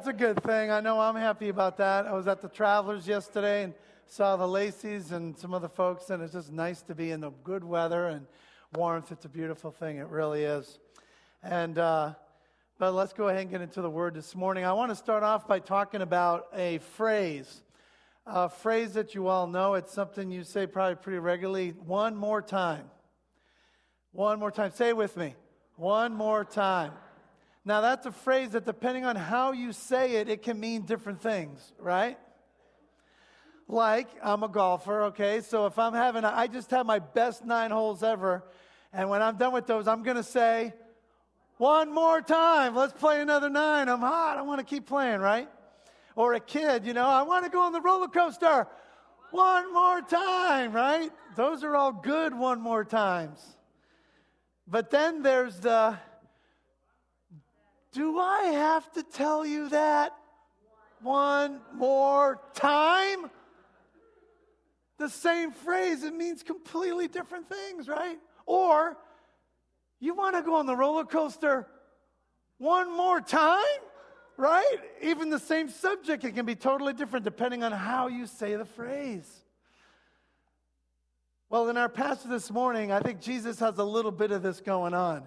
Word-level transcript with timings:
that's 0.00 0.08
a 0.08 0.12
good 0.14 0.42
thing. 0.44 0.70
I 0.70 0.80
know 0.80 0.98
I'm 0.98 1.14
happy 1.14 1.50
about 1.50 1.76
that. 1.76 2.06
I 2.06 2.14
was 2.14 2.26
at 2.26 2.40
the 2.40 2.48
Travelers 2.48 3.06
yesterday 3.06 3.64
and 3.64 3.74
saw 4.06 4.34
the 4.38 4.48
Lacey's 4.48 5.12
and 5.12 5.36
some 5.36 5.52
other 5.52 5.68
folks, 5.68 6.08
and 6.08 6.22
it's 6.22 6.32
just 6.32 6.50
nice 6.50 6.80
to 6.84 6.94
be 6.94 7.10
in 7.10 7.20
the 7.20 7.32
good 7.44 7.62
weather 7.62 8.06
and 8.06 8.24
warmth. 8.74 9.12
It's 9.12 9.26
a 9.26 9.28
beautiful 9.28 9.70
thing. 9.70 9.98
It 9.98 10.06
really 10.06 10.44
is. 10.44 10.78
And, 11.42 11.76
uh, 11.76 12.14
but 12.78 12.94
let's 12.94 13.12
go 13.12 13.28
ahead 13.28 13.42
and 13.42 13.50
get 13.50 13.60
into 13.60 13.82
the 13.82 13.90
word 13.90 14.14
this 14.14 14.34
morning. 14.34 14.64
I 14.64 14.72
want 14.72 14.90
to 14.90 14.96
start 14.96 15.22
off 15.22 15.46
by 15.46 15.58
talking 15.58 16.00
about 16.00 16.46
a 16.54 16.78
phrase, 16.78 17.60
a 18.24 18.48
phrase 18.48 18.94
that 18.94 19.14
you 19.14 19.28
all 19.28 19.46
know. 19.46 19.74
It's 19.74 19.92
something 19.92 20.30
you 20.30 20.44
say 20.44 20.66
probably 20.66 20.94
pretty 20.94 21.18
regularly. 21.18 21.74
One 21.84 22.16
more 22.16 22.40
time. 22.40 22.84
One 24.12 24.38
more 24.38 24.50
time. 24.50 24.70
Say 24.74 24.88
it 24.88 24.96
with 24.96 25.18
me. 25.18 25.34
One 25.76 26.14
more 26.14 26.42
time. 26.46 26.92
Now, 27.64 27.82
that's 27.82 28.06
a 28.06 28.12
phrase 28.12 28.50
that, 28.50 28.64
depending 28.64 29.04
on 29.04 29.16
how 29.16 29.52
you 29.52 29.72
say 29.72 30.16
it, 30.16 30.28
it 30.28 30.42
can 30.42 30.58
mean 30.58 30.82
different 30.82 31.20
things, 31.20 31.72
right? 31.78 32.18
Like, 33.68 34.08
I'm 34.22 34.42
a 34.42 34.48
golfer, 34.48 35.04
okay? 35.04 35.42
So 35.42 35.66
if 35.66 35.78
I'm 35.78 35.92
having, 35.92 36.24
a, 36.24 36.32
I 36.34 36.46
just 36.46 36.70
have 36.70 36.86
my 36.86 36.98
best 36.98 37.44
nine 37.44 37.70
holes 37.70 38.02
ever, 38.02 38.44
and 38.92 39.10
when 39.10 39.22
I'm 39.22 39.36
done 39.36 39.52
with 39.52 39.66
those, 39.66 39.86
I'm 39.86 40.02
going 40.02 40.16
to 40.16 40.22
say, 40.22 40.72
one 41.58 41.92
more 41.92 42.22
time, 42.22 42.74
let's 42.74 42.94
play 42.94 43.20
another 43.20 43.50
nine. 43.50 43.90
I'm 43.90 44.00
hot, 44.00 44.38
I 44.38 44.42
want 44.42 44.60
to 44.60 44.64
keep 44.64 44.86
playing, 44.86 45.20
right? 45.20 45.48
Or 46.16 46.32
a 46.32 46.40
kid, 46.40 46.86
you 46.86 46.94
know, 46.94 47.06
I 47.06 47.22
want 47.22 47.44
to 47.44 47.50
go 47.50 47.60
on 47.60 47.72
the 47.72 47.82
roller 47.82 48.08
coaster. 48.08 48.66
One 49.30 49.72
more 49.72 50.00
time, 50.00 50.72
right? 50.72 51.10
Those 51.36 51.62
are 51.62 51.76
all 51.76 51.92
good 51.92 52.34
one 52.34 52.60
more 52.60 52.84
times. 52.84 53.38
But 54.66 54.90
then 54.90 55.22
there's 55.22 55.60
the, 55.60 55.98
do 57.92 58.18
I 58.18 58.44
have 58.44 58.90
to 58.92 59.02
tell 59.02 59.44
you 59.44 59.68
that 59.70 60.14
one 61.02 61.60
more 61.74 62.40
time? 62.54 63.30
The 64.98 65.08
same 65.08 65.50
phrase, 65.50 66.04
it 66.04 66.14
means 66.14 66.42
completely 66.42 67.08
different 67.08 67.48
things, 67.48 67.88
right? 67.88 68.18
Or, 68.46 68.96
you 69.98 70.14
want 70.14 70.36
to 70.36 70.42
go 70.42 70.56
on 70.56 70.66
the 70.66 70.76
roller 70.76 71.04
coaster 71.04 71.66
one 72.58 72.94
more 72.94 73.20
time? 73.20 73.64
Right? 74.36 74.78
Even 75.02 75.28
the 75.28 75.38
same 75.38 75.68
subject, 75.68 76.24
it 76.24 76.32
can 76.32 76.46
be 76.46 76.54
totally 76.54 76.92
different 76.92 77.24
depending 77.24 77.62
on 77.62 77.72
how 77.72 78.08
you 78.08 78.26
say 78.26 78.56
the 78.56 78.64
phrase. 78.64 79.28
Well, 81.50 81.68
in 81.68 81.76
our 81.76 81.88
passage 81.88 82.30
this 82.30 82.50
morning, 82.50 82.92
I 82.92 83.00
think 83.00 83.20
Jesus 83.20 83.58
has 83.58 83.78
a 83.78 83.84
little 83.84 84.12
bit 84.12 84.30
of 84.30 84.42
this 84.42 84.60
going 84.60 84.94
on. 84.94 85.24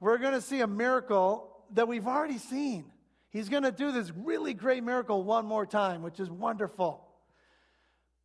We're 0.00 0.18
going 0.18 0.32
to 0.32 0.40
see 0.40 0.60
a 0.60 0.66
miracle 0.66 1.55
that 1.74 1.88
we've 1.88 2.06
already 2.06 2.38
seen. 2.38 2.84
He's 3.30 3.48
going 3.48 3.64
to 3.64 3.72
do 3.72 3.92
this 3.92 4.12
really 4.16 4.54
great 4.54 4.82
miracle 4.82 5.22
one 5.22 5.46
more 5.46 5.66
time, 5.66 6.02
which 6.02 6.20
is 6.20 6.30
wonderful. 6.30 7.06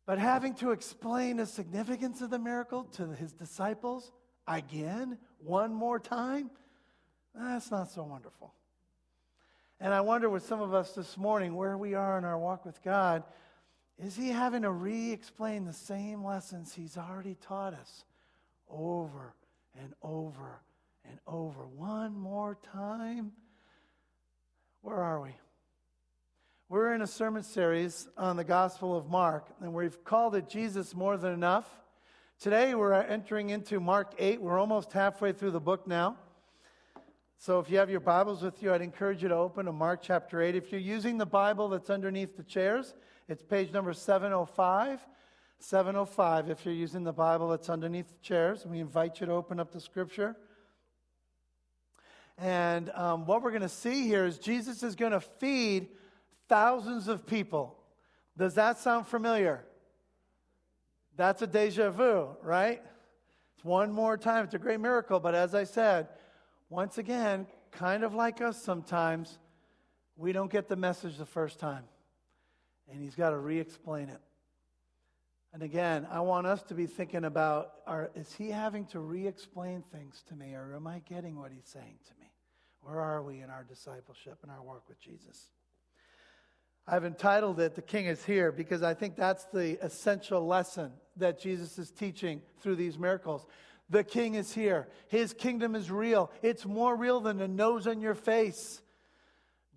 But 0.06 0.18
having 0.18 0.54
to 0.56 0.72
explain 0.72 1.36
the 1.36 1.46
significance 1.46 2.20
of 2.20 2.30
the 2.30 2.38
miracle 2.38 2.84
to 2.96 3.08
his 3.12 3.32
disciples 3.32 4.10
again, 4.46 5.18
one 5.38 5.72
more 5.72 6.00
time, 6.00 6.50
that's 7.34 7.70
not 7.70 7.90
so 7.90 8.02
wonderful. 8.02 8.52
And 9.80 9.92
I 9.92 10.00
wonder 10.00 10.28
with 10.28 10.46
some 10.46 10.60
of 10.60 10.74
us 10.74 10.92
this 10.92 11.16
morning 11.16 11.54
where 11.54 11.76
we 11.76 11.94
are 11.94 12.18
in 12.18 12.24
our 12.24 12.38
walk 12.38 12.64
with 12.64 12.82
God. 12.82 13.24
Is 13.98 14.16
he 14.16 14.28
having 14.28 14.62
to 14.62 14.70
re 14.70 15.12
explain 15.12 15.64
the 15.64 15.72
same 15.72 16.24
lessons 16.24 16.74
he's 16.74 16.96
already 16.96 17.36
taught 17.40 17.74
us 17.74 18.04
over 18.68 19.34
and 19.80 19.92
over 20.02 20.60
and 21.08 21.18
over. 21.26 21.66
One 21.66 22.16
more 22.16 22.58
time. 22.72 23.32
Where 24.80 24.96
are 24.96 25.20
we? 25.20 25.30
We're 26.68 26.94
in 26.94 27.02
a 27.02 27.06
sermon 27.06 27.42
series 27.42 28.08
on 28.16 28.36
the 28.36 28.44
Gospel 28.44 28.96
of 28.96 29.10
Mark, 29.10 29.46
and 29.60 29.74
we've 29.74 30.02
called 30.04 30.34
it 30.34 30.48
Jesus 30.48 30.94
More 30.94 31.16
Than 31.16 31.32
Enough. 31.34 31.68
Today 32.40 32.74
we're 32.74 32.94
entering 32.94 33.50
into 33.50 33.78
Mark 33.78 34.14
8. 34.18 34.40
We're 34.40 34.58
almost 34.58 34.92
halfway 34.92 35.32
through 35.32 35.50
the 35.52 35.60
book 35.60 35.86
now. 35.86 36.16
So 37.38 37.58
if 37.58 37.70
you 37.70 37.78
have 37.78 37.90
your 37.90 38.00
Bibles 38.00 38.42
with 38.42 38.62
you, 38.62 38.72
I'd 38.72 38.82
encourage 38.82 39.22
you 39.22 39.28
to 39.28 39.34
open 39.34 39.66
to 39.66 39.72
Mark 39.72 40.00
chapter 40.02 40.40
8. 40.40 40.54
If 40.54 40.72
you're 40.72 40.80
using 40.80 41.18
the 41.18 41.26
Bible 41.26 41.68
that's 41.68 41.90
underneath 41.90 42.36
the 42.36 42.42
chairs, 42.42 42.94
it's 43.28 43.42
page 43.42 43.72
number 43.72 43.92
705. 43.92 45.00
705 45.58 46.50
if 46.50 46.64
you're 46.64 46.74
using 46.74 47.04
the 47.04 47.12
Bible 47.12 47.48
that's 47.48 47.68
underneath 47.68 48.08
the 48.08 48.22
chairs. 48.22 48.66
We 48.66 48.80
invite 48.80 49.20
you 49.20 49.26
to 49.26 49.32
open 49.32 49.60
up 49.60 49.72
the 49.72 49.80
scripture. 49.80 50.36
And 52.38 52.90
um, 52.90 53.26
what 53.26 53.42
we're 53.42 53.50
going 53.50 53.62
to 53.62 53.68
see 53.68 54.06
here 54.06 54.24
is 54.24 54.38
Jesus 54.38 54.82
is 54.82 54.94
going 54.94 55.12
to 55.12 55.20
feed 55.20 55.88
thousands 56.48 57.08
of 57.08 57.26
people. 57.26 57.76
Does 58.36 58.54
that 58.54 58.78
sound 58.78 59.06
familiar? 59.06 59.64
That's 61.16 61.42
a 61.42 61.46
deja 61.46 61.90
vu, 61.90 62.28
right? 62.42 62.82
It's 63.54 63.64
one 63.64 63.92
more 63.92 64.16
time. 64.16 64.44
It's 64.44 64.54
a 64.54 64.58
great 64.58 64.80
miracle. 64.80 65.20
But 65.20 65.34
as 65.34 65.54
I 65.54 65.64
said, 65.64 66.08
once 66.68 66.98
again, 66.98 67.46
kind 67.70 68.02
of 68.02 68.14
like 68.14 68.40
us 68.40 68.62
sometimes, 68.62 69.38
we 70.16 70.32
don't 70.32 70.50
get 70.50 70.68
the 70.68 70.76
message 70.76 71.18
the 71.18 71.26
first 71.26 71.58
time. 71.58 71.84
And 72.90 73.02
he's 73.02 73.14
got 73.14 73.30
to 73.30 73.38
re 73.38 73.60
explain 73.60 74.08
it. 74.08 74.20
And 75.52 75.62
again, 75.62 76.06
I 76.10 76.20
want 76.20 76.46
us 76.46 76.62
to 76.64 76.74
be 76.74 76.86
thinking 76.86 77.24
about 77.24 77.72
are, 77.86 78.10
is 78.14 78.32
he 78.32 78.50
having 78.50 78.86
to 78.86 79.00
re 79.00 79.26
explain 79.26 79.82
things 79.92 80.22
to 80.28 80.34
me, 80.34 80.54
or 80.54 80.74
am 80.74 80.86
I 80.86 81.00
getting 81.00 81.38
what 81.38 81.52
he's 81.52 81.68
saying 81.68 81.98
to 82.08 82.14
me? 82.20 82.21
Where 82.82 83.00
are 83.00 83.22
we 83.22 83.40
in 83.40 83.50
our 83.50 83.64
discipleship 83.64 84.38
and 84.42 84.50
our 84.50 84.62
work 84.62 84.88
with 84.88 85.00
Jesus? 85.00 85.48
I've 86.86 87.04
entitled 87.04 87.60
it 87.60 87.74
The 87.74 87.82
King 87.82 88.06
is 88.06 88.24
Here 88.24 88.50
because 88.50 88.82
I 88.82 88.94
think 88.94 89.16
that's 89.16 89.44
the 89.46 89.78
essential 89.84 90.44
lesson 90.46 90.92
that 91.16 91.40
Jesus 91.40 91.78
is 91.78 91.90
teaching 91.90 92.42
through 92.60 92.76
these 92.76 92.98
miracles. 92.98 93.46
The 93.88 94.02
King 94.02 94.34
is 94.34 94.52
here. 94.52 94.88
His 95.08 95.32
kingdom 95.32 95.74
is 95.76 95.90
real. 95.90 96.30
It's 96.42 96.64
more 96.64 96.96
real 96.96 97.20
than 97.20 97.36
the 97.36 97.46
nose 97.46 97.86
on 97.86 98.00
your 98.00 98.14
face. 98.14 98.80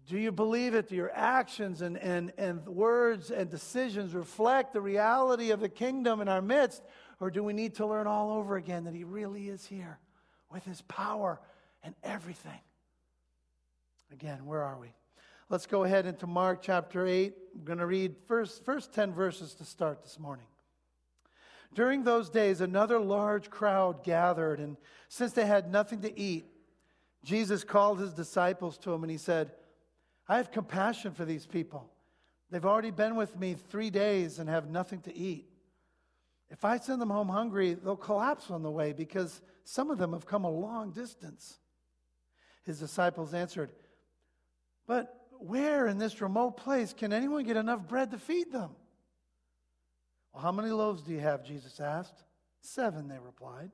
Do 0.07 0.17
you 0.17 0.31
believe 0.31 0.73
it? 0.75 0.89
Do 0.89 0.95
your 0.95 1.11
actions 1.13 1.81
and, 1.81 1.97
and, 1.97 2.31
and 2.37 2.65
words 2.67 3.31
and 3.31 3.49
decisions 3.49 4.13
reflect 4.13 4.73
the 4.73 4.81
reality 4.81 5.51
of 5.51 5.59
the 5.59 5.69
kingdom 5.69 6.21
in 6.21 6.27
our 6.27 6.41
midst? 6.41 6.83
Or 7.19 7.29
do 7.29 7.43
we 7.43 7.53
need 7.53 7.75
to 7.75 7.85
learn 7.85 8.07
all 8.07 8.37
over 8.37 8.55
again 8.55 8.85
that 8.85 8.93
He 8.93 9.03
really 9.03 9.49
is 9.49 9.65
here 9.65 9.99
with 10.51 10.63
His 10.63 10.81
power 10.83 11.39
and 11.83 11.95
everything? 12.03 12.59
Again, 14.15 14.45
where 14.45 14.63
are 14.63 14.79
we? 14.79 14.93
Let's 15.49 15.65
go 15.65 15.83
ahead 15.83 16.05
into 16.05 16.25
Mark 16.25 16.61
chapter 16.61 17.05
8. 17.05 17.33
I'm 17.53 17.65
going 17.65 17.79
to 17.79 17.85
read 17.85 18.15
first, 18.29 18.63
first 18.63 18.93
10 18.93 19.11
verses 19.11 19.53
to 19.55 19.65
start 19.65 20.03
this 20.03 20.17
morning. 20.17 20.45
During 21.73 22.05
those 22.05 22.29
days, 22.29 22.61
another 22.61 22.97
large 22.97 23.49
crowd 23.49 24.05
gathered, 24.05 24.61
and 24.61 24.77
since 25.09 25.33
they 25.33 25.45
had 25.45 25.69
nothing 25.69 25.99
to 26.03 26.17
eat, 26.17 26.45
Jesus 27.25 27.65
called 27.65 27.99
his 27.99 28.13
disciples 28.13 28.77
to 28.79 28.93
him 28.93 29.03
and 29.03 29.11
he 29.11 29.17
said, 29.17 29.51
I 30.29 30.37
have 30.37 30.49
compassion 30.49 31.11
for 31.11 31.25
these 31.25 31.45
people. 31.45 31.91
They've 32.51 32.65
already 32.65 32.91
been 32.91 33.17
with 33.17 33.37
me 33.37 33.57
three 33.69 33.89
days 33.89 34.39
and 34.39 34.47
have 34.47 34.69
nothing 34.69 35.01
to 35.01 35.13
eat. 35.13 35.49
If 36.49 36.63
I 36.63 36.77
send 36.77 37.01
them 37.01 37.09
home 37.09 37.27
hungry, 37.27 37.73
they'll 37.73 37.97
collapse 37.97 38.49
on 38.49 38.63
the 38.63 38.71
way 38.71 38.93
because 38.93 39.41
some 39.65 39.91
of 39.91 39.97
them 39.97 40.13
have 40.13 40.25
come 40.25 40.45
a 40.45 40.49
long 40.49 40.91
distance. 40.91 41.57
His 42.63 42.79
disciples 42.79 43.33
answered, 43.33 43.71
But 44.87 45.27
where 45.39 45.87
in 45.87 45.97
this 45.97 46.21
remote 46.21 46.57
place 46.57 46.93
can 46.93 47.13
anyone 47.13 47.43
get 47.43 47.57
enough 47.57 47.87
bread 47.87 48.11
to 48.11 48.17
feed 48.17 48.51
them? 48.51 48.71
Well, 50.33 50.43
how 50.43 50.51
many 50.51 50.69
loaves 50.69 51.01
do 51.01 51.11
you 51.11 51.19
have? 51.19 51.43
Jesus 51.43 51.79
asked. 51.79 52.23
Seven, 52.61 53.07
they 53.07 53.19
replied. 53.19 53.71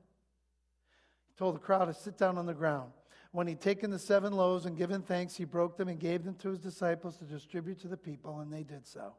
He 1.28 1.34
told 1.38 1.54
the 1.54 1.60
crowd 1.60 1.86
to 1.86 1.94
sit 1.94 2.18
down 2.18 2.38
on 2.38 2.46
the 2.46 2.54
ground. 2.54 2.92
When 3.32 3.46
he'd 3.46 3.60
taken 3.60 3.90
the 3.90 3.98
seven 3.98 4.34
loaves 4.34 4.66
and 4.66 4.76
given 4.76 5.00
thanks, 5.02 5.34
he 5.34 5.44
broke 5.44 5.76
them 5.78 5.88
and 5.88 5.98
gave 5.98 6.22
them 6.22 6.34
to 6.36 6.50
his 6.50 6.58
disciples 6.58 7.16
to 7.16 7.24
distribute 7.24 7.80
to 7.80 7.88
the 7.88 7.96
people, 7.96 8.40
and 8.40 8.52
they 8.52 8.62
did 8.62 8.86
so. 8.86 9.14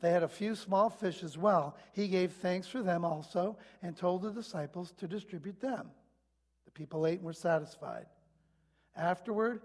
They 0.00 0.10
had 0.10 0.22
a 0.22 0.28
few 0.28 0.54
small 0.54 0.88
fish 0.88 1.22
as 1.22 1.36
well. 1.36 1.76
He 1.92 2.08
gave 2.08 2.32
thanks 2.32 2.68
for 2.68 2.82
them 2.82 3.04
also 3.04 3.58
and 3.82 3.96
told 3.96 4.22
the 4.22 4.30
disciples 4.30 4.92
to 4.98 5.08
distribute 5.08 5.60
them. 5.60 5.90
The 6.64 6.70
people 6.70 7.06
ate 7.06 7.18
and 7.18 7.24
were 7.24 7.32
satisfied. 7.32 8.06
Afterward, 8.96 9.60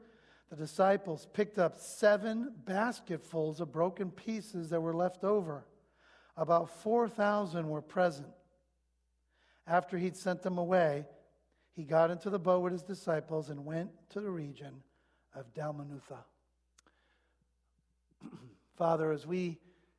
the 0.49 0.55
disciples 0.55 1.27
picked 1.33 1.57
up 1.57 1.75
seven 1.77 2.53
basketfuls 2.65 3.59
of 3.59 3.71
broken 3.71 4.11
pieces 4.11 4.69
that 4.69 4.81
were 4.81 4.93
left 4.93 5.23
over. 5.23 5.65
About 6.37 6.69
4,000 6.81 7.67
were 7.67 7.81
present. 7.81 8.27
After 9.65 9.97
he'd 9.97 10.17
sent 10.17 10.41
them 10.43 10.57
away, 10.57 11.05
he 11.73 11.83
got 11.83 12.11
into 12.11 12.29
the 12.29 12.39
boat 12.39 12.61
with 12.61 12.73
his 12.73 12.83
disciples 12.83 13.49
and 13.49 13.65
went 13.65 13.89
to 14.11 14.21
the 14.21 14.29
region 14.29 14.83
of 15.33 15.51
Dalmanutha. 15.53 16.19
Father, 18.77 19.11
as 19.11 19.25
we 19.25 19.57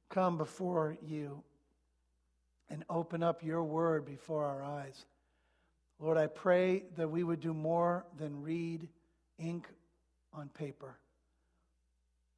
come 0.08 0.38
before 0.38 0.96
you 1.02 1.43
and 2.70 2.85
open 2.88 3.23
up 3.23 3.43
your 3.43 3.62
word 3.64 4.05
before 4.05 4.44
our 4.44 4.62
eyes, 4.62 5.06
Lord, 5.99 6.19
I 6.19 6.26
pray 6.26 6.85
that 6.96 7.11
we 7.11 7.25
would 7.25 7.41
do 7.41 7.55
more 7.55 8.05
than 8.19 8.43
read 8.43 8.88
ink 9.38 9.67
on 10.34 10.48
paper. 10.48 10.98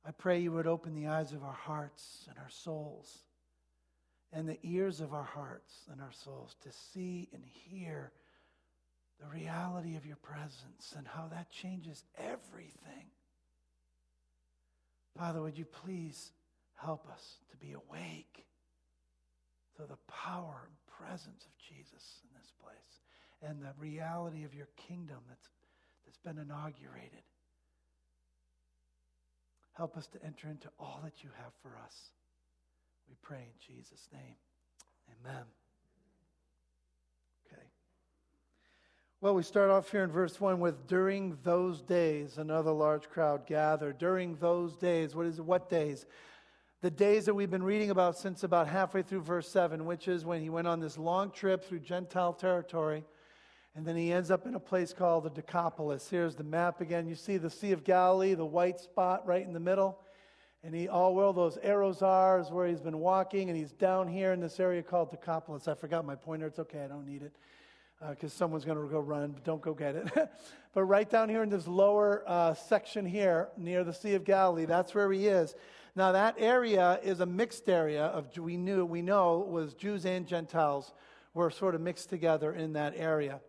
I 0.06 0.12
pray 0.12 0.38
you 0.38 0.52
would 0.52 0.66
open 0.66 0.94
the 0.94 1.08
eyes 1.08 1.32
of 1.32 1.42
our 1.42 1.52
hearts 1.52 2.26
and 2.28 2.38
our 2.38 2.50
souls 2.50 3.18
and 4.32 4.48
the 4.48 4.58
ears 4.62 5.00
of 5.00 5.12
our 5.12 5.24
hearts 5.24 5.72
and 5.90 6.00
our 6.00 6.12
souls 6.12 6.56
to 6.62 6.70
see 6.70 7.28
and 7.32 7.42
hear 7.44 8.12
the 9.20 9.26
reality 9.26 9.96
of 9.96 10.04
your 10.04 10.16
presence 10.16 10.94
and 10.96 11.06
how 11.06 11.26
that 11.28 11.50
changes 11.50 12.04
everything. 12.18 13.10
Father, 15.16 15.40
would 15.40 15.56
you 15.56 15.64
please 15.64 16.32
help 16.74 17.08
us 17.10 17.36
to 17.50 17.56
be 17.56 17.72
awake 17.72 18.44
to 19.76 19.82
the 19.82 19.96
power 20.06 20.68
and 20.68 21.08
presence 21.08 21.44
of 21.44 21.52
Jesus 21.58 22.20
in 22.22 22.38
this 22.38 22.52
place 22.62 23.00
and 23.42 23.62
the 23.62 23.72
reality 23.78 24.44
of 24.44 24.54
your 24.54 24.68
kingdom 24.76 25.18
that's, 25.28 25.48
that's 26.04 26.18
been 26.18 26.38
inaugurated. 26.38 27.22
Help 29.76 29.96
us 29.96 30.06
to 30.08 30.24
enter 30.24 30.48
into 30.48 30.68
all 30.80 31.00
that 31.04 31.22
you 31.22 31.28
have 31.36 31.52
for 31.62 31.76
us. 31.84 32.12
We 33.08 33.14
pray 33.22 33.40
in 33.40 33.74
Jesus' 33.74 34.08
name. 34.10 34.36
Amen. 35.20 35.42
Okay. 37.46 37.62
Well, 39.20 39.34
we 39.34 39.42
start 39.42 39.70
off 39.70 39.90
here 39.90 40.02
in 40.02 40.10
verse 40.10 40.40
1 40.40 40.60
with 40.60 40.86
during 40.86 41.36
those 41.42 41.82
days, 41.82 42.38
another 42.38 42.70
large 42.70 43.10
crowd 43.10 43.46
gathered. 43.46 43.98
During 43.98 44.36
those 44.36 44.76
days, 44.76 45.14
what 45.14 45.26
is? 45.26 45.40
What 45.42 45.68
days? 45.68 46.06
The 46.80 46.90
days 46.90 47.26
that 47.26 47.34
we've 47.34 47.50
been 47.50 47.62
reading 47.62 47.90
about 47.90 48.16
since 48.16 48.44
about 48.44 48.68
halfway 48.68 49.02
through 49.02 49.22
verse 49.22 49.48
7, 49.48 49.84
which 49.84 50.08
is 50.08 50.24
when 50.24 50.40
he 50.40 50.48
went 50.48 50.68
on 50.68 50.80
this 50.80 50.96
long 50.96 51.30
trip 51.30 51.64
through 51.64 51.80
Gentile 51.80 52.32
territory. 52.32 53.04
And 53.76 53.84
then 53.84 53.94
he 53.94 54.10
ends 54.10 54.30
up 54.30 54.46
in 54.46 54.54
a 54.54 54.60
place 54.60 54.94
called 54.94 55.24
the 55.24 55.30
Decapolis. 55.30 56.08
Here's 56.08 56.34
the 56.34 56.44
map 56.44 56.80
again. 56.80 57.06
You 57.06 57.14
see 57.14 57.36
the 57.36 57.50
Sea 57.50 57.72
of 57.72 57.84
Galilee, 57.84 58.32
the 58.32 58.44
white 58.44 58.80
spot 58.80 59.26
right 59.26 59.44
in 59.44 59.52
the 59.52 59.60
middle. 59.60 59.98
And 60.64 60.74
he, 60.74 60.88
all 60.88 61.14
where 61.14 61.30
those 61.34 61.58
arrows 61.58 62.00
are 62.00 62.40
is 62.40 62.50
where 62.50 62.66
he's 62.66 62.80
been 62.80 62.98
walking, 62.98 63.50
and 63.50 63.56
he's 63.56 63.72
down 63.72 64.08
here 64.08 64.32
in 64.32 64.40
this 64.40 64.58
area 64.58 64.82
called 64.82 65.10
Decapolis. 65.10 65.68
I 65.68 65.74
forgot 65.74 66.06
my 66.06 66.14
pointer. 66.14 66.46
It's 66.46 66.58
okay, 66.58 66.82
I 66.82 66.88
don't 66.88 67.06
need 67.06 67.22
it 67.22 67.36
because 68.10 68.32
uh, 68.32 68.36
someone's 68.36 68.64
going 68.64 68.78
to 68.78 68.88
go 68.88 68.98
run, 68.98 69.32
but 69.32 69.44
don't 69.44 69.60
go 69.60 69.74
get 69.74 69.94
it. 69.94 70.10
but 70.74 70.82
right 70.84 71.08
down 71.08 71.28
here 71.28 71.42
in 71.42 71.50
this 71.50 71.66
lower 71.66 72.24
uh, 72.26 72.54
section 72.54 73.04
here 73.06 73.48
near 73.56 73.84
the 73.84 73.92
Sea 73.92 74.14
of 74.14 74.24
Galilee, 74.24 74.64
that's 74.64 74.94
where 74.94 75.10
he 75.12 75.26
is. 75.26 75.54
Now 75.94 76.12
that 76.12 76.36
area 76.38 76.98
is 77.02 77.20
a 77.20 77.26
mixed 77.26 77.68
area 77.68 78.04
of 78.06 78.36
we 78.36 78.56
knew 78.56 78.84
we 78.84 79.00
know 79.00 79.38
was 79.38 79.74
Jews 79.74 80.04
and 80.04 80.26
Gentiles 80.26 80.92
were 81.32 81.50
sort 81.50 81.74
of 81.74 81.80
mixed 81.80 82.10
together 82.10 82.52
in 82.52 82.74
that 82.74 82.94
area. 82.96 83.40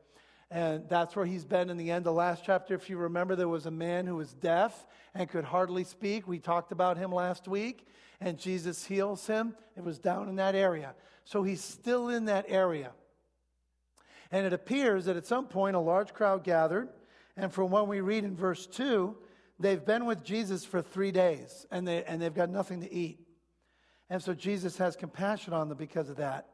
And 0.49 0.87
that's 0.87 1.15
where 1.15 1.25
he's 1.25 1.43
been 1.43 1.69
in 1.69 1.77
the 1.77 1.91
end. 1.91 2.05
The 2.05 2.11
last 2.11 2.43
chapter, 2.45 2.73
if 2.73 2.89
you 2.89 2.97
remember, 2.97 3.35
there 3.35 3.49
was 3.49 3.65
a 3.65 3.71
man 3.71 4.07
who 4.07 4.15
was 4.15 4.33
deaf 4.33 4.87
and 5.13 5.29
could 5.29 5.43
hardly 5.43 5.83
speak. 5.83 6.27
We 6.27 6.39
talked 6.39 6.71
about 6.71 6.97
him 6.97 7.11
last 7.11 7.47
week, 7.47 7.85
and 8.21 8.37
Jesus 8.37 8.85
heals 8.85 9.27
him. 9.27 9.55
It 9.75 9.83
was 9.83 9.99
down 9.99 10.29
in 10.29 10.37
that 10.37 10.55
area. 10.55 10.95
So 11.25 11.43
he's 11.43 11.61
still 11.61 12.07
in 12.07 12.25
that 12.25 12.45
area. 12.47 12.91
And 14.31 14.45
it 14.45 14.53
appears 14.53 15.05
that 15.05 15.17
at 15.17 15.25
some 15.25 15.47
point 15.47 15.75
a 15.75 15.79
large 15.79 16.13
crowd 16.13 16.43
gathered. 16.43 16.89
And 17.35 17.51
from 17.51 17.69
what 17.69 17.87
we 17.87 18.01
read 18.01 18.23
in 18.23 18.35
verse 18.35 18.65
2, 18.67 19.15
they've 19.59 19.83
been 19.83 20.05
with 20.05 20.23
Jesus 20.23 20.65
for 20.65 20.81
three 20.81 21.11
days 21.11 21.65
and, 21.71 21.87
they, 21.87 22.03
and 22.03 22.21
they've 22.21 22.33
got 22.33 22.49
nothing 22.49 22.81
to 22.81 22.91
eat. 22.91 23.19
And 24.09 24.21
so 24.21 24.33
Jesus 24.33 24.77
has 24.77 24.95
compassion 24.95 25.53
on 25.53 25.69
them 25.69 25.77
because 25.77 26.09
of 26.09 26.17
that. 26.17 26.47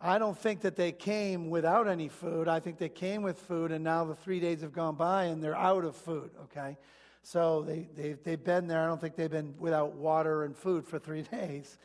I 0.00 0.18
don't 0.18 0.38
think 0.38 0.62
that 0.62 0.76
they 0.76 0.92
came 0.92 1.50
without 1.50 1.86
any 1.86 2.08
food. 2.08 2.48
I 2.48 2.58
think 2.58 2.78
they 2.78 2.88
came 2.88 3.22
with 3.22 3.38
food, 3.38 3.70
and 3.70 3.84
now 3.84 4.04
the 4.04 4.14
three 4.14 4.40
days 4.40 4.62
have 4.62 4.72
gone 4.72 4.94
by 4.94 5.24
and 5.24 5.42
they're 5.42 5.56
out 5.56 5.84
of 5.84 5.94
food, 5.94 6.30
okay? 6.44 6.78
So 7.22 7.62
they, 7.62 7.88
they, 7.94 8.12
they've 8.14 8.42
been 8.42 8.66
there. 8.66 8.82
I 8.82 8.86
don't 8.86 9.00
think 9.00 9.16
they've 9.16 9.30
been 9.30 9.54
without 9.58 9.92
water 9.92 10.44
and 10.44 10.56
food 10.56 10.86
for 10.86 10.98
three 10.98 11.22
days. 11.30 11.76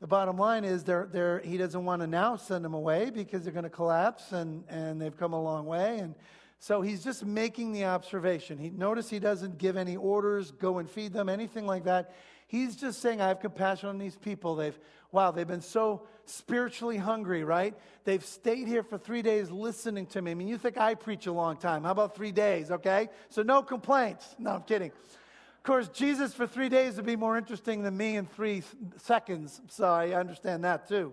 The 0.00 0.06
bottom 0.06 0.36
line 0.36 0.64
is 0.64 0.84
they're, 0.84 1.08
they're, 1.10 1.38
he 1.38 1.56
doesn't 1.56 1.82
want 1.82 2.02
to 2.02 2.06
now 2.06 2.36
send 2.36 2.62
them 2.62 2.74
away 2.74 3.08
because 3.08 3.44
they're 3.44 3.52
going 3.54 3.64
to 3.64 3.70
collapse 3.70 4.32
and, 4.32 4.64
and 4.68 5.00
they've 5.00 5.16
come 5.16 5.32
a 5.32 5.42
long 5.42 5.64
way. 5.64 5.98
And 6.00 6.14
so 6.58 6.82
he's 6.82 7.02
just 7.02 7.24
making 7.24 7.72
the 7.72 7.86
observation. 7.86 8.58
He, 8.58 8.68
notice 8.68 9.08
he 9.08 9.18
doesn't 9.18 9.56
give 9.56 9.78
any 9.78 9.96
orders, 9.96 10.50
go 10.50 10.76
and 10.78 10.90
feed 10.90 11.14
them, 11.14 11.30
anything 11.30 11.64
like 11.64 11.84
that. 11.84 12.14
He's 12.46 12.76
just 12.76 13.00
saying, 13.00 13.20
I 13.20 13.28
have 13.28 13.40
compassion 13.40 13.88
on 13.88 13.98
these 13.98 14.16
people. 14.16 14.54
They've, 14.54 14.78
wow, 15.10 15.32
they've 15.32 15.46
been 15.46 15.60
so 15.60 16.06
spiritually 16.26 16.96
hungry, 16.96 17.42
right? 17.42 17.74
They've 18.04 18.24
stayed 18.24 18.68
here 18.68 18.84
for 18.84 18.98
three 18.98 19.22
days 19.22 19.50
listening 19.50 20.06
to 20.06 20.22
me. 20.22 20.30
I 20.30 20.34
mean, 20.34 20.48
you 20.48 20.58
think 20.58 20.78
I 20.78 20.94
preach 20.94 21.26
a 21.26 21.32
long 21.32 21.56
time. 21.56 21.82
How 21.82 21.90
about 21.90 22.14
three 22.14 22.32
days, 22.32 22.70
okay? 22.70 23.08
So 23.30 23.42
no 23.42 23.62
complaints. 23.62 24.36
No, 24.38 24.50
I'm 24.50 24.62
kidding. 24.62 24.90
Of 24.90 25.62
course, 25.64 25.88
Jesus 25.88 26.34
for 26.34 26.46
three 26.46 26.68
days 26.68 26.96
would 26.96 27.06
be 27.06 27.16
more 27.16 27.36
interesting 27.36 27.82
than 27.82 27.96
me 27.96 28.16
in 28.16 28.26
three 28.26 28.62
seconds. 28.98 29.60
So 29.68 29.86
I 29.86 30.12
understand 30.12 30.62
that 30.62 30.88
too. 30.88 31.12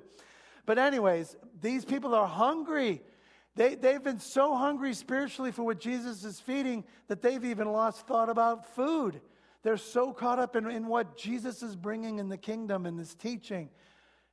But, 0.67 0.77
anyways, 0.77 1.35
these 1.59 1.83
people 1.83 2.13
are 2.13 2.27
hungry. 2.27 3.01
They, 3.55 3.75
they've 3.75 4.03
been 4.03 4.19
so 4.19 4.55
hungry 4.55 4.93
spiritually 4.93 5.51
for 5.51 5.63
what 5.63 5.79
Jesus 5.79 6.23
is 6.23 6.39
feeding 6.39 6.83
that 7.07 7.21
they've 7.21 7.43
even 7.43 7.71
lost 7.71 8.07
thought 8.07 8.29
about 8.29 8.75
food. 8.75 9.19
They're 9.63 9.77
so 9.77 10.13
caught 10.13 10.39
up 10.39 10.55
in, 10.55 10.69
in 10.69 10.87
what 10.87 11.17
Jesus 11.17 11.63
is 11.63 11.75
bringing 11.75 12.19
in 12.19 12.29
the 12.29 12.37
kingdom 12.37 12.85
and 12.85 12.99
this 12.99 13.15
teaching. 13.15 13.69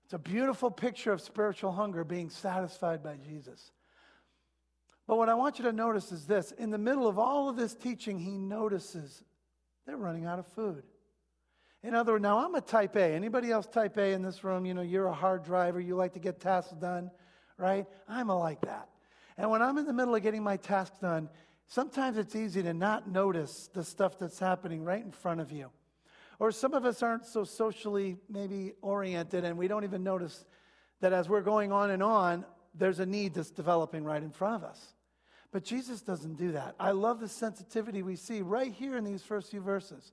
It's 0.05 0.13
a 0.13 0.19
beautiful 0.19 0.71
picture 0.71 1.13
of 1.13 1.21
spiritual 1.21 1.71
hunger 1.71 2.03
being 2.03 2.31
satisfied 2.31 3.03
by 3.03 3.17
Jesus. 3.17 3.71
But 5.07 5.17
what 5.17 5.29
I 5.29 5.35
want 5.35 5.59
you 5.59 5.65
to 5.65 5.73
notice 5.73 6.13
is 6.13 6.27
this 6.27 6.53
in 6.53 6.71
the 6.71 6.79
middle 6.79 7.07
of 7.07 7.19
all 7.19 7.49
of 7.49 7.57
this 7.57 7.75
teaching, 7.75 8.19
he 8.19 8.37
notices 8.37 9.23
they're 9.87 9.97
running 9.97 10.27
out 10.27 10.39
of 10.39 10.47
food. 10.49 10.83
In 11.83 11.95
other 11.95 12.13
words, 12.13 12.23
now 12.23 12.45
I'm 12.45 12.55
a 12.55 12.61
type 12.61 12.97
A. 12.97 13.15
Anybody 13.15 13.51
else 13.51 13.67
type 13.67 13.97
A 13.97 14.13
in 14.13 14.23
this 14.23 14.45
room? 14.45 14.67
You 14.67 14.75
know, 14.75 14.83
you're 14.83 15.07
a 15.07 15.15
hard 15.15 15.45
driver, 15.45 15.81
you 15.81 15.97
like 15.97 16.13
to 16.15 16.19
get 16.19 16.41
tasks 16.41 16.73
done, 16.73 17.11
right? 17.57 17.87
I'm 18.09 18.31
a 18.31 18.39
like 18.39 18.61
that. 18.63 18.89
And 19.39 19.51
when 19.51 19.63
I'm 19.63 19.79
in 19.79 19.87
the 19.87 19.93
middle 19.93 20.15
of 20.15 20.23
getting 20.23 20.43
my 20.43 20.59
tasks 20.59 20.99
done, 20.99 21.29
Sometimes 21.71 22.19
it's 22.19 22.35
easy 22.35 22.65
to 22.65 22.75
not 22.75 23.09
notice 23.09 23.71
the 23.73 23.85
stuff 23.85 24.19
that's 24.19 24.41
happening 24.41 24.83
right 24.83 25.05
in 25.05 25.13
front 25.13 25.41
of 25.41 25.53
you. 25.53 25.71
Or 26.41 26.51
some 26.51 26.75
of 26.75 26.85
us 26.85 27.01
aren't 27.01 27.25
so 27.25 27.45
socially 27.45 28.17
maybe 28.29 28.73
oriented 28.83 29.45
and 29.45 29.57
we 29.57 29.69
don't 29.69 29.85
even 29.85 30.03
notice 30.03 30.45
that 31.01 31.13
as 31.13 31.29
we're 31.29 31.43
going 31.43 31.71
on 31.71 31.93
and 31.93 32.03
on, 32.03 32.45
there's 32.75 32.99
a 32.99 33.07
need 33.07 33.35
that's 33.35 33.53
developing 33.53 34.03
right 34.03 34.21
in 34.21 34.33
front 34.33 34.57
of 34.57 34.65
us. 34.69 34.95
But 35.53 35.63
Jesus 35.63 36.03
doesn't 36.03 36.35
do 36.35 36.51
that. 36.53 36.75
I 36.81 36.91
love 36.91 37.21
the 37.21 37.29
sensitivity 37.29 38.03
we 38.03 38.17
see 38.17 38.43
right 38.43 38.73
here 38.73 38.97
in 38.97 39.05
these 39.05 39.23
first 39.23 39.53
few 39.53 39.61
verses. 39.61 40.13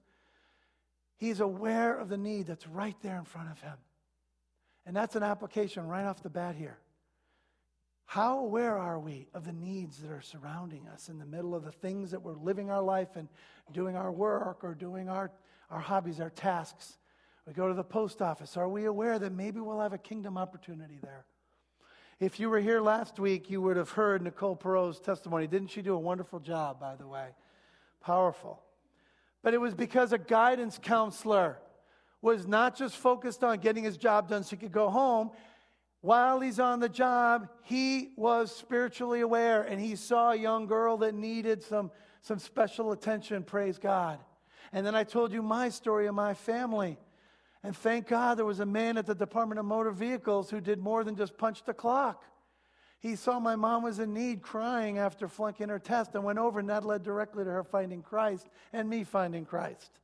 He's 1.16 1.40
aware 1.40 1.98
of 1.98 2.08
the 2.08 2.18
need 2.18 2.46
that's 2.46 2.68
right 2.68 2.96
there 3.02 3.18
in 3.18 3.26
front 3.26 3.50
of 3.50 3.60
him. 3.62 3.78
And 4.86 4.96
that's 4.96 5.16
an 5.16 5.24
application 5.24 5.88
right 5.88 6.06
off 6.06 6.22
the 6.22 6.30
bat 6.30 6.56
here. 6.56 6.78
How 8.08 8.40
aware 8.40 8.78
are 8.78 8.98
we 8.98 9.28
of 9.34 9.44
the 9.44 9.52
needs 9.52 9.98
that 9.98 10.12
are 10.12 10.22
surrounding 10.22 10.88
us 10.88 11.10
in 11.10 11.20
the 11.20 11.26
middle 11.26 11.54
of 11.54 11.66
the 11.66 11.74
things 11.74 12.10
that 12.12 12.22
we're 12.22 12.38
living 12.38 12.72
our 12.72 12.82
life 12.82 13.18
and 13.18 13.28
doing 13.74 13.98
our 13.98 14.14
work 14.14 14.64
or 14.64 14.74
doing 14.74 15.10
our, 15.10 15.30
our 15.70 15.82
hobbies, 15.82 16.22
our 16.22 16.30
tasks? 16.30 16.98
We 17.46 17.52
go 17.52 17.68
to 17.68 17.74
the 17.74 17.84
post 17.84 18.22
office. 18.22 18.56
Are 18.56 18.70
we 18.70 18.86
aware 18.86 19.20
that 19.20 19.34
maybe 19.34 19.60
we'll 19.60 19.82
have 19.82 19.92
a 19.92 19.98
kingdom 19.98 20.38
opportunity 20.38 21.00
there? 21.04 21.26
If 22.22 22.40
you 22.40 22.50
were 22.50 22.62
here 22.62 22.80
last 22.80 23.20
week, 23.20 23.50
you 23.50 23.62
would 23.62 23.76
have 23.76 23.90
heard 23.90 24.22
Nicole 24.22 24.56
Perot's 24.56 25.02
testimony. 25.02 25.46
Didn't 25.46 25.68
she 25.68 25.82
do 25.82 25.94
a 25.94 26.00
wonderful 26.00 26.40
job, 26.40 26.80
by 26.80 26.96
the 26.96 27.08
way? 27.08 27.28
Powerful. 28.02 28.64
But 29.44 29.54
it 29.54 29.60
was 29.60 29.74
because 29.74 30.14
a 30.14 30.18
guidance 30.18 30.80
counselor 30.82 31.58
was 32.22 32.48
not 32.48 32.78
just 32.78 32.96
focused 32.96 33.44
on 33.44 33.60
getting 33.60 33.84
his 33.84 33.98
job 33.98 34.30
done 34.30 34.46
so 34.46 34.52
he 34.52 34.58
could 34.58 34.72
go 34.72 34.90
home 34.90 35.32
while 36.02 36.40
he's 36.40 36.60
on 36.60 36.80
the 36.80 36.90
job, 36.90 37.50
he 37.64 38.12
was 38.16 38.56
spiritually 38.56 39.22
aware 39.22 39.64
and 39.64 39.82
he 39.82 39.96
saw 39.96 40.32
a 40.32 40.36
young 40.36 40.68
girl 40.68 40.98
that 40.98 41.16
needed 41.16 41.64
some, 41.64 41.92
some 42.22 42.40
special 42.40 42.92
attention. 42.92 43.44
Praise 43.44 43.78
God. 43.78 44.20
And 44.72 44.86
then 44.86 44.96
I 44.96 45.04
told 45.04 45.32
you 45.32 45.42
my 45.42 45.70
story 45.70 46.08
of 46.08 46.16
my 46.16 46.34
family. 46.34 46.98
And 47.64 47.76
thank 47.76 48.08
God 48.08 48.38
there 48.38 48.46
was 48.46 48.60
a 48.60 48.66
man 48.66 48.98
at 48.98 49.06
the 49.06 49.16
Department 49.16 49.60
of 49.60 49.66
Motor 49.66 49.92
Vehicles 49.92 50.50
who 50.50 50.62
did 50.62 50.80
more 50.80 51.04
than 51.04 51.16
just 51.16 51.38
punch 51.38 51.64
the 51.64 51.74
clock. 51.74 52.24
He 53.00 53.16
saw 53.16 53.40
my 53.40 53.56
mom 53.56 53.84
was 53.84 54.00
in 54.00 54.14
need, 54.14 54.42
crying 54.42 54.98
after 54.98 55.28
flunking 55.28 55.70
her 55.70 55.80
test, 55.80 56.16
and 56.16 56.24
went 56.24 56.40
over, 56.40 56.60
and 56.60 56.70
that 56.70 56.86
led 56.86 57.04
directly 57.04 57.44
to 57.44 57.50
her 57.50 57.64
finding 57.64 58.02
Christ 58.02 58.48
and 58.74 58.90
me 58.90 59.04
finding 59.04 59.46
Christ. 59.46 60.00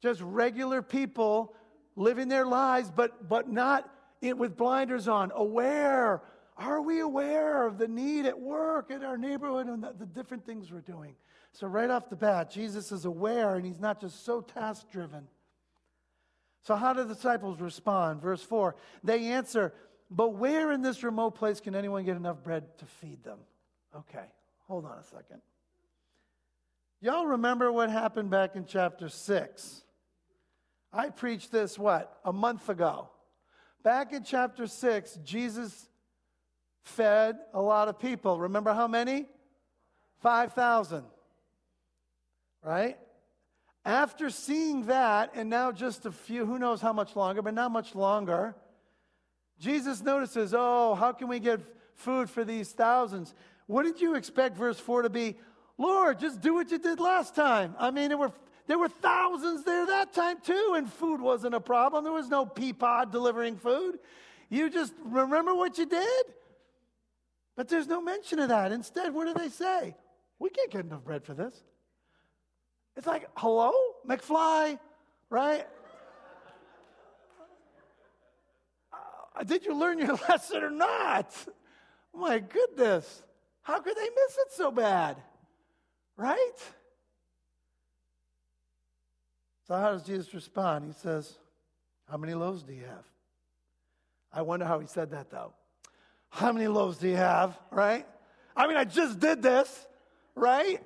Just 0.00 0.20
regular 0.20 0.82
people 0.82 1.54
living 1.94 2.28
their 2.28 2.46
lives, 2.46 2.90
but, 2.90 3.28
but 3.28 3.48
not 3.48 3.88
with 4.22 4.56
blinders 4.56 5.08
on, 5.08 5.32
aware. 5.34 6.22
Are 6.56 6.80
we 6.80 7.00
aware 7.00 7.66
of 7.66 7.78
the 7.78 7.88
need 7.88 8.26
at 8.26 8.38
work, 8.38 8.90
in 8.90 9.02
our 9.02 9.16
neighborhood, 9.16 9.66
and 9.66 9.82
the, 9.82 9.94
the 9.98 10.06
different 10.06 10.46
things 10.46 10.70
we're 10.70 10.80
doing? 10.80 11.14
So, 11.52 11.66
right 11.66 11.90
off 11.90 12.08
the 12.08 12.16
bat, 12.16 12.50
Jesus 12.50 12.92
is 12.92 13.04
aware 13.04 13.56
and 13.56 13.66
he's 13.66 13.80
not 13.80 14.00
just 14.00 14.24
so 14.24 14.40
task 14.40 14.90
driven. 14.90 15.26
So, 16.62 16.76
how 16.76 16.92
do 16.92 17.04
the 17.04 17.14
disciples 17.14 17.60
respond? 17.60 18.22
Verse 18.22 18.42
4 18.42 18.76
They 19.02 19.26
answer, 19.26 19.74
But 20.10 20.34
where 20.34 20.72
in 20.72 20.82
this 20.82 21.02
remote 21.02 21.32
place 21.32 21.60
can 21.60 21.74
anyone 21.74 22.04
get 22.04 22.16
enough 22.16 22.42
bread 22.42 22.78
to 22.78 22.86
feed 22.86 23.22
them? 23.24 23.38
Okay, 23.94 24.24
hold 24.66 24.86
on 24.86 24.98
a 24.98 25.04
second. 25.04 25.42
Y'all 27.00 27.26
remember 27.26 27.72
what 27.72 27.90
happened 27.90 28.30
back 28.30 28.54
in 28.54 28.64
chapter 28.64 29.08
6? 29.08 29.82
I 30.92 31.08
preached 31.08 31.50
this, 31.50 31.78
what, 31.78 32.18
a 32.24 32.32
month 32.32 32.68
ago. 32.68 33.08
Back 33.82 34.12
in 34.12 34.22
chapter 34.22 34.66
6, 34.66 35.18
Jesus 35.24 35.88
fed 36.84 37.36
a 37.52 37.60
lot 37.60 37.88
of 37.88 37.98
people. 37.98 38.38
Remember 38.38 38.72
how 38.72 38.86
many? 38.86 39.26
5,000. 40.20 41.04
Right? 42.62 42.96
After 43.84 44.30
seeing 44.30 44.86
that, 44.86 45.32
and 45.34 45.50
now 45.50 45.72
just 45.72 46.06
a 46.06 46.12
few, 46.12 46.46
who 46.46 46.58
knows 46.58 46.80
how 46.80 46.92
much 46.92 47.16
longer, 47.16 47.42
but 47.42 47.54
not 47.54 47.72
much 47.72 47.94
longer, 47.96 48.54
Jesus 49.58 50.02
notices, 50.02 50.54
oh, 50.56 50.94
how 50.94 51.12
can 51.12 51.26
we 51.26 51.40
get 51.40 51.60
food 51.94 52.30
for 52.30 52.44
these 52.44 52.70
thousands? 52.70 53.34
Wouldn't 53.66 54.00
you 54.00 54.14
expect 54.14 54.56
verse 54.56 54.78
4 54.78 55.02
to 55.02 55.10
be? 55.10 55.36
Lord, 55.78 56.20
just 56.20 56.40
do 56.40 56.54
what 56.54 56.70
you 56.70 56.78
did 56.78 57.00
last 57.00 57.34
time. 57.34 57.74
I 57.78 57.90
mean, 57.90 58.12
it 58.12 58.18
were, 58.18 58.32
there 58.72 58.78
were 58.78 58.88
thousands 58.88 59.64
there 59.64 59.84
that 59.84 60.14
time 60.14 60.38
too, 60.42 60.72
and 60.78 60.90
food 60.90 61.20
wasn't 61.20 61.54
a 61.54 61.60
problem. 61.60 62.04
There 62.04 62.12
was 62.12 62.30
no 62.30 62.46
Peapod 62.46 63.12
delivering 63.12 63.58
food. 63.58 63.98
You 64.48 64.70
just 64.70 64.94
remember 65.04 65.54
what 65.54 65.76
you 65.76 65.84
did? 65.84 66.24
But 67.54 67.68
there's 67.68 67.86
no 67.86 68.00
mention 68.00 68.38
of 68.38 68.48
that. 68.48 68.72
Instead, 68.72 69.12
what 69.12 69.26
do 69.26 69.34
they 69.34 69.50
say? 69.50 69.94
We 70.38 70.48
can't 70.48 70.70
get 70.70 70.86
enough 70.86 71.04
bread 71.04 71.22
for 71.22 71.34
this. 71.34 71.54
It's 72.96 73.06
like, 73.06 73.28
hello, 73.36 73.72
McFly, 74.08 74.78
right? 75.28 75.66
Uh, 79.36 79.42
did 79.44 79.66
you 79.66 79.74
learn 79.74 79.98
your 79.98 80.14
lesson 80.30 80.62
or 80.62 80.70
not? 80.70 81.30
My 82.14 82.38
goodness. 82.38 83.22
How 83.60 83.80
could 83.80 83.98
they 83.98 84.08
miss 84.08 84.38
it 84.46 84.52
so 84.52 84.70
bad? 84.70 85.18
Right? 86.16 86.56
So, 89.72 89.78
how 89.78 89.92
does 89.92 90.02
Jesus 90.02 90.34
respond? 90.34 90.84
He 90.84 90.92
says, 90.92 91.38
How 92.06 92.18
many 92.18 92.34
loaves 92.34 92.62
do 92.62 92.74
you 92.74 92.84
have? 92.84 93.06
I 94.30 94.42
wonder 94.42 94.66
how 94.66 94.80
he 94.80 94.86
said 94.86 95.12
that, 95.12 95.30
though. 95.30 95.54
How 96.28 96.52
many 96.52 96.68
loaves 96.68 96.98
do 96.98 97.08
you 97.08 97.16
have? 97.16 97.58
Right? 97.70 98.06
I 98.54 98.66
mean, 98.66 98.76
I 98.76 98.84
just 98.84 99.18
did 99.18 99.40
this, 99.40 99.86
right? 100.34 100.78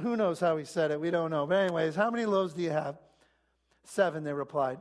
Who 0.00 0.16
knows 0.16 0.40
how 0.40 0.56
he 0.56 0.64
said 0.64 0.90
it? 0.90 1.02
We 1.02 1.10
don't 1.10 1.30
know. 1.30 1.46
But, 1.46 1.56
anyways, 1.56 1.94
how 1.94 2.10
many 2.10 2.24
loaves 2.24 2.54
do 2.54 2.62
you 2.62 2.70
have? 2.70 2.96
Seven, 3.84 4.24
they 4.24 4.32
replied. 4.32 4.78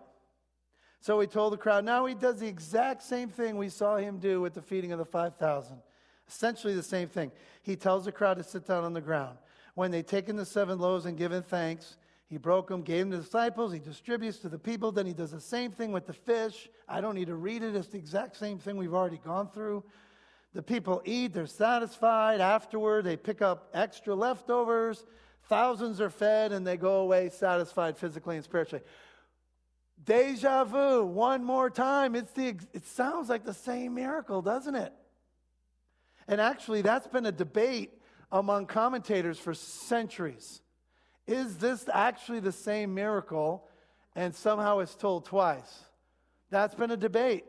So 1.02 1.20
he 1.20 1.28
told 1.28 1.52
the 1.52 1.58
crowd, 1.58 1.84
now 1.84 2.06
he 2.06 2.14
does 2.16 2.40
the 2.40 2.48
exact 2.48 3.04
same 3.04 3.28
thing 3.28 3.58
we 3.58 3.68
saw 3.68 3.98
him 3.98 4.20
do 4.20 4.40
with 4.40 4.54
the 4.54 4.62
feeding 4.62 4.94
of 4.94 5.00
the 5.00 5.06
5,000. 5.06 5.82
Essentially 6.30 6.76
the 6.76 6.82
same 6.82 7.10
thing. 7.10 7.34
He 7.62 7.76
tells 7.76 8.06
the 8.06 8.14
crowd 8.14 8.38
to 8.38 8.44
sit 8.46 8.66
down 8.66 8.86
on 8.86 8.94
the 8.94 9.02
ground. 9.02 9.38
When 9.76 9.92
they'd 9.92 10.08
taken 10.08 10.38
the 10.38 10.46
seven 10.46 10.80
loaves 10.80 11.06
and 11.06 11.18
given 11.18 11.44
thanks, 11.44 11.98
he 12.32 12.38
broke 12.38 12.70
them, 12.70 12.82
gave 12.82 13.00
them 13.00 13.12
to 13.12 13.18
the 13.18 13.24
disciples, 13.24 13.74
he 13.74 13.80
distributes 13.80 14.38
to 14.38 14.48
the 14.48 14.58
people, 14.58 14.94
then 14.94 15.06
he 15.06 15.12
does 15.12 15.32
the 15.32 15.42
same 15.42 15.70
thing 15.70 15.92
with 15.92 16.08
the 16.08 16.14
fish. 16.14 16.70
I 16.88 17.02
don't 17.02 17.14
need 17.14 17.28
to 17.28 17.36
read 17.36 17.62
it, 17.62 17.76
it's 17.76 17.90
the 17.90 17.98
exact 17.98 18.38
same 18.38 18.58
thing 18.58 18.78
we've 18.78 18.94
already 18.94 19.18
gone 19.18 19.50
through. 19.50 19.84
The 20.54 20.64
people 20.64 21.02
eat, 21.04 21.34
they're 21.34 21.46
satisfied. 21.46 22.40
Afterward, 22.40 23.04
they 23.04 23.18
pick 23.18 23.42
up 23.42 23.70
extra 23.74 24.16
leftovers. 24.16 25.06
Thousands 25.50 26.00
are 26.00 26.10
fed, 26.10 26.54
and 26.54 26.66
they 26.66 26.78
go 26.78 27.02
away 27.02 27.28
satisfied 27.28 27.98
physically 27.98 28.38
and 28.38 28.46
spiritually. 28.46 28.86
Deja 30.02 30.64
vu, 30.64 31.04
one 31.04 31.44
more 31.44 31.70
time. 31.70 32.16
It's 32.16 32.32
the, 32.32 32.56
it 32.72 32.86
sounds 32.86 33.28
like 33.28 33.44
the 33.44 33.54
same 33.54 33.94
miracle, 33.96 34.42
doesn't 34.42 34.76
it? 34.76 34.94
And 36.30 36.40
actually, 36.40 36.82
that's 36.82 37.08
been 37.08 37.26
a 37.26 37.32
debate 37.34 37.92
among 38.32 38.68
commentators 38.68 39.38
for 39.38 39.54
centuries. 39.54 40.62
Is 41.28 41.58
this 41.58 41.86
actually 41.92 42.40
the 42.40 42.52
same 42.52 42.94
miracle? 42.94 43.68
And 44.16 44.36
somehow 44.36 44.80
it's 44.80 44.96
told 44.96 45.26
twice. 45.26 45.86
That's 46.50 46.76
been 46.76 46.92
a 46.92 46.98
debate. 46.98 47.46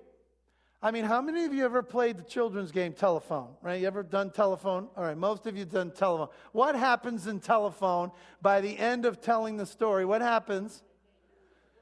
I 0.84 0.90
mean, 0.90 1.04
how 1.04 1.20
many 1.20 1.44
of 1.44 1.54
you 1.54 1.64
ever 1.64 1.82
played 1.82 2.16
the 2.16 2.24
children's 2.24 2.72
game 2.72 2.92
telephone? 2.92 3.50
Right? 3.62 3.80
You 3.80 3.86
ever 3.86 4.02
done 4.02 4.30
telephone? 4.30 4.88
All 4.96 5.04
right, 5.04 5.16
most 5.16 5.46
of 5.46 5.56
you 5.56 5.64
done 5.64 5.92
telephone. 5.92 6.28
What 6.50 6.74
happens 6.74 7.28
in 7.28 7.38
telephone 7.38 8.10
by 8.40 8.60
the 8.60 8.76
end 8.76 9.06
of 9.06 9.20
telling 9.20 9.56
the 9.56 9.66
story? 9.66 10.04
What 10.04 10.22
happens? 10.22 10.82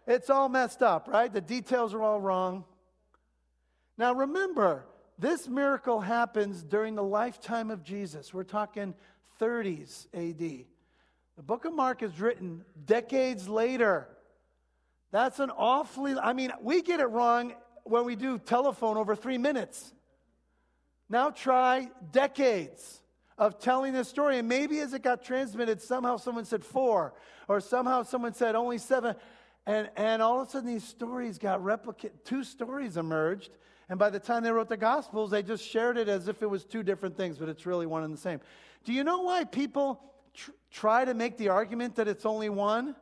It's 0.06 0.28
all 0.28 0.49
messed 0.49 0.82
up, 0.82 1.09
right? 1.09 1.32
The 1.32 1.40
details 1.40 1.94
are 1.94 2.02
all 2.02 2.20
wrong. 2.20 2.64
Now 3.97 4.14
remember, 4.14 4.87
this 5.18 5.49
miracle 5.49 6.00
happens 6.00 6.62
during 6.62 6.94
the 6.94 7.02
lifetime 7.02 7.70
of 7.70 7.82
Jesus. 7.82 8.35
We're 8.35 8.44
talking 8.44 8.94
30s 9.40 10.06
AD. 10.14 10.66
The 11.40 11.44
book 11.44 11.64
of 11.64 11.73
Mark 11.73 12.02
is 12.02 12.20
written 12.20 12.66
decades 12.85 13.49
later. 13.49 14.06
That's 15.11 15.40
an 15.40 15.49
awfully, 15.49 16.14
I 16.14 16.35
mean, 16.35 16.52
we 16.61 16.82
get 16.82 17.00
it 17.00 17.06
wrong 17.06 17.54
when 17.85 18.04
we 18.04 18.14
do 18.14 18.38
telephone 18.38 18.99
over 18.99 19.16
three 19.16 19.38
minutes. 19.38 19.94
Now 21.09 21.30
try 21.30 21.88
decades 22.12 23.00
of 23.38 23.59
telling 23.59 23.94
this 23.94 24.06
story. 24.06 24.37
And 24.37 24.50
maybe 24.50 24.80
as 24.80 24.92
it 24.92 25.02
got 25.02 25.25
transmitted, 25.25 25.80
somehow 25.80 26.18
someone 26.18 26.44
said 26.44 26.62
four, 26.62 27.14
or 27.49 27.59
somehow 27.62 28.02
someone 28.02 28.35
said 28.35 28.54
only 28.54 28.76
seven. 28.76 29.16
And, 29.64 29.88
and 29.97 30.20
all 30.20 30.42
of 30.42 30.49
a 30.49 30.50
sudden, 30.50 30.68
these 30.68 30.85
stories 30.85 31.38
got 31.38 31.62
replicated. 31.62 32.23
Two 32.23 32.44
stories 32.44 32.99
emerged 32.99 33.56
and 33.90 33.99
by 33.99 34.09
the 34.09 34.20
time 34.20 34.44
they 34.44 34.52
wrote 34.52 34.68
the 34.68 34.76
Gospels, 34.76 35.32
they 35.32 35.42
just 35.42 35.66
shared 35.66 35.99
it 35.99 36.09
as 36.09 36.28
if 36.28 36.42
it 36.42 36.47
was 36.47 36.64
two 36.64 36.85
different 36.85 37.16
things, 37.16 37.38
but 37.38 37.49
it's 37.49 37.66
really 37.66 37.87
one 37.87 38.04
and 38.04 38.14
the 38.14 38.18
same. 38.18 38.40
Do 38.85 38.92
you 38.92 39.02
know 39.02 39.23
why 39.23 39.42
people 39.42 40.00
tr- 40.34 40.50
try 40.70 41.04
to 41.04 41.14
make 41.14 41.37
the 41.37 41.49
argument 41.49 41.96
that 41.96 42.08
it's 42.08 42.26
only 42.26 42.49
one? 42.49 42.94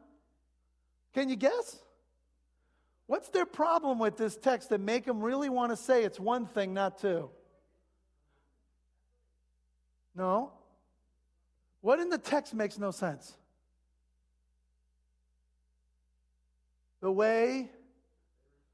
Can 1.14 1.28
you 1.28 1.36
guess? 1.36 1.78
What's 3.06 3.28
their 3.30 3.46
problem 3.46 3.98
with 3.98 4.16
this 4.16 4.36
text 4.36 4.68
that 4.68 4.80
make 4.80 5.04
them 5.04 5.20
really 5.20 5.48
want 5.48 5.72
to 5.72 5.76
say 5.76 6.04
it's 6.04 6.20
one 6.20 6.46
thing, 6.46 6.74
not 6.74 6.98
two? 6.98 7.30
No. 10.14 10.52
What 11.80 12.00
in 12.00 12.10
the 12.10 12.18
text 12.18 12.54
makes 12.54 12.78
no 12.78 12.90
sense? 12.90 13.34
The 17.00 17.10
way 17.10 17.70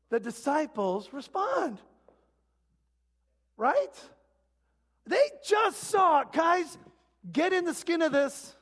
the 0.08 0.18
disciples 0.18 1.12
respond. 1.12 1.78
Right? 3.56 3.94
They 5.06 5.28
just 5.46 5.78
saw, 5.84 6.22
it, 6.22 6.32
guys, 6.32 6.78
get 7.30 7.52
in 7.52 7.64
the 7.64 7.74
skin 7.74 8.02
of 8.02 8.12
this. 8.12 8.54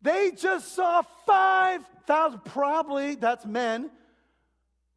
They 0.00 0.32
just 0.32 0.74
saw 0.74 1.02
5,000, 1.26 2.44
probably, 2.44 3.14
that's 3.14 3.46
men, 3.46 3.90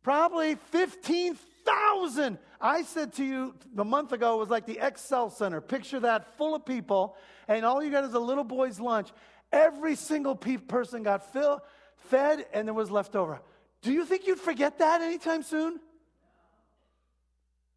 probably 0.01 0.55
15,000. 0.55 2.39
I 2.59 2.81
said 2.83 3.13
to 3.13 3.23
you 3.23 3.53
a 3.77 3.83
month 3.83 4.13
ago, 4.13 4.35
it 4.35 4.39
was 4.39 4.49
like 4.49 4.65
the 4.65 4.79
Excel 4.81 5.29
Center. 5.29 5.61
Picture 5.61 5.99
that 5.99 6.37
full 6.37 6.55
of 6.55 6.65
people, 6.65 7.17
and 7.47 7.63
all 7.65 7.83
you 7.83 7.91
got 7.91 8.03
is 8.03 8.13
a 8.13 8.19
little 8.19 8.43
boy's 8.43 8.79
lunch. 8.79 9.09
Every 9.51 9.95
single 9.95 10.35
pe- 10.35 10.57
person 10.57 11.03
got 11.03 11.31
fill, 11.31 11.61
fed, 12.09 12.45
and 12.53 12.67
there 12.67 12.73
was 12.73 12.89
left 12.89 13.15
over. 13.15 13.41
Do 13.81 13.93
you 13.93 14.05
think 14.05 14.25
you'd 14.25 14.39
forget 14.39 14.79
that 14.79 15.01
anytime 15.01 15.43
soon? 15.43 15.79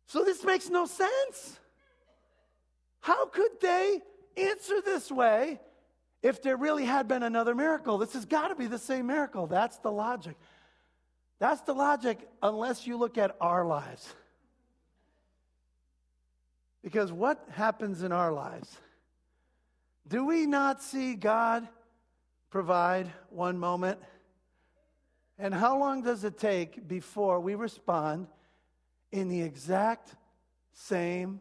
So 0.07 0.25
this 0.25 0.43
makes 0.43 0.71
no 0.71 0.87
sense. 0.87 1.59
How 3.01 3.27
could 3.27 3.61
they 3.61 4.01
answer 4.39 4.81
this 4.85 5.11
way 5.11 5.61
if 6.23 6.43
there 6.43 6.57
really 6.57 6.85
had 6.85 7.09
been 7.09 7.23
another 7.23 7.55
miracle? 7.55 7.99
This 7.99 8.15
has 8.15 8.25
got 8.25 8.49
to 8.49 8.55
be 8.55 8.67
the 8.67 8.79
same 8.79 9.07
miracle. 9.07 9.47
That's 9.47 9.79
the 9.79 9.93
logic. 9.93 10.37
That's 11.39 11.61
the 11.63 11.73
logic 11.73 12.29
unless 12.43 12.87
you 12.87 12.97
look 12.97 13.19
at 13.19 13.37
our 13.41 13.65
lives. 13.65 14.15
Because 16.83 17.13
what 17.13 17.45
happens 17.51 18.03
in 18.03 18.13
our 18.13 18.33
lives? 18.33 18.77
Do 20.07 20.25
we 20.25 20.47
not 20.47 20.83
see 20.83 21.15
God 21.15 21.69
provide 22.51 23.11
one 23.31 23.59
moment? 23.59 24.01
And 25.39 25.55
how 25.55 25.79
long 25.79 26.03
does 26.03 26.25
it 26.25 26.39
take 26.39 26.89
before 26.89 27.41
we 27.41 27.55
respond 27.55 28.27
in 29.13 29.29
the 29.29 29.43
exact 29.43 30.15
same 30.73 31.41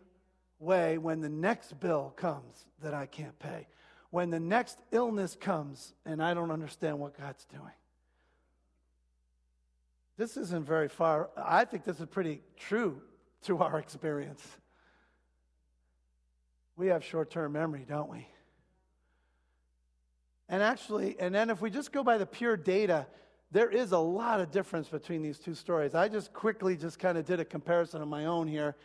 way 0.59 0.97
when 0.97 1.21
the 1.21 1.29
next 1.29 1.79
bill 1.79 2.13
comes 2.15 2.65
that 2.81 2.93
I 2.93 3.05
can't 3.05 3.37
pay, 3.39 3.67
when 4.09 4.29
the 4.29 4.39
next 4.39 4.79
illness 4.91 5.35
comes 5.39 5.93
and 6.05 6.21
I 6.21 6.33
don't 6.33 6.51
understand 6.51 6.99
what 6.99 7.17
God's 7.17 7.45
doing. 7.45 7.73
This 10.17 10.35
isn't 10.35 10.65
very 10.65 10.89
far. 10.89 11.29
I 11.37 11.65
think 11.65 11.83
this 11.83 11.99
is 11.99 12.07
pretty 12.07 12.41
true 12.57 13.01
to 13.43 13.59
our 13.59 13.77
experience. 13.77 14.45
We 16.75 16.87
have 16.87 17.03
short 17.03 17.29
term 17.29 17.53
memory, 17.53 17.85
don't 17.87 18.09
we? 18.09 18.27
And 20.49 20.63
actually, 20.63 21.19
and 21.19 21.35
then 21.35 21.49
if 21.49 21.61
we 21.61 21.69
just 21.69 21.91
go 21.91 22.03
by 22.03 22.17
the 22.17 22.25
pure 22.25 22.57
data, 22.57 23.05
there 23.51 23.69
is 23.69 23.91
a 23.91 23.97
lot 23.97 24.39
of 24.39 24.51
difference 24.51 24.87
between 24.89 25.21
these 25.21 25.39
two 25.39 25.53
stories. 25.53 25.93
I 25.95 26.07
just 26.07 26.33
quickly 26.33 26.75
just 26.75 26.99
kind 26.99 27.17
of 27.17 27.25
did 27.25 27.39
a 27.39 27.45
comparison 27.45 28.01
of 28.01 28.07
my 28.07 28.25
own 28.25 28.47
here. 28.47 28.75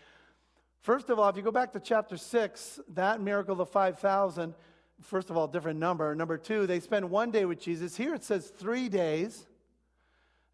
First 0.83 1.11
of 1.11 1.19
all, 1.21 1.29
if 1.29 1.37
you 1.37 1.43
go 1.43 1.53
back 1.53 1.73
to 1.75 1.81
chapter 1.81 2.17
6, 2.17 2.81
that 2.95 3.21
miracle 3.21 3.53
of 3.53 3.59
the 3.59 3.67
5,000, 3.67 4.53
first 5.01 5.31
of 5.31 5.37
all, 5.37 5.47
different 5.47 5.79
number. 5.79 6.13
Number 6.13 6.37
two, 6.37 6.67
they 6.67 6.81
spend 6.81 7.09
one 7.09 7.31
day 7.31 7.45
with 7.45 7.61
Jesus. 7.61 7.97
Here 7.97 8.15
it 8.15 8.25
says 8.25 8.49
three 8.49 8.89
days. 8.89 9.47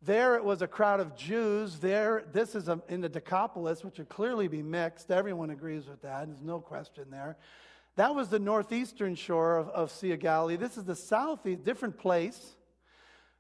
There 0.03 0.35
it 0.37 0.45
was 0.45 0.61
a 0.61 0.67
crowd 0.67 1.01
of 1.01 1.17
Jews. 1.17 1.79
There, 1.79 2.25
this 2.31 2.55
is 2.55 2.69
a, 2.69 2.79
in 2.91 3.01
the 3.01 3.09
Decapolis, 3.09 3.83
which 3.83 3.97
would 3.97 4.11
clearly 4.11 4.49
be 4.49 4.63
mixed. 4.63 5.11
Everyone 5.11 5.49
agrees 5.49 5.87
with 5.89 6.03
that. 6.03 6.27
There's 6.27 6.43
no 6.43 6.61
question 6.61 7.07
there. 7.11 7.39
That 7.97 8.15
was 8.15 8.29
the 8.29 8.39
northeastern 8.39 9.15
shore 9.15 9.57
of, 9.57 9.69
of 9.71 9.91
Sea 9.91 10.13
of 10.13 10.21
Galilee. 10.21 10.57
This 10.57 10.77
is 10.77 10.85
the 10.85 10.95
southeast, 10.95 11.65
different 11.65 11.99
place. 11.99 12.55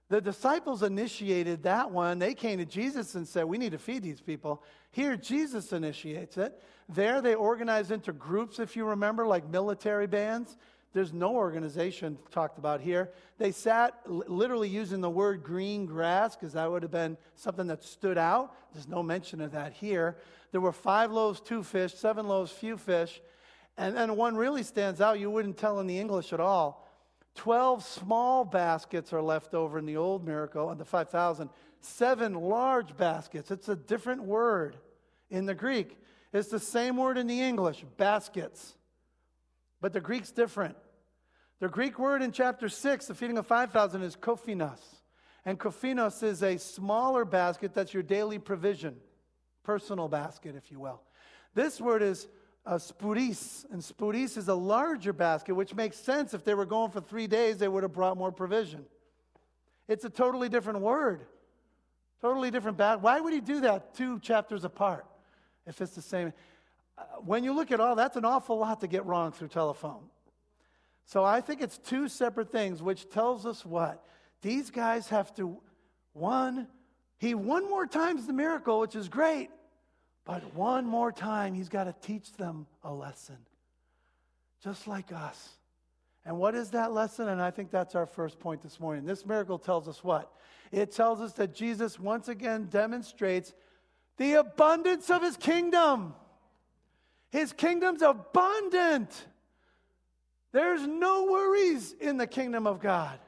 The 0.09 0.21
disciples 0.21 0.83
initiated 0.83 1.65
that 1.65 1.91
one. 1.91 2.19
They 2.19 2.33
came 2.35 2.59
to 2.59 2.65
Jesus 2.65 3.15
and 3.15 3.29
said, 3.29 3.45
We 3.45 3.59
need 3.59 3.73
to 3.73 3.79
feed 3.79 4.03
these 4.03 4.23
people. 4.23 4.63
Here, 4.91 5.17
Jesus 5.17 5.73
initiates 5.73 6.39
it. 6.39 6.63
There, 6.89 7.21
they 7.21 7.35
organize 7.35 7.91
into 7.91 8.13
groups, 8.13 8.59
if 8.59 8.75
you 8.75 8.87
remember, 8.87 9.27
like 9.27 9.47
military 9.49 10.07
bands. 10.07 10.57
There's 10.95 11.13
no 11.13 11.35
organization 11.35 12.17
talked 12.31 12.57
about 12.59 12.81
here. 12.81 13.11
They 13.37 13.53
sat 13.53 14.01
literally 14.07 14.71
using 14.71 15.03
the 15.03 15.11
word 15.11 15.43
green 15.43 15.85
grass 15.85 16.35
because 16.35 16.55
that 16.55 16.71
would 16.71 16.83
have 16.83 16.91
been 16.91 17.19
something 17.37 17.67
that 17.67 17.85
stood 17.85 18.17
out. 18.17 18.55
There's 18.73 18.89
no 18.89 19.03
mention 19.03 19.43
of 19.43 19.53
that 19.53 19.75
here. 19.75 20.17
There 20.51 20.63
were 20.63 20.73
five 20.73 21.13
loaves, 21.13 21.41
two 21.41 21.63
fish, 21.63 21.93
seven 21.93 22.27
loaves, 22.27 22.51
few 22.51 22.79
fish. 22.79 23.21
And 23.77 23.95
then 23.95 24.17
one 24.17 24.35
really 24.35 24.63
stands 24.63 25.03
out. 25.03 25.21
You 25.21 25.31
wouldn't 25.31 25.59
tell 25.59 25.79
in 25.79 25.87
the 25.87 25.99
English 25.99 26.33
at 26.33 26.41
all. 26.41 26.88
12 27.39 27.85
small 27.85 28.45
baskets 28.45 29.13
are 29.13 29.23
left 29.23 29.55
over 29.55 29.79
in 29.79 29.87
the 29.87 29.97
old 29.97 30.27
miracle, 30.27 30.71
and 30.71 30.79
the 30.79 30.85
5,000. 30.85 31.49
Seven 31.81 32.35
large 32.35 32.97
baskets. 32.97 33.53
It's 33.53 33.69
a 33.69 33.77
different 33.77 34.25
word 34.25 34.77
in 35.31 35.47
the 35.47 35.55
Greek. 35.55 35.97
It's 36.33 36.49
the 36.49 36.59
same 36.59 36.97
word 36.97 37.17
in 37.17 37.29
the 37.29 37.41
English, 37.41 37.85
baskets. 37.97 38.75
But 39.81 39.93
the 39.93 40.01
Greek's 40.01 40.33
different. 40.33 40.77
The 41.61 41.69
Greek 41.69 41.99
word 42.01 42.23
in 42.23 42.33
chapter 42.33 42.69
6, 42.69 43.07
the 43.07 43.15
feeding 43.15 43.39
of 43.39 43.47
5,000, 43.47 44.03
is 44.03 44.17
kophinos. 44.17 44.81
And 45.45 45.61
kophinos 45.61 46.25
is 46.25 46.43
a 46.43 46.59
smaller 46.59 47.25
basket 47.25 47.73
that's 47.73 47.95
your 47.95 48.03
daily 48.03 48.41
provision, 48.41 48.97
personal 49.63 50.09
basket, 50.09 50.57
if 50.57 50.73
you 50.73 50.81
will. 50.81 51.01
This 51.55 51.81
word 51.81 52.03
is 52.03 52.27
uh, 52.69 52.75
spouris, 52.75 53.65
and 53.73 53.81
spouris 53.81 54.37
is 54.37 54.49
a 54.49 54.55
larger 54.55 55.15
basket, 55.15 55.55
which 55.55 55.75
makes 55.75 55.97
sense. 55.97 56.35
If 56.35 56.45
they 56.45 56.53
were 56.53 56.67
going 56.67 56.91
for 56.91 57.01
three 57.01 57.27
days, 57.27 57.57
they 57.57 57.67
would 57.67 57.83
have 57.83 57.95
brought 57.95 58.19
more 58.19 58.31
provision. 58.31 58.85
It's 59.89 60.05
a 60.05 60.11
totally 60.11 60.51
different 60.51 60.81
word, 60.81 61.25
totally 62.21 62.51
different 62.51 62.77
basket. 62.77 63.01
Why 63.01 63.21
would 63.21 63.33
he 63.33 63.41
do 63.41 63.63
that 63.63 63.95
two 63.95 64.21
chapters 64.21 64.65
apart 64.65 65.07
if 65.67 65.81
it's 65.81 65.93
the 65.93 66.03
same? 66.03 66.35
Uh, 66.99 67.05
when 67.25 67.43
you 67.43 67.55
look 67.55 67.73
at 67.73 67.81
all, 67.81 67.97
that's 67.97 68.19
an 68.19 68.27
awful 68.27 68.59
lot 68.59 68.83
to 68.83 68.87
get 68.87 69.07
wrong 69.07 69.33
through 69.33 69.49
telephone. 69.49 70.03
So 71.07 71.25
I 71.25 71.41
think 71.41 71.63
it's 71.63 71.79
two 71.79 72.07
separate 72.07 72.53
things, 72.53 72.83
which 72.83 73.09
tells 73.09 73.47
us 73.47 73.65
what? 73.65 74.05
These 74.43 74.71
guys 74.71 75.09
have 75.09 75.35
to, 75.37 75.57
one, 76.13 76.69
he 77.17 77.35
one 77.35 77.67
more 77.71 77.87
times 77.87 78.27
the 78.27 78.35
miracle, 78.35 78.81
which 78.81 78.95
is 78.95 79.09
great, 79.09 79.49
but 80.29 80.55
one 80.55 80.85
more 80.85 81.11
time, 81.11 81.55
he's 81.55 81.71
got 81.71 81.85
to 81.85 81.95
teach 82.03 82.35
them 82.35 82.67
a 82.85 82.93
lesson, 82.93 83.39
just 84.63 84.87
like 84.87 85.11
us. 85.11 85.57
And 86.27 86.37
what 86.37 86.55
is 86.55 86.73
that 86.73 86.93
lesson? 86.93 87.29
And 87.29 87.41
I 87.41 87.51
think 87.51 87.71
that's 87.71 87.95
our 87.95 88.05
first 88.05 88.39
point 88.39 88.61
this 88.61 88.79
morning. 88.79 89.07
This 89.07 89.25
miracle 89.25 89.59
tells 89.59 89.89
us 89.89 90.05
what? 90.05 90.31
It 90.71 90.93
tells 90.93 91.23
us 91.23 91.33
that 91.35 91.55
Jesus 91.55 91.99
once 91.99 92.29
again 92.29 92.67
demonstrates 92.67 93.55
the 94.19 94.35
abundance 94.35 95.09
of 95.09 95.23
his 95.23 95.39
kingdom. 95.39 96.13
His 97.31 97.55
kingdom's 97.55 98.03
abundant. 98.03 99.11
There's 100.53 100.87
no 100.87 101.25
worries 101.25 101.95
in 101.99 102.19
the 102.19 102.27
kingdom 102.27 102.67
of 102.67 102.81
God. 102.81 103.19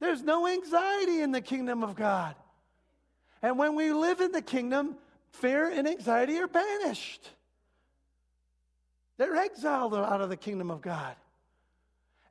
There's 0.00 0.22
no 0.22 0.46
anxiety 0.46 1.20
in 1.20 1.30
the 1.30 1.42
kingdom 1.42 1.84
of 1.84 1.94
God. 1.94 2.36
And 3.42 3.58
when 3.58 3.74
we 3.74 3.92
live 3.92 4.22
in 4.22 4.32
the 4.32 4.40
kingdom, 4.40 4.96
fear 5.34 5.70
and 5.70 5.88
anxiety 5.88 6.38
are 6.38 6.48
banished. 6.48 7.28
They're 9.16 9.36
exiled 9.36 9.94
out 9.94 10.20
of 10.20 10.28
the 10.28 10.36
kingdom 10.36 10.70
of 10.70 10.80
God. 10.80 11.14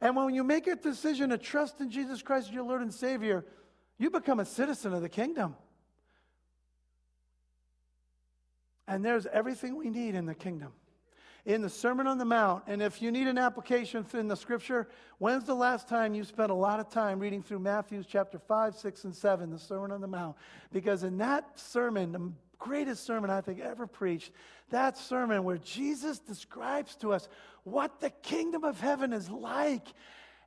And 0.01 0.15
when 0.15 0.33
you 0.35 0.43
make 0.43 0.67
a 0.67 0.75
decision 0.75 1.29
to 1.29 1.37
trust 1.37 1.79
in 1.79 1.89
Jesus 1.89 2.21
Christ 2.21 2.49
as 2.49 2.53
your 2.53 2.63
Lord 2.63 2.81
and 2.81 2.93
Savior, 2.93 3.45
you 3.97 4.09
become 4.09 4.39
a 4.39 4.45
citizen 4.45 4.93
of 4.93 5.01
the 5.01 5.09
kingdom. 5.09 5.55
And 8.85 9.03
there's 9.03 9.25
everything 9.27 9.77
we 9.77 9.89
need 9.89 10.15
in 10.15 10.25
the 10.25 10.35
kingdom. 10.35 10.73
In 11.45 11.61
the 11.61 11.69
Sermon 11.69 12.07
on 12.07 12.17
the 12.17 12.25
Mount, 12.25 12.63
and 12.67 12.81
if 12.81 13.01
you 13.01 13.11
need 13.11 13.27
an 13.27 13.37
application 13.37 14.05
in 14.13 14.27
the 14.29 14.35
scripture, 14.35 14.87
when's 15.19 15.43
the 15.43 15.53
last 15.53 15.89
time 15.89 16.13
you 16.13 16.23
spent 16.23 16.51
a 16.51 16.55
lot 16.55 16.79
of 16.79 16.89
time 16.89 17.19
reading 17.19 17.41
through 17.41 17.59
Matthew's 17.59 18.05
chapter 18.05 18.39
5, 18.39 18.75
6, 18.75 19.03
and 19.05 19.15
7, 19.15 19.51
the 19.51 19.59
Sermon 19.59 19.91
on 19.91 20.01
the 20.01 20.07
Mount? 20.07 20.37
Because 20.71 21.03
in 21.03 21.17
that 21.17 21.59
sermon, 21.59 22.35
greatest 22.63 23.05
sermon 23.05 23.29
I 23.29 23.41
think 23.41 23.59
ever 23.59 23.85
preached. 23.85 24.31
That 24.69 24.97
sermon 24.97 25.43
where 25.43 25.57
Jesus 25.57 26.19
describes 26.19 26.95
to 26.97 27.11
us 27.11 27.27
what 27.63 27.99
the 27.99 28.09
kingdom 28.09 28.63
of 28.63 28.79
heaven 28.79 29.11
is 29.11 29.29
like 29.29 29.85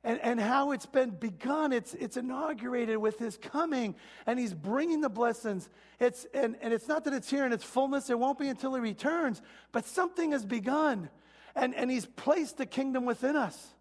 and, 0.03 0.19
and 0.21 0.39
how 0.39 0.71
it's 0.71 0.87
been 0.87 1.11
begun. 1.11 1.71
It's, 1.71 1.93
it's 1.93 2.17
inaugurated 2.17 2.97
with 2.97 3.19
his 3.19 3.37
coming, 3.37 3.95
and 4.25 4.39
he's 4.39 4.53
bringing 4.53 5.01
the 5.01 5.09
blessings. 5.09 5.69
It's, 5.99 6.25
and, 6.33 6.55
and 6.61 6.73
it's 6.73 6.87
not 6.87 7.03
that 7.03 7.13
it's 7.13 7.29
here 7.29 7.45
in 7.45 7.53
its 7.53 7.63
fullness, 7.63 8.09
it 8.09 8.17
won't 8.17 8.39
be 8.39 8.47
until 8.47 8.73
he 8.73 8.81
returns, 8.81 9.41
but 9.71 9.85
something 9.85 10.31
has 10.31 10.43
begun, 10.43 11.09
and, 11.55 11.75
and 11.75 11.91
he's 11.91 12.05
placed 12.05 12.57
the 12.57 12.65
kingdom 12.65 13.05
within 13.05 13.35
us. 13.35 13.75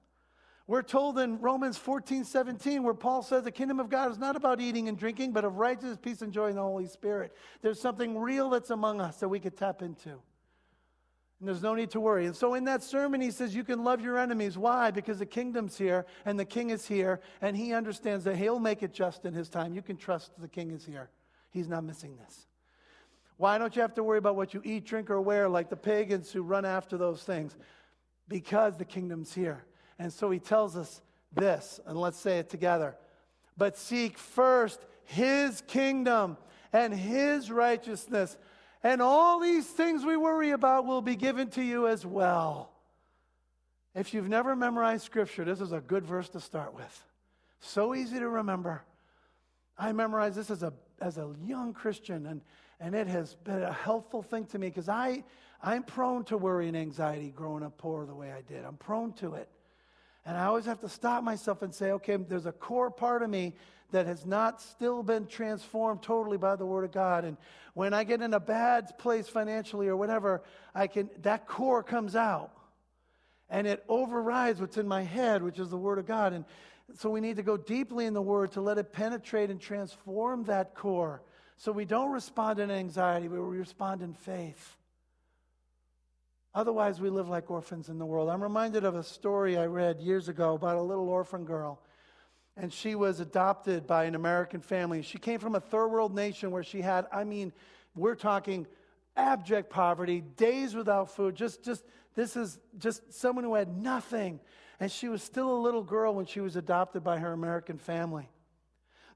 We're 0.68 0.82
told 0.82 1.18
in 1.20 1.40
Romans 1.40 1.78
14, 1.78 2.24
17, 2.24 2.82
where 2.82 2.94
Paul 2.94 3.22
says 3.22 3.44
the 3.44 3.52
kingdom 3.52 3.78
of 3.78 3.88
God 3.88 4.10
is 4.10 4.18
not 4.18 4.34
about 4.34 4.60
eating 4.60 4.88
and 4.88 4.98
drinking, 4.98 5.32
but 5.32 5.44
of 5.44 5.56
righteousness, 5.56 5.98
peace, 6.00 6.22
and 6.22 6.32
joy 6.32 6.48
in 6.48 6.56
the 6.56 6.62
Holy 6.62 6.86
Spirit. 6.86 7.36
There's 7.62 7.80
something 7.80 8.18
real 8.18 8.50
that's 8.50 8.70
among 8.70 9.00
us 9.00 9.18
that 9.18 9.28
we 9.28 9.38
could 9.38 9.56
tap 9.56 9.80
into. 9.80 10.20
And 11.38 11.46
there's 11.46 11.62
no 11.62 11.74
need 11.74 11.90
to 11.90 12.00
worry. 12.00 12.26
And 12.26 12.34
so 12.34 12.54
in 12.54 12.64
that 12.64 12.82
sermon, 12.82 13.20
he 13.20 13.30
says, 13.30 13.54
You 13.54 13.62
can 13.62 13.84
love 13.84 14.00
your 14.00 14.18
enemies. 14.18 14.58
Why? 14.58 14.90
Because 14.90 15.18
the 15.20 15.26
kingdom's 15.26 15.78
here 15.78 16.04
and 16.24 16.38
the 16.38 16.44
king 16.44 16.70
is 16.70 16.86
here, 16.86 17.20
and 17.40 17.56
he 17.56 17.72
understands 17.72 18.24
that 18.24 18.36
he'll 18.36 18.58
make 18.58 18.82
it 18.82 18.92
just 18.92 19.24
in 19.24 19.34
his 19.34 19.48
time. 19.48 19.74
You 19.74 19.82
can 19.82 19.96
trust 19.96 20.32
the 20.40 20.48
king 20.48 20.72
is 20.72 20.84
here. 20.84 21.10
He's 21.50 21.68
not 21.68 21.84
missing 21.84 22.16
this. 22.16 22.46
Why 23.36 23.58
don't 23.58 23.76
you 23.76 23.82
have 23.82 23.94
to 23.94 24.02
worry 24.02 24.18
about 24.18 24.34
what 24.34 24.54
you 24.54 24.62
eat, 24.64 24.86
drink, 24.86 25.10
or 25.10 25.20
wear 25.20 25.48
like 25.48 25.68
the 25.68 25.76
pagans 25.76 26.32
who 26.32 26.42
run 26.42 26.64
after 26.64 26.96
those 26.96 27.22
things? 27.22 27.54
Because 28.28 28.76
the 28.78 28.84
kingdom's 28.84 29.32
here. 29.32 29.64
And 29.98 30.12
so 30.12 30.30
he 30.30 30.38
tells 30.38 30.76
us 30.76 31.00
this, 31.34 31.80
and 31.86 31.98
let's 31.98 32.18
say 32.18 32.38
it 32.38 32.50
together. 32.50 32.96
But 33.56 33.76
seek 33.76 34.18
first 34.18 34.80
his 35.04 35.62
kingdom 35.66 36.36
and 36.72 36.92
his 36.92 37.50
righteousness, 37.50 38.36
and 38.82 39.00
all 39.00 39.40
these 39.40 39.66
things 39.66 40.04
we 40.04 40.16
worry 40.16 40.50
about 40.50 40.84
will 40.86 41.02
be 41.02 41.16
given 41.16 41.48
to 41.50 41.62
you 41.62 41.86
as 41.86 42.04
well. 42.04 42.70
If 43.94 44.12
you've 44.12 44.28
never 44.28 44.54
memorized 44.54 45.04
scripture, 45.04 45.44
this 45.44 45.60
is 45.60 45.72
a 45.72 45.80
good 45.80 46.04
verse 46.04 46.28
to 46.30 46.40
start 46.40 46.74
with. 46.74 47.04
So 47.60 47.94
easy 47.94 48.18
to 48.18 48.28
remember. 48.28 48.82
I 49.78 49.92
memorized 49.92 50.36
this 50.36 50.50
as 50.50 50.62
a, 50.62 50.72
as 51.00 51.16
a 51.16 51.34
young 51.44 51.72
Christian, 51.72 52.26
and, 52.26 52.42
and 52.78 52.94
it 52.94 53.06
has 53.06 53.34
been 53.36 53.62
a 53.62 53.72
helpful 53.72 54.22
thing 54.22 54.44
to 54.46 54.58
me 54.58 54.68
because 54.68 54.88
I'm 54.88 55.82
prone 55.84 56.24
to 56.24 56.36
worry 56.36 56.68
and 56.68 56.76
anxiety 56.76 57.30
growing 57.30 57.62
up 57.62 57.78
poor 57.78 58.04
the 58.04 58.14
way 58.14 58.32
I 58.32 58.42
did. 58.42 58.64
I'm 58.64 58.76
prone 58.76 59.14
to 59.14 59.34
it. 59.34 59.48
And 60.26 60.36
I 60.36 60.46
always 60.46 60.64
have 60.64 60.80
to 60.80 60.88
stop 60.88 61.22
myself 61.22 61.62
and 61.62 61.72
say, 61.72 61.92
okay, 61.92 62.16
there's 62.16 62.46
a 62.46 62.52
core 62.52 62.90
part 62.90 63.22
of 63.22 63.30
me 63.30 63.54
that 63.92 64.06
has 64.06 64.26
not 64.26 64.60
still 64.60 65.04
been 65.04 65.26
transformed 65.26 66.02
totally 66.02 66.36
by 66.36 66.56
the 66.56 66.66
Word 66.66 66.84
of 66.84 66.90
God. 66.90 67.24
And 67.24 67.36
when 67.74 67.94
I 67.94 68.02
get 68.02 68.20
in 68.20 68.34
a 68.34 68.40
bad 68.40 68.98
place 68.98 69.28
financially 69.28 69.86
or 69.86 69.96
whatever, 69.96 70.42
I 70.74 70.88
can 70.88 71.08
that 71.22 71.46
core 71.46 71.84
comes 71.84 72.16
out. 72.16 72.50
And 73.48 73.68
it 73.68 73.84
overrides 73.88 74.60
what's 74.60 74.76
in 74.76 74.88
my 74.88 75.02
head, 75.02 75.42
which 75.42 75.60
is 75.60 75.70
the 75.70 75.76
Word 75.76 76.00
of 76.00 76.06
God. 76.06 76.32
And 76.32 76.44
so 76.98 77.08
we 77.10 77.20
need 77.20 77.36
to 77.36 77.44
go 77.44 77.56
deeply 77.56 78.06
in 78.06 78.12
the 78.12 78.22
Word 78.22 78.50
to 78.52 78.60
let 78.60 78.78
it 78.78 78.92
penetrate 78.92 79.50
and 79.50 79.60
transform 79.60 80.42
that 80.44 80.74
core. 80.74 81.22
So 81.56 81.70
we 81.70 81.84
don't 81.84 82.10
respond 82.10 82.58
in 82.58 82.72
anxiety, 82.72 83.28
but 83.28 83.40
we 83.40 83.58
respond 83.58 84.02
in 84.02 84.14
faith. 84.14 84.76
Otherwise, 86.56 87.02
we 87.02 87.10
live 87.10 87.28
like 87.28 87.50
orphans 87.50 87.90
in 87.90 87.98
the 87.98 88.06
world. 88.06 88.30
I'm 88.30 88.42
reminded 88.42 88.82
of 88.84 88.94
a 88.94 89.04
story 89.04 89.58
I 89.58 89.66
read 89.66 90.00
years 90.00 90.30
ago 90.30 90.54
about 90.54 90.76
a 90.76 90.80
little 90.80 91.10
orphan 91.10 91.44
girl. 91.44 91.82
And 92.56 92.72
she 92.72 92.94
was 92.94 93.20
adopted 93.20 93.86
by 93.86 94.04
an 94.04 94.14
American 94.14 94.62
family. 94.62 95.02
She 95.02 95.18
came 95.18 95.38
from 95.38 95.54
a 95.54 95.60
third 95.60 95.88
world 95.88 96.14
nation 96.14 96.50
where 96.50 96.62
she 96.62 96.80
had, 96.80 97.08
I 97.12 97.24
mean, 97.24 97.52
we're 97.94 98.14
talking 98.14 98.66
abject 99.18 99.68
poverty, 99.68 100.22
days 100.22 100.74
without 100.74 101.14
food. 101.14 101.34
Just, 101.34 101.62
just, 101.62 101.84
this 102.14 102.36
is 102.36 102.58
just 102.78 103.12
someone 103.12 103.44
who 103.44 103.54
had 103.54 103.76
nothing. 103.76 104.40
And 104.80 104.90
she 104.90 105.08
was 105.08 105.22
still 105.22 105.54
a 105.54 105.60
little 105.60 105.82
girl 105.82 106.14
when 106.14 106.24
she 106.24 106.40
was 106.40 106.56
adopted 106.56 107.04
by 107.04 107.18
her 107.18 107.34
American 107.34 107.76
family. 107.76 108.30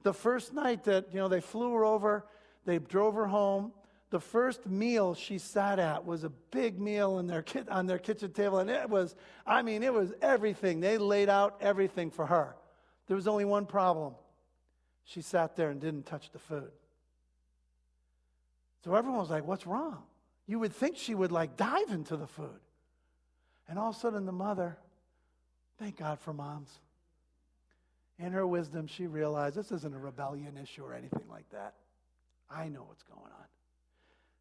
The 0.02 0.12
first 0.12 0.52
night 0.52 0.84
that, 0.84 1.06
you 1.10 1.18
know, 1.18 1.28
they 1.28 1.40
flew 1.40 1.72
her 1.72 1.86
over, 1.86 2.26
they 2.66 2.78
drove 2.78 3.14
her 3.14 3.26
home, 3.26 3.72
the 4.10 4.20
first 4.20 4.66
meal 4.66 5.14
she 5.14 5.38
sat 5.38 5.78
at 5.78 6.04
was 6.04 6.24
a 6.24 6.30
big 6.50 6.80
meal 6.80 7.20
in 7.20 7.28
their 7.28 7.42
ki- 7.42 7.68
on 7.68 7.86
their 7.86 7.98
kitchen 7.98 8.32
table, 8.32 8.58
and 8.58 8.68
it 8.68 8.90
was, 8.90 9.14
I 9.46 9.62
mean, 9.62 9.82
it 9.82 9.94
was 9.94 10.12
everything. 10.20 10.80
They 10.80 10.98
laid 10.98 11.28
out 11.28 11.58
everything 11.60 12.10
for 12.10 12.26
her. 12.26 12.56
There 13.06 13.16
was 13.16 13.28
only 13.28 13.44
one 13.44 13.66
problem. 13.66 14.14
She 15.04 15.22
sat 15.22 15.56
there 15.56 15.70
and 15.70 15.80
didn't 15.80 16.06
touch 16.06 16.30
the 16.32 16.38
food. 16.38 16.70
So 18.84 18.94
everyone 18.94 19.20
was 19.20 19.30
like, 19.30 19.46
What's 19.46 19.66
wrong? 19.66 20.02
You 20.46 20.58
would 20.58 20.72
think 20.72 20.96
she 20.96 21.14
would 21.14 21.30
like 21.30 21.56
dive 21.56 21.90
into 21.90 22.16
the 22.16 22.26
food. 22.26 22.60
And 23.68 23.78
all 23.78 23.90
of 23.90 23.96
a 23.96 23.98
sudden, 23.98 24.26
the 24.26 24.32
mother, 24.32 24.76
thank 25.78 25.98
God 25.98 26.18
for 26.18 26.32
moms. 26.32 26.70
In 28.18 28.32
her 28.32 28.46
wisdom, 28.46 28.88
she 28.88 29.06
realized 29.06 29.54
this 29.54 29.70
isn't 29.70 29.94
a 29.94 29.98
rebellion 29.98 30.56
issue 30.56 30.82
or 30.82 30.94
anything 30.94 31.28
like 31.30 31.48
that. 31.50 31.74
I 32.50 32.68
know 32.68 32.82
what's 32.82 33.04
going 33.04 33.20
on. 33.20 33.46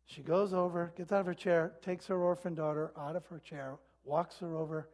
She 0.09 0.21
goes 0.23 0.53
over, 0.53 0.91
gets 0.97 1.11
out 1.11 1.19
of 1.19 1.25
her 1.27 1.35
chair, 1.35 1.73
takes 1.83 2.07
her 2.07 2.17
orphan 2.17 2.55
daughter 2.55 2.91
out 2.97 3.15
of 3.15 3.27
her 3.27 3.37
chair, 3.37 3.75
walks 4.03 4.39
her 4.39 4.55
over, 4.55 4.89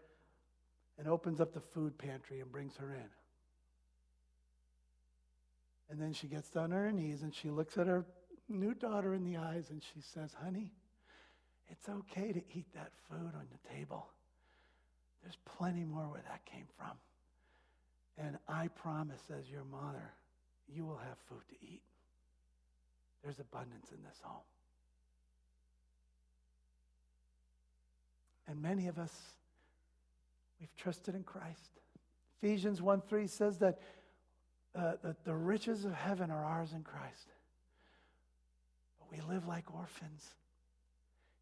and 1.00 1.08
opens 1.08 1.40
up 1.40 1.54
the 1.54 1.62
food 1.62 1.98
pantry 1.98 2.42
and 2.42 2.52
brings 2.52 2.76
her 2.76 2.94
in. 2.94 3.10
And 5.90 6.02
then 6.02 6.12
she 6.12 6.28
gets 6.28 6.50
down 6.50 6.66
on 6.66 6.72
her 6.72 6.92
knees 6.92 7.22
and 7.22 7.34
she 7.34 7.50
looks 7.50 7.78
at 7.78 7.88
her 7.88 8.04
new 8.50 8.74
daughter 8.74 9.14
in 9.14 9.24
the 9.24 9.38
eyes 9.38 9.70
and 9.70 9.82
she 9.82 10.02
says, 10.02 10.36
Honey, 10.44 10.74
it's 11.70 11.88
okay 11.88 12.34
to 12.34 12.42
eat 12.54 12.66
that 12.74 12.92
food 13.10 13.32
on 13.36 13.48
the 13.52 13.74
table. 13.74 14.08
There's 15.24 15.38
plenty 15.46 15.86
more 15.86 16.10
where 16.10 16.24
that 16.30 16.46
came 16.46 16.68
from. 16.78 16.98
And 18.18 18.38
I 18.50 18.68
promise, 18.68 19.22
as 19.38 19.50
your 19.50 19.64
mother, 19.64 20.12
you 20.68 20.86
will 20.86 20.98
have 20.98 21.18
food 21.30 21.44
to 21.50 21.56
eat. 21.66 21.82
There's 23.24 23.40
abundance 23.40 23.92
in 23.92 24.04
this 24.04 24.20
home. 24.22 24.44
And 28.48 28.62
many 28.62 28.88
of 28.88 29.00
us, 29.00 29.14
we've 30.60 30.76
trusted 30.76 31.16
in 31.16 31.24
Christ. 31.24 31.72
Ephesians 32.42 32.82
1 32.82 33.02
3 33.02 33.28
says 33.28 33.58
that, 33.60 33.80
uh, 34.76 34.94
that 35.04 35.24
the 35.26 35.34
riches 35.34 35.86
of 35.86 35.94
heaven 35.94 36.30
are 36.32 36.44
ours 36.44 36.74
in 36.74 36.84
Christ. 36.84 37.28
But 39.00 39.12
we 39.12 39.34
live 39.34 39.48
like 39.48 39.74
orphans. 39.74 40.30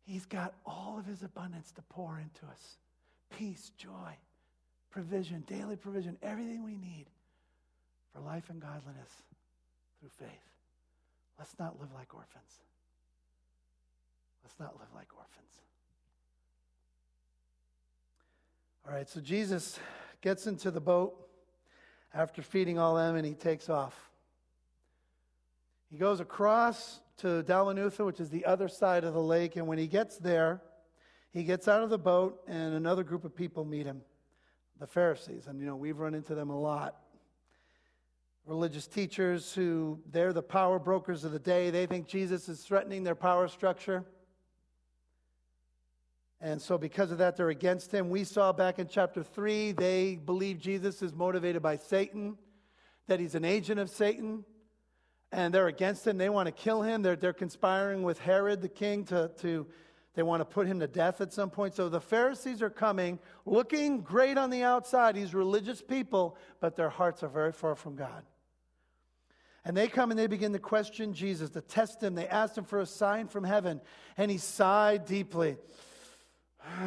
He's 0.06 0.26
got 0.26 0.54
all 0.66 0.98
of 1.00 1.06
his 1.06 1.24
abundance 1.24 1.72
to 1.74 1.82
pour 1.84 2.20
into 2.20 2.46
us 2.52 2.78
peace, 3.38 3.72
joy, 3.78 4.18
provision, 4.92 5.44
daily 5.48 5.76
provision, 5.76 6.18
everything 6.22 6.64
we 6.64 6.76
need 6.76 7.06
for 8.14 8.22
life 8.22 8.50
and 8.50 8.62
godliness 8.62 9.10
through 10.00 10.10
faith. 10.20 10.44
Let's 11.40 11.56
not 11.58 11.80
live 11.80 11.90
like 11.96 12.14
orphans. 12.14 12.60
Let's 14.44 14.60
not 14.60 14.76
live 14.80 14.90
like 14.94 15.08
orphans. 15.18 15.54
All 18.86 18.94
right, 18.94 19.08
so 19.08 19.22
Jesus 19.22 19.80
gets 20.20 20.46
into 20.46 20.70
the 20.70 20.82
boat 20.82 21.16
after 22.14 22.42
feeding 22.42 22.78
all 22.78 22.96
them 22.96 23.16
and 23.16 23.26
he 23.26 23.34
takes 23.34 23.70
off. 23.70 24.10
He 25.90 25.98
goes 25.98 26.20
across 26.20 27.00
to 27.20 27.44
Dalmanutha, 27.44 28.06
which 28.06 28.20
is 28.20 28.30
the 28.30 28.44
other 28.44 28.68
side 28.68 29.06
of 29.06 29.14
the 29.14 29.22
lake, 29.22 29.56
and 29.56 29.68
when 29.68 29.78
he 29.78 29.88
gets 29.88 30.18
there, 30.18 30.62
he 31.32 31.46
gets 31.46 31.70
out 31.70 31.82
of 31.82 31.90
the 31.90 31.98
boat 31.98 32.42
and 32.46 32.74
another 32.74 33.04
group 33.04 33.24
of 33.24 33.34
people 33.34 33.64
meet 33.64 33.86
him, 33.86 34.02
the 34.82 34.88
Pharisees. 34.88 35.48
And 35.48 35.62
you 35.62 35.66
know, 35.66 35.78
we've 35.78 35.98
run 35.98 36.14
into 36.14 36.36
them 36.36 36.50
a 36.50 36.60
lot. 36.60 36.98
Religious 38.46 38.86
teachers 38.86 39.54
who 39.54 39.98
they're 40.12 40.34
the 40.34 40.44
power 40.44 40.78
brokers 40.78 41.24
of 41.24 41.32
the 41.32 41.40
day. 41.40 41.70
They 41.70 41.86
think 41.86 42.06
Jesus 42.06 42.50
is 42.50 42.60
threatening 42.60 43.06
their 43.06 43.16
power 43.16 43.48
structure. 43.48 44.04
And 46.44 46.62
so, 46.62 46.78
because 46.78 47.10
of 47.10 47.20
that, 47.20 47.38
they're 47.38 47.48
against 47.48 47.94
him. 47.94 48.10
We 48.10 48.26
saw 48.26 48.52
back 48.52 48.78
in 48.78 48.90
chapter 48.90 49.24
3, 49.24 49.72
they 49.72 50.16
believe 50.16 50.60
Jesus 50.60 51.02
is 51.02 51.14
motivated 51.14 51.62
by 51.62 51.78
Satan, 51.78 52.38
that 53.08 53.22
he's 53.22 53.34
an 53.34 53.46
agent 53.46 53.80
of 53.80 53.90
Satan, 53.90 54.44
and 55.32 55.54
they're 55.54 55.70
against 55.70 56.06
him. 56.06 56.18
They 56.18 56.28
want 56.28 56.48
to 56.48 56.52
kill 56.52 56.82
him. 56.82 57.02
They're, 57.02 57.16
they're 57.16 57.32
conspiring 57.32 58.04
with 58.04 58.20
Herod 58.20 58.62
the 58.62 58.68
king 58.68 59.06
to, 59.06 59.32
to, 59.38 59.66
they 60.16 60.24
want 60.24 60.42
to 60.42 60.46
put 60.46 60.68
him 60.68 60.82
to 60.82 60.88
death 60.88 61.22
at 61.22 61.32
some 61.32 61.50
point. 61.50 61.76
So 61.76 61.88
the 61.88 62.02
Pharisees 62.02 62.62
are 62.62 62.70
coming, 62.70 63.20
looking 63.46 64.02
great 64.02 64.38
on 64.38 64.50
the 64.50 64.64
outside, 64.64 65.16
these 65.16 65.34
religious 65.34 65.82
people, 65.82 66.36
but 66.60 66.76
their 66.76 66.90
hearts 66.90 67.24
are 67.24 67.30
very 67.30 67.54
far 67.54 67.76
from 67.76 67.96
God. 67.96 68.26
And 69.64 69.78
they 69.78 69.88
come 69.88 70.12
and 70.12 70.20
they 70.20 70.28
begin 70.28 70.52
to 70.52 70.60
question 70.60 71.14
Jesus, 71.14 71.52
to 71.52 71.62
test 71.62 72.04
him. 72.04 72.16
They 72.16 72.28
asked 72.28 72.58
him 72.58 72.66
for 72.66 72.82
a 72.82 72.86
sign 72.86 73.30
from 73.30 73.46
heaven, 73.46 73.80
and 74.18 74.30
he 74.30 74.38
sighed 74.38 75.06
deeply. 75.06 75.56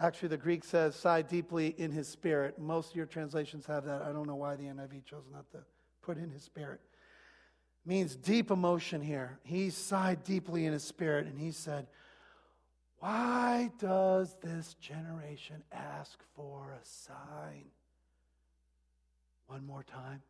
Actually, 0.00 0.28
the 0.28 0.36
Greek 0.36 0.64
says, 0.64 0.96
sigh 0.96 1.22
deeply 1.22 1.74
in 1.78 1.90
his 1.90 2.08
spirit. 2.08 2.58
Most 2.58 2.90
of 2.90 2.96
your 2.96 3.06
translations 3.06 3.66
have 3.66 3.84
that. 3.84 4.02
I 4.02 4.12
don't 4.12 4.26
know 4.26 4.34
why 4.34 4.56
the 4.56 4.64
NIV 4.64 5.04
chose 5.04 5.24
not 5.32 5.50
to 5.52 5.58
put 6.02 6.18
in 6.18 6.30
his 6.30 6.42
spirit. 6.42 6.80
It 7.84 7.88
means 7.88 8.16
deep 8.16 8.50
emotion 8.50 9.00
here. 9.00 9.38
He 9.44 9.70
sighed 9.70 10.24
deeply 10.24 10.66
in 10.66 10.72
his 10.72 10.84
spirit 10.84 11.26
and 11.26 11.38
he 11.38 11.52
said, 11.52 11.86
Why 12.98 13.70
does 13.78 14.36
this 14.42 14.74
generation 14.74 15.62
ask 15.72 16.18
for 16.36 16.72
a 16.72 16.84
sign? 16.84 17.66
One 19.46 19.66
more 19.66 19.84
time. 19.84 20.22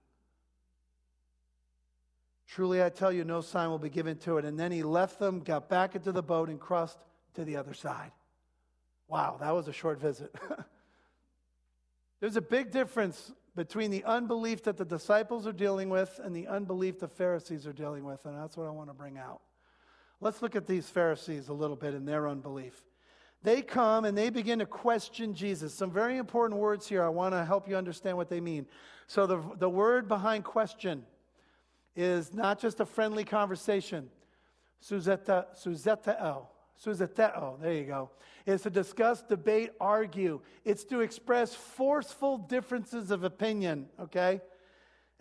Truly, 2.46 2.82
I 2.82 2.90
tell 2.90 3.10
you, 3.10 3.24
no 3.24 3.40
sign 3.40 3.70
will 3.70 3.78
be 3.78 3.88
given 3.88 4.18
to 4.18 4.36
it. 4.36 4.44
And 4.44 4.60
then 4.60 4.70
he 4.72 4.82
left 4.82 5.18
them, 5.18 5.40
got 5.40 5.70
back 5.70 5.94
into 5.94 6.12
the 6.12 6.22
boat, 6.22 6.50
and 6.50 6.60
crossed 6.60 6.98
to 7.34 7.44
the 7.44 7.56
other 7.56 7.74
side. 7.74 8.12
Wow, 9.08 9.36
that 9.40 9.50
was 9.54 9.68
a 9.68 9.72
short 9.72 10.00
visit. 10.00 10.34
There's 12.20 12.36
a 12.36 12.42
big 12.42 12.70
difference 12.70 13.32
between 13.54 13.90
the 13.90 14.04
unbelief 14.04 14.62
that 14.64 14.76
the 14.76 14.84
disciples 14.84 15.46
are 15.46 15.52
dealing 15.52 15.90
with 15.90 16.20
and 16.22 16.34
the 16.34 16.46
unbelief 16.46 16.98
the 16.98 17.08
Pharisees 17.08 17.66
are 17.66 17.72
dealing 17.72 18.04
with, 18.04 18.24
and 18.24 18.38
that's 18.38 18.56
what 18.56 18.66
I 18.66 18.70
want 18.70 18.88
to 18.88 18.94
bring 18.94 19.18
out. 19.18 19.40
Let's 20.20 20.40
look 20.40 20.54
at 20.54 20.66
these 20.66 20.88
Pharisees 20.88 21.48
a 21.48 21.52
little 21.52 21.76
bit 21.76 21.94
in 21.94 22.04
their 22.04 22.28
unbelief. 22.28 22.80
They 23.42 23.60
come 23.60 24.04
and 24.04 24.16
they 24.16 24.30
begin 24.30 24.60
to 24.60 24.66
question 24.66 25.34
Jesus. 25.34 25.74
Some 25.74 25.90
very 25.90 26.16
important 26.16 26.60
words 26.60 26.88
here. 26.88 27.02
I 27.02 27.08
want 27.08 27.34
to 27.34 27.44
help 27.44 27.68
you 27.68 27.76
understand 27.76 28.16
what 28.16 28.28
they 28.28 28.40
mean. 28.40 28.66
So, 29.08 29.26
the, 29.26 29.42
the 29.58 29.68
word 29.68 30.06
behind 30.06 30.44
question 30.44 31.04
is 31.96 32.32
not 32.32 32.60
just 32.60 32.78
a 32.78 32.86
friendly 32.86 33.24
conversation. 33.24 34.08
Suzeta, 34.80 35.46
suzeteo. 36.84 37.32
Oh, 37.36 37.40
suzeteo, 37.40 37.60
there 37.60 37.72
you 37.74 37.84
go. 37.84 38.10
Is 38.46 38.62
to 38.62 38.70
discuss, 38.70 39.22
debate, 39.22 39.70
argue. 39.80 40.40
It's 40.64 40.84
to 40.84 41.00
express 41.00 41.54
forceful 41.54 42.38
differences 42.38 43.10
of 43.10 43.24
opinion, 43.24 43.86
okay? 44.00 44.40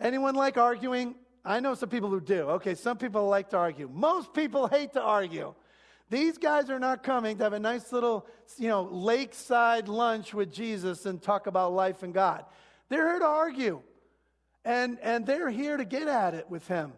Anyone 0.00 0.34
like 0.34 0.56
arguing? 0.56 1.14
I 1.44 1.60
know 1.60 1.74
some 1.74 1.88
people 1.88 2.10
who 2.10 2.20
do. 2.20 2.42
Okay, 2.50 2.74
some 2.74 2.98
people 2.98 3.28
like 3.28 3.50
to 3.50 3.56
argue. 3.56 3.88
Most 3.92 4.32
people 4.34 4.66
hate 4.68 4.92
to 4.94 5.02
argue. 5.02 5.54
These 6.10 6.38
guys 6.38 6.68
are 6.68 6.78
not 6.78 7.02
coming 7.02 7.38
to 7.38 7.44
have 7.44 7.52
a 7.52 7.58
nice 7.58 7.92
little, 7.92 8.26
you 8.58 8.68
know, 8.68 8.82
lakeside 8.82 9.88
lunch 9.88 10.34
with 10.34 10.52
Jesus 10.52 11.06
and 11.06 11.22
talk 11.22 11.46
about 11.46 11.72
life 11.72 12.02
and 12.02 12.12
God. 12.12 12.44
They're 12.88 13.08
here 13.08 13.20
to 13.20 13.24
argue. 13.24 13.80
And, 14.64 14.98
and 15.00 15.26
they're 15.26 15.50
here 15.50 15.76
to 15.76 15.84
get 15.84 16.08
at 16.08 16.34
it 16.34 16.50
with 16.50 16.68
him. 16.68 16.92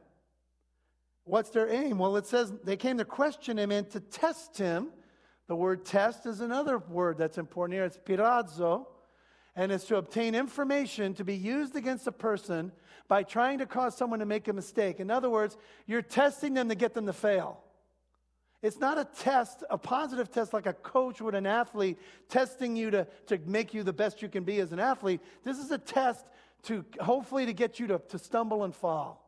What's 1.24 1.50
their 1.50 1.68
aim? 1.68 1.98
Well, 1.98 2.16
it 2.16 2.26
says 2.26 2.52
they 2.64 2.76
came 2.76 2.98
to 2.98 3.04
question 3.04 3.58
him 3.58 3.70
and 3.70 3.88
to 3.90 4.00
test 4.00 4.58
him. 4.58 4.88
The 5.46 5.56
word 5.56 5.84
test 5.84 6.26
is 6.26 6.40
another 6.40 6.78
word 6.78 7.18
that's 7.18 7.38
important 7.38 7.74
here. 7.74 7.84
It's 7.84 7.98
peirazo, 7.98 8.86
and 9.56 9.72
it's 9.72 9.84
to 9.86 9.96
obtain 9.96 10.34
information 10.34 11.14
to 11.14 11.24
be 11.24 11.34
used 11.34 11.76
against 11.76 12.06
a 12.06 12.12
person 12.12 12.72
by 13.08 13.22
trying 13.22 13.58
to 13.58 13.66
cause 13.66 13.96
someone 13.96 14.20
to 14.20 14.26
make 14.26 14.48
a 14.48 14.52
mistake. 14.52 15.00
In 15.00 15.10
other 15.10 15.30
words, 15.30 15.56
you're 15.86 16.02
testing 16.02 16.54
them 16.54 16.68
to 16.68 16.74
get 16.74 16.94
them 16.94 17.06
to 17.06 17.12
fail. 17.12 17.60
It's 18.62 18.78
not 18.78 18.98
a 18.98 19.04
test, 19.04 19.62
a 19.68 19.76
positive 19.76 20.30
test 20.30 20.54
like 20.54 20.64
a 20.64 20.72
coach 20.72 21.20
would 21.20 21.34
an 21.34 21.46
athlete 21.46 21.98
testing 22.30 22.76
you 22.76 22.90
to, 22.92 23.06
to 23.26 23.38
make 23.44 23.74
you 23.74 23.82
the 23.82 23.92
best 23.92 24.22
you 24.22 24.28
can 24.30 24.44
be 24.44 24.58
as 24.60 24.72
an 24.72 24.80
athlete. 24.80 25.20
This 25.42 25.58
is 25.58 25.70
a 25.70 25.76
test 25.76 26.24
to 26.64 26.82
hopefully 26.98 27.44
to 27.44 27.52
get 27.52 27.78
you 27.78 27.86
to, 27.88 27.98
to 28.08 28.18
stumble 28.18 28.64
and 28.64 28.74
fall. 28.74 29.23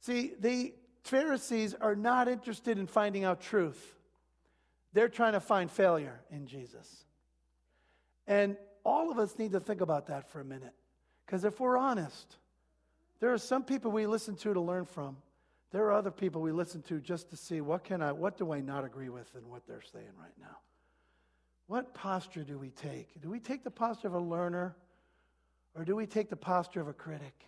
See, 0.00 0.32
the 0.38 0.74
Pharisees 1.02 1.74
are 1.74 1.94
not 1.94 2.28
interested 2.28 2.78
in 2.78 2.86
finding 2.86 3.24
out 3.24 3.40
truth. 3.40 3.94
They're 4.92 5.08
trying 5.08 5.34
to 5.34 5.40
find 5.40 5.70
failure 5.70 6.20
in 6.30 6.46
Jesus. 6.46 7.04
And 8.26 8.56
all 8.84 9.10
of 9.10 9.18
us 9.18 9.38
need 9.38 9.52
to 9.52 9.60
think 9.60 9.80
about 9.80 10.06
that 10.06 10.28
for 10.30 10.40
a 10.40 10.44
minute. 10.44 10.74
Because 11.26 11.44
if 11.44 11.60
we're 11.60 11.76
honest, 11.76 12.36
there 13.20 13.32
are 13.32 13.38
some 13.38 13.62
people 13.62 13.90
we 13.90 14.06
listen 14.06 14.34
to 14.36 14.54
to 14.54 14.60
learn 14.60 14.84
from. 14.84 15.16
There 15.70 15.84
are 15.84 15.92
other 15.92 16.10
people 16.10 16.42
we 16.42 16.50
listen 16.50 16.82
to 16.82 16.98
just 16.98 17.30
to 17.30 17.36
see 17.36 17.60
what 17.60 17.84
can 17.84 18.02
I 18.02 18.10
what 18.10 18.36
do 18.36 18.52
I 18.52 18.60
not 18.60 18.84
agree 18.84 19.08
with 19.08 19.32
in 19.36 19.48
what 19.48 19.66
they're 19.66 19.82
saying 19.92 20.12
right 20.18 20.32
now. 20.40 20.56
What 21.68 21.94
posture 21.94 22.42
do 22.42 22.58
we 22.58 22.70
take? 22.70 23.20
Do 23.20 23.30
we 23.30 23.38
take 23.38 23.62
the 23.62 23.70
posture 23.70 24.08
of 24.08 24.14
a 24.14 24.20
learner 24.20 24.74
or 25.76 25.84
do 25.84 25.94
we 25.94 26.06
take 26.06 26.28
the 26.28 26.36
posture 26.36 26.80
of 26.80 26.88
a 26.88 26.92
critic? 26.92 27.44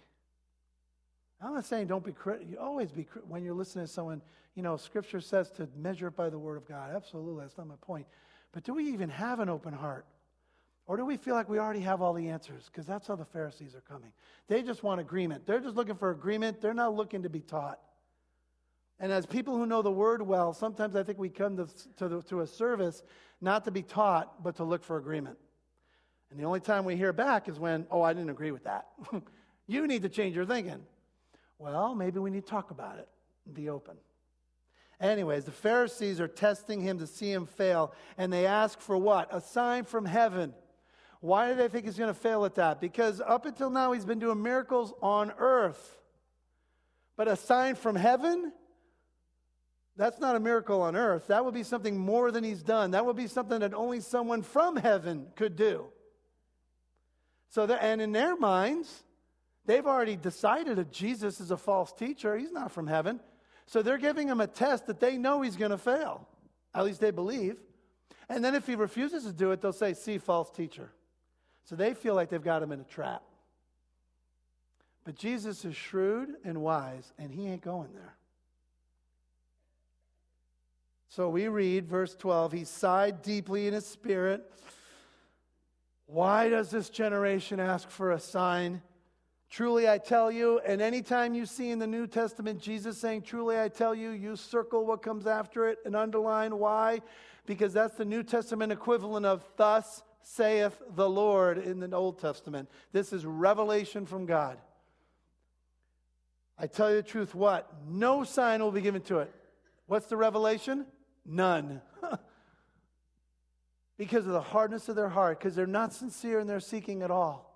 I'm 1.43 1.55
not 1.55 1.65
saying 1.65 1.89
don't 1.89 2.05
be 2.05 2.13
critical. 2.13 2.49
You 2.49 2.59
always 2.59 2.93
be 2.93 3.07
when 3.27 3.43
you're 3.43 3.55
listening 3.55 3.87
to 3.87 3.93
someone. 3.93 4.23
You 4.55 4.63
know, 4.63 4.77
Scripture 4.77 5.21
says 5.21 5.51
to 5.53 5.69
measure 5.77 6.09
it 6.09 6.17
by 6.17 6.31
the 6.31 6.39
Word 6.39 6.57
of 6.57 6.69
God. 6.69 6.95
Absolutely, 6.95 7.43
that's 7.43 7.59
not 7.59 7.67
my 7.67 7.75
point. 7.81 8.07
But 8.53 8.65
do 8.65 8.75
we 8.75 8.85
even 8.93 9.09
have 9.09 9.41
an 9.41 9.49
open 9.49 9.73
heart? 9.73 10.07
Or 10.87 10.97
do 10.97 11.05
we 11.05 11.17
feel 11.17 11.35
like 11.35 11.49
we 11.49 11.59
already 11.59 11.81
have 11.81 12.03
all 12.03 12.13
the 12.13 12.29
answers? 12.29 12.67
Because 12.67 12.87
that's 12.87 13.07
how 13.07 13.17
the 13.17 13.25
Pharisees 13.25 13.75
are 13.75 13.81
coming. 13.81 14.13
They 14.49 14.63
just 14.63 14.83
want 14.83 15.01
agreement. 15.01 15.47
They're 15.47 15.61
just 15.61 15.77
looking 15.77 15.95
for 15.95 16.11
agreement. 16.11 16.61
They're 16.61 16.75
not 16.75 16.95
looking 16.95 17.23
to 17.23 17.31
be 17.31 17.41
taught. 17.41 17.79
And 19.01 19.11
as 19.11 19.25
people 19.25 19.57
who 19.57 19.67
know 19.67 19.83
the 19.83 19.91
word 19.91 20.23
well, 20.23 20.53
sometimes 20.53 20.95
I 20.95 21.03
think 21.03 21.19
we 21.19 21.29
come 21.29 21.57
to, 21.57 21.67
to, 21.97 22.09
the, 22.09 22.23
to 22.23 22.41
a 22.41 22.47
service 22.47 23.03
not 23.41 23.65
to 23.65 23.71
be 23.71 23.83
taught, 23.83 24.43
but 24.43 24.57
to 24.57 24.65
look 24.65 24.85
for 24.85 24.97
agreement. 24.97 25.39
And 26.31 26.39
the 26.39 26.45
only 26.45 26.61
time 26.61 26.85
we 26.85 26.97
hear 26.97 27.13
back 27.13 27.49
is 27.49 27.59
when, 27.59 27.87
oh, 27.91 28.03
I 28.03 28.13
didn't 28.13 28.31
agree 28.31 28.51
with 28.51 28.65
that. 28.65 28.87
you 29.67 29.87
need 29.87 30.03
to 30.03 30.09
change 30.09 30.37
your 30.37 30.47
thinking. 30.47 30.85
Well, 31.63 31.95
maybe 31.95 32.19
we 32.19 32.33
need 32.33 32.45
to 32.45 32.51
talk 32.51 32.73
about 32.73 32.99
it 32.99 33.09
and 33.47 33.55
be 33.55 33.69
open. 33.69 33.95
Anyways, 35.01 35.45
the 35.45 35.53
Pharisees 35.53 36.21
are 36.21 36.27
testing 36.27 36.81
him 36.81 36.99
to 36.99 37.07
see 37.07 37.31
him 37.31 37.47
fail, 37.47 37.95
and 38.19 38.33
they 38.33 38.47
ask 38.47 38.81
for 38.81 38.99
what? 38.99 39.29
A 39.31 39.41
sign 39.41 39.85
from 39.85 40.05
heaven. 40.05 40.55
Why 41.21 41.51
do 41.51 41.55
they 41.55 41.69
think 41.69 41.85
he's 41.85 41.97
going 41.97 42.13
to 42.13 42.19
fail 42.19 42.45
at 42.45 42.57
that? 42.57 42.81
Because 42.81 43.21
up 43.21 43.47
until 43.47 43.71
now, 43.71 43.93
he's 43.93 44.05
been 44.05 44.19
doing 44.19 44.43
miracles 44.43 44.93
on 45.01 45.33
earth. 45.39 46.01
But 47.17 47.29
a 47.29 47.37
sign 47.37 47.77
from 47.77 47.95
heaven? 47.95 48.53
That's 49.97 50.19
not 50.19 50.35
a 50.35 50.41
miracle 50.41 50.83
on 50.83 50.97
earth. 50.97 51.29
That 51.29 51.45
would 51.45 51.55
be 51.55 51.63
something 51.63 51.97
more 51.97 52.33
than 52.33 52.43
he's 52.43 52.65
done. 52.65 52.91
That 52.91 53.07
would 53.07 53.17
be 53.17 53.29
something 53.29 53.61
that 53.61 53.73
only 53.73 54.01
someone 54.01 54.43
from 54.43 54.75
heaven 54.75 55.29
could 55.37 55.55
do. 55.55 55.85
So, 57.51 57.67
and 57.67 58.01
in 58.01 58.11
their 58.11 58.35
minds, 58.35 59.05
they've 59.67 59.87
already 59.87 60.17
decided 60.17 60.77
that 60.77 60.93
Jesus 60.93 61.41
is 61.41 61.51
a 61.51 61.57
false 61.57 61.93
teacher. 61.93 62.37
He's 62.37 62.53
not 62.53 62.73
from 62.73 62.87
heaven. 62.87 63.21
So 63.67 63.83
they're 63.83 63.99
giving 63.99 64.29
him 64.29 64.41
a 64.41 64.47
test 64.47 64.87
that 64.87 65.01
they 65.01 65.17
know 65.17 65.41
he's 65.41 65.57
going 65.57 65.71
to 65.71 65.79
fail. 65.79 66.29
At 66.75 66.85
least 66.85 67.01
they 67.01 67.11
believe. 67.11 67.57
And 68.29 68.45
then 68.45 68.55
if 68.55 68.67
he 68.67 68.75
refuses 68.75 69.25
to 69.25 69.33
do 69.33 69.51
it, 69.53 69.61
they'll 69.61 69.73
say, 69.73 69.95
See, 69.95 70.19
false 70.19 70.51
teacher. 70.51 70.93
So 71.65 71.77
they 71.77 71.95
feel 71.95 72.15
like 72.15 72.29
they've 72.29 72.43
got 72.43 72.63
him 72.63 72.73
in 72.73 72.81
a 72.81 72.85
trap. 72.85 73.23
But 75.05 75.17
Jesus 75.17 75.65
is 75.65 75.77
shrewd 75.77 76.31
and 76.45 76.63
wise, 76.63 77.13
and 77.19 77.31
he 77.31 77.49
ain't 77.49 77.63
going 77.63 77.93
there. 77.93 78.15
So 81.09 81.29
we 81.29 81.49
read 81.49 81.87
verse 81.87 82.15
12 82.15 82.53
He 82.53 82.65
sighed 82.65 83.23
deeply 83.23 83.67
in 83.67 83.75
his 83.75 83.87
spirit. 83.87 84.51
Why 86.07 86.49
does 86.49 86.71
this 86.71 86.91
generation 86.91 87.61
ask 87.61 87.91
for 87.91 88.13
a 88.13 88.21
sign? 88.21 88.83
Truly 89.53 89.87
I 89.87 89.99
tell 89.99 90.33
you, 90.33 90.61
and 90.61 90.81
anytime 90.81 91.35
you 91.35 91.45
see 91.45 91.69
in 91.69 91.79
the 91.79 91.87
New 91.87 92.07
Testament 92.07 92.59
Jesus 92.59 92.97
saying, 92.97 93.21
Truly 93.21 93.61
I 93.61 93.69
tell 93.69 93.95
you, 93.95 94.13
you 94.13 94.35
circle 94.35 94.87
what 94.87 95.03
comes 95.03 95.27
after 95.27 95.69
it 95.69 95.77
and 95.85 95.95
underline 95.95 96.57
why, 96.59 97.03
because 97.45 97.75
that's 97.75 97.97
the 97.97 98.07
New 98.07 98.23
Testament 98.23 98.73
equivalent 98.73 99.27
of 99.27 99.45
thus 99.59 100.03
saith 100.23 100.81
the 100.97 101.07
Lord 101.07 101.59
in 101.59 101.81
the 101.81 101.95
Old 101.95 102.19
Testament. 102.19 102.71
This 102.93 103.13
is 103.13 103.27
revelation 103.27 104.07
from 104.07 104.25
God. 104.25 104.57
I 106.59 106.67
tell 106.67 106.89
you 106.89 106.97
the 106.97 107.03
truth, 107.03 107.35
what? 107.35 107.71
No 107.87 108.25
sign 108.25 108.63
will 108.63 108.73
be 108.73 108.81
given 108.81 109.03
to 109.03 109.19
it. 109.19 109.35
What's 109.85 110.07
the 110.07 110.17
revelation? 110.17 110.87
None. 111.27 111.83
because 113.99 114.25
of 114.25 114.33
the 114.33 114.41
hardness 114.41 114.89
of 114.89 114.97
their 114.97 115.11
heart, 115.11 115.41
because 115.41 115.55
they're 115.55 115.67
not 115.67 115.93
sincere 115.93 116.39
and 116.39 116.49
they're 116.49 116.59
seeking 116.59 117.03
at 117.03 117.11
all. 117.11 117.52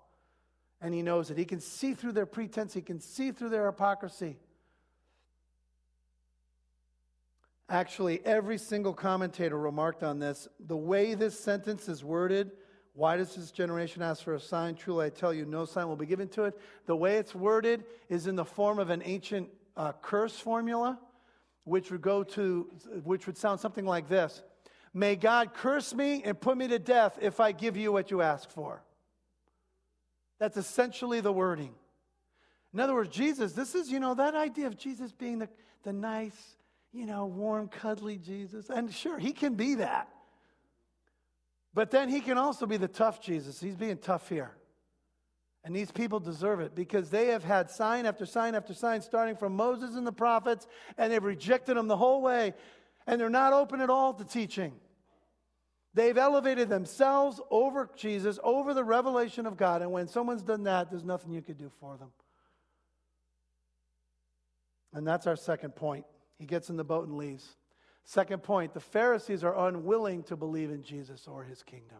And 0.79 0.93
he 0.93 1.01
knows 1.01 1.31
it. 1.31 1.37
He 1.37 1.45
can 1.45 1.59
see 1.59 1.93
through 1.93 2.11
their 2.11 2.25
pretense, 2.25 2.73
he 2.73 2.81
can 2.81 2.99
see 2.99 3.31
through 3.31 3.49
their 3.49 3.65
hypocrisy. 3.65 4.37
Actually, 7.69 8.25
every 8.25 8.57
single 8.57 8.93
commentator 8.93 9.57
remarked 9.57 10.03
on 10.03 10.19
this. 10.19 10.47
The 10.59 10.77
way 10.77 11.15
this 11.15 11.37
sentence 11.37 11.89
is 11.89 12.03
worded, 12.03 12.51
why 12.93 13.17
does 13.17 13.35
this 13.35 13.51
generation 13.51 14.01
ask 14.01 14.23
for 14.23 14.35
a 14.35 14.39
sign? 14.39 14.75
Truly, 14.75 15.05
I 15.05 15.09
tell 15.09 15.33
you, 15.33 15.45
no 15.45 15.65
sign 15.65 15.87
will 15.87 15.97
be 15.97 16.05
given 16.05 16.29
to 16.29 16.45
it. 16.45 16.57
The 16.85 16.95
way 16.95 17.17
it's 17.17 17.35
worded 17.35 17.83
is 18.09 18.25
in 18.25 18.35
the 18.35 18.45
form 18.45 18.79
of 18.79 18.89
an 18.89 19.01
ancient 19.03 19.49
uh, 19.75 19.91
curse 20.01 20.39
formula, 20.39 20.97
which 21.65 21.91
would 21.91 22.01
go 22.01 22.23
to, 22.23 22.63
which 23.03 23.27
would 23.27 23.37
sound 23.37 23.59
something 23.59 23.85
like 23.85 24.07
this: 24.07 24.41
May 24.93 25.15
God 25.15 25.53
curse 25.53 25.93
me 25.93 26.23
and 26.23 26.39
put 26.39 26.57
me 26.57 26.67
to 26.69 26.79
death 26.79 27.19
if 27.21 27.39
I 27.39 27.51
give 27.51 27.77
you 27.77 27.91
what 27.91 28.09
you 28.09 28.21
ask 28.21 28.49
for. 28.49 28.81
That's 30.39 30.57
essentially 30.57 31.19
the 31.21 31.31
wording. 31.31 31.73
In 32.73 32.79
other 32.79 32.93
words, 32.93 33.09
Jesus, 33.09 33.53
this 33.53 33.75
is, 33.75 33.89
you 33.89 33.99
know, 33.99 34.13
that 34.13 34.35
idea 34.35 34.67
of 34.67 34.77
Jesus 34.77 35.11
being 35.11 35.39
the, 35.39 35.49
the 35.83 35.93
nice, 35.93 36.55
you 36.93 37.05
know, 37.05 37.25
warm, 37.25 37.67
cuddly 37.67 38.17
Jesus. 38.17 38.69
And 38.69 38.93
sure, 38.93 39.17
he 39.17 39.31
can 39.31 39.55
be 39.55 39.75
that. 39.75 40.09
But 41.73 41.91
then 41.91 42.09
he 42.09 42.21
can 42.21 42.37
also 42.37 42.65
be 42.65 42.77
the 42.77 42.87
tough 42.87 43.21
Jesus. 43.21 43.59
He's 43.59 43.75
being 43.75 43.97
tough 43.97 44.29
here. 44.29 44.51
And 45.63 45.75
these 45.75 45.91
people 45.91 46.19
deserve 46.19 46.59
it 46.59 46.75
because 46.75 47.09
they 47.09 47.27
have 47.27 47.43
had 47.43 47.69
sign 47.69 48.05
after 48.05 48.25
sign 48.25 48.55
after 48.55 48.73
sign, 48.73 49.01
starting 49.01 49.35
from 49.35 49.55
Moses 49.55 49.95
and 49.95 50.07
the 50.07 50.13
prophets, 50.13 50.65
and 50.97 51.11
they've 51.11 51.23
rejected 51.23 51.75
them 51.77 51.87
the 51.87 51.97
whole 51.97 52.21
way. 52.21 52.53
And 53.05 53.19
they're 53.19 53.29
not 53.29 53.53
open 53.53 53.81
at 53.81 53.89
all 53.89 54.13
to 54.13 54.23
teaching. 54.23 54.73
They've 55.97 56.15
elevated 56.15 56.69
themselves 56.69 57.41
over 57.49 57.89
Jesus, 57.95 58.37
over 58.43 58.75
the 58.75 58.83
revelation 58.83 59.47
of 59.47 59.57
God. 59.57 59.81
And 59.81 59.91
when 59.91 60.07
someone's 60.07 60.43
done 60.43 60.61
that, 60.65 60.91
there's 60.91 61.03
nothing 61.03 61.33
you 61.33 61.41
could 61.41 61.57
do 61.57 61.71
for 61.79 61.97
them. 61.97 62.09
And 64.93 65.07
that's 65.07 65.25
our 65.25 65.35
second 65.35 65.75
point. 65.75 66.05
He 66.37 66.45
gets 66.45 66.69
in 66.69 66.77
the 66.77 66.83
boat 66.83 67.07
and 67.07 67.17
leaves. 67.17 67.55
Second 68.03 68.43
point 68.43 68.75
the 68.75 68.79
Pharisees 68.79 69.43
are 69.43 69.67
unwilling 69.67 70.21
to 70.25 70.35
believe 70.35 70.69
in 70.69 70.83
Jesus 70.83 71.27
or 71.27 71.43
his 71.43 71.63
kingdom. 71.63 71.97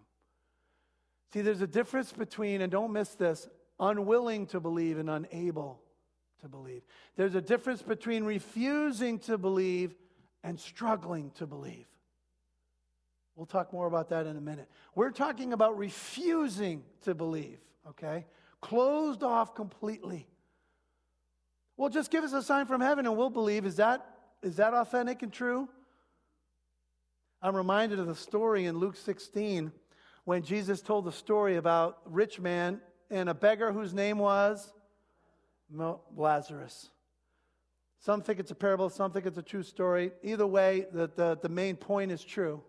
See, 1.34 1.42
there's 1.42 1.62
a 1.62 1.68
difference 1.68 2.14
between, 2.14 2.62
and 2.62 2.72
don't 2.72 2.94
miss 2.94 3.16
this, 3.16 3.50
unwilling 3.80 4.46
to 4.48 4.60
believe 4.60 5.00
and 5.00 5.10
unable 5.10 5.82
to 6.42 6.48
believe. 6.48 6.84
There's 7.16 7.34
a 7.34 7.42
difference 7.42 7.82
between 7.82 8.26
refusing 8.26 9.18
to 9.22 9.40
believe 9.40 9.96
and 10.44 10.60
struggling 10.60 11.32
to 11.38 11.48
believe. 11.48 11.88
We'll 13.38 13.45
talk 13.45 13.71
more 13.71 13.86
about 13.86 14.10
that 14.10 14.26
in 14.26 14.36
a 14.36 14.41
minute. 14.41 14.67
We're 14.95 15.12
talking 15.12 15.54
about 15.54 15.78
refusing 15.78 16.82
to 17.04 17.13
believe, 17.13 17.60
okay? 17.88 18.26
Closed 18.62 19.21
off 19.21 19.54
completely. 19.54 20.28
Well, 21.78 21.89
just 21.91 22.10
give 22.10 22.23
us 22.23 22.34
a 22.34 22.41
sign 22.41 22.65
from 22.65 22.82
heaven 22.82 23.06
and 23.06 23.15
we'll 23.15 23.30
believe. 23.30 23.67
Is 23.67 23.76
that, 23.76 24.04
is 24.41 24.56
that 24.56 24.73
authentic 24.73 25.21
and 25.21 25.32
true? 25.32 25.69
I'm 27.39 27.56
reminded 27.56 28.00
of 28.00 28.08
the 28.08 28.15
story 28.15 28.65
in 28.65 28.80
Luke 28.80 28.95
16 28.95 29.71
when 30.23 30.41
Jesus 30.41 30.82
told 30.82 31.06
the 31.06 31.12
story 31.12 31.58
about 31.58 32.00
a 32.08 32.10
rich 32.10 32.39
man 32.39 32.82
and 33.12 33.30
a 33.30 33.36
beggar 33.36 33.71
whose 33.71 33.93
name 33.93 34.17
was 34.17 34.73
Lazarus. 36.15 36.89
Some 38.00 38.23
think 38.23 38.39
it's 38.39 38.50
a 38.50 38.56
parable, 38.56 38.89
some 38.89 39.12
think 39.12 39.28
it's 39.28 39.38
a 39.38 39.43
true 39.43 39.62
story. 39.62 40.12
Either 40.23 40.47
way, 40.47 40.88
the, 40.91 41.12
the, 41.15 41.38
the 41.39 41.50
main 41.50 41.76
point 41.76 42.12
is 42.12 42.23
true. 42.23 42.63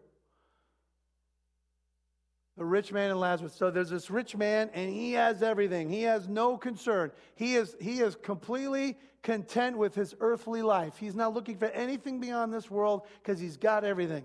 The 2.59 2.65
rich 2.65 2.93
man 2.93 3.11
and 3.11 3.21
Lazarus. 3.21 3.55
So 3.55 3.71
there's 3.71 3.91
this 3.91 4.11
rich 4.11 4.37
man, 4.37 4.69
and 4.75 4.91
he 4.91 5.13
has 5.13 5.43
everything. 5.45 5.89
He 5.89 6.03
has 6.03 6.29
no 6.29 6.59
concern. 6.59 7.13
He 7.37 7.55
is, 7.55 7.77
he 7.81 8.01
is 8.01 8.17
completely 8.17 8.99
content 9.23 9.79
with 9.79 9.95
his 9.95 10.17
earthly 10.21 10.63
life. 10.63 10.97
He's 10.99 11.15
not 11.15 11.35
looking 11.35 11.57
for 11.57 11.67
anything 11.67 12.21
beyond 12.21 12.53
this 12.53 12.69
world 12.69 13.07
because 13.23 13.39
he's 13.39 13.57
got 13.57 13.85
everything. 13.85 14.25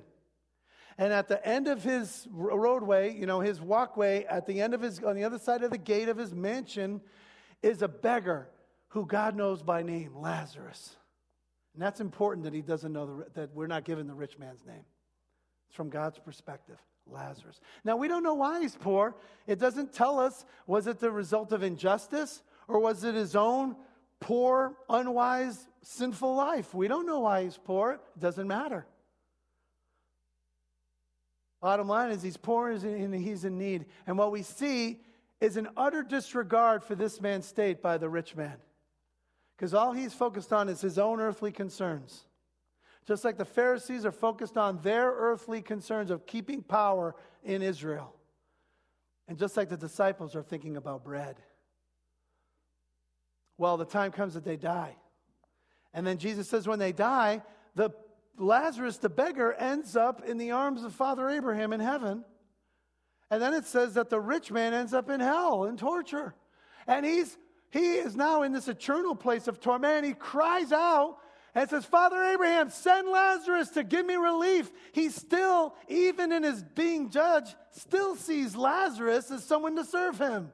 And 0.98 1.14
at 1.14 1.28
the 1.28 1.46
end 1.48 1.68
of 1.68 1.84
his 1.84 2.28
roadway, 2.32 3.14
you 3.14 3.28
know, 3.28 3.40
his 3.40 3.62
walkway, 3.62 4.26
at 4.26 4.48
the 4.48 4.62
end 4.62 4.74
of 4.74 4.82
his, 4.82 5.04
on 5.04 5.16
the 5.16 5.24
other 5.24 5.40
side 5.40 5.64
of 5.64 5.70
the 5.70 5.78
gate 5.78 6.10
of 6.10 6.18
his 6.18 6.34
mansion, 6.34 7.02
is 7.62 7.84
a 7.84 7.88
beggar 7.88 8.50
who 8.90 9.06
God 9.06 9.36
knows 9.36 9.62
by 9.62 9.84
name, 9.84 10.16
Lazarus. 10.16 10.96
And 11.74 11.82
that's 11.82 12.00
important 12.00 12.46
that 12.46 12.54
he 12.54 12.62
doesn't 12.62 12.94
know 12.94 13.06
the, 13.06 13.26
that 13.34 13.56
we're 13.56 13.68
not 13.68 13.84
given 13.86 14.08
the 14.08 14.14
rich 14.14 14.38
man's 14.40 14.66
name. 14.66 14.86
It's 15.68 15.76
from 15.76 15.90
God's 15.90 16.20
perspective. 16.20 16.78
Lazarus. 17.10 17.60
Now, 17.84 17.98
we 17.98 18.08
don't 18.08 18.24
know 18.24 18.34
why 18.34 18.62
he's 18.62 18.76
poor. 18.76 19.16
It 19.48 19.60
doesn't 19.60 19.94
tell 19.94 20.20
us 20.20 20.46
was 20.68 20.88
it 20.88 21.00
the 21.00 21.12
result 21.12 21.52
of 21.52 21.64
injustice 21.64 22.42
or 22.68 22.80
was 22.80 23.04
it 23.04 23.16
his 23.16 23.36
own 23.36 23.76
poor, 24.20 24.74
unwise, 24.90 25.68
sinful 25.82 26.36
life? 26.36 26.74
We 26.74 26.88
don't 26.88 27.06
know 27.06 27.20
why 27.20 27.44
he's 27.44 27.58
poor. 27.58 27.94
It 28.16 28.20
doesn't 28.20 28.48
matter. 28.48 28.86
Bottom 31.62 31.88
line 31.88 32.12
is 32.12 32.22
he's 32.22 32.38
poor 32.38 32.72
and 32.72 33.16
he's 33.16 33.46
in 33.46 33.58
need. 33.58 33.86
And 34.06 34.18
what 34.18 34.32
we 34.32 34.42
see 34.42 35.00
is 35.40 35.58
an 35.58 35.70
utter 35.78 36.04
disregard 36.04 36.84
for 36.84 36.96
this 36.96 37.22
man's 37.22 37.46
state 37.46 37.82
by 37.82 37.98
the 37.98 38.10
rich 38.10 38.36
man. 38.36 38.58
Because 39.56 39.74
all 39.74 39.94
he's 39.94 40.14
focused 40.14 40.52
on 40.52 40.68
is 40.68 40.82
his 40.82 40.98
own 40.98 41.20
earthly 41.20 41.52
concerns. 41.52 42.26
Just 43.06 43.26
like 43.26 43.38
the 43.38 43.46
Pharisees 43.46 44.06
are 44.06 44.12
focused 44.12 44.58
on 44.58 44.80
their 44.82 45.12
earthly 45.12 45.62
concerns 45.62 46.10
of 46.10 46.26
keeping 46.26 46.62
power 46.62 47.16
in 47.44 47.62
Israel. 47.62 48.16
And 49.28 49.38
just 49.38 49.58
like 49.58 49.70
the 49.70 49.78
disciples 49.78 50.36
are 50.36 50.44
thinking 50.44 50.78
about 50.78 51.04
bread. 51.04 51.38
Well, 53.58 53.78
the 53.78 53.86
time 53.86 54.12
comes 54.12 54.34
that 54.34 54.44
they 54.44 54.58
die. 54.58 54.96
And 55.94 56.06
then 56.08 56.18
Jesus 56.18 56.48
says, 56.48 56.68
when 56.68 56.80
they 56.80 56.92
die, 56.92 57.42
the 57.76 57.92
Lazarus, 58.38 58.98
the 58.98 59.10
beggar, 59.10 59.54
ends 59.54 59.96
up 59.96 60.26
in 60.26 60.38
the 60.38 60.52
arms 60.52 60.84
of 60.84 60.94
Father 60.94 61.30
Abraham 61.30 61.72
in 61.72 61.80
heaven. 61.80 62.24
And 63.30 63.42
then 63.42 63.54
it 63.54 63.66
says 63.66 63.94
that 63.94 64.10
the 64.10 64.20
rich 64.20 64.52
man 64.52 64.74
ends 64.74 64.94
up 64.94 65.10
in 65.10 65.20
hell 65.20 65.66
in 65.66 65.78
torture. 65.78 66.36
And 66.88 67.06
he's 67.06 67.38
he 67.74 67.94
is 67.94 68.16
now 68.16 68.44
in 68.44 68.52
this 68.52 68.68
eternal 68.68 69.16
place 69.16 69.48
of 69.48 69.60
torment. 69.60 70.06
He 70.06 70.14
cries 70.14 70.72
out 70.72 71.18
and 71.56 71.70
says, 71.70 71.86
Father 71.86 72.22
Abraham, 72.24 72.70
send 72.70 73.08
Lazarus 73.08 73.70
to 73.72 73.84
give 73.84 74.06
me 74.06 74.16
relief. 74.16 74.72
He 74.92 75.10
still, 75.10 75.76
even 75.88 76.32
in 76.32 76.44
his 76.44 76.64
being 76.64 77.12
judged, 77.12 77.56
still 77.72 78.16
sees 78.16 78.56
Lazarus 78.56 79.30
as 79.30 79.44
someone 79.44 79.76
to 79.76 79.86
serve 79.86 80.18
him. 80.18 80.52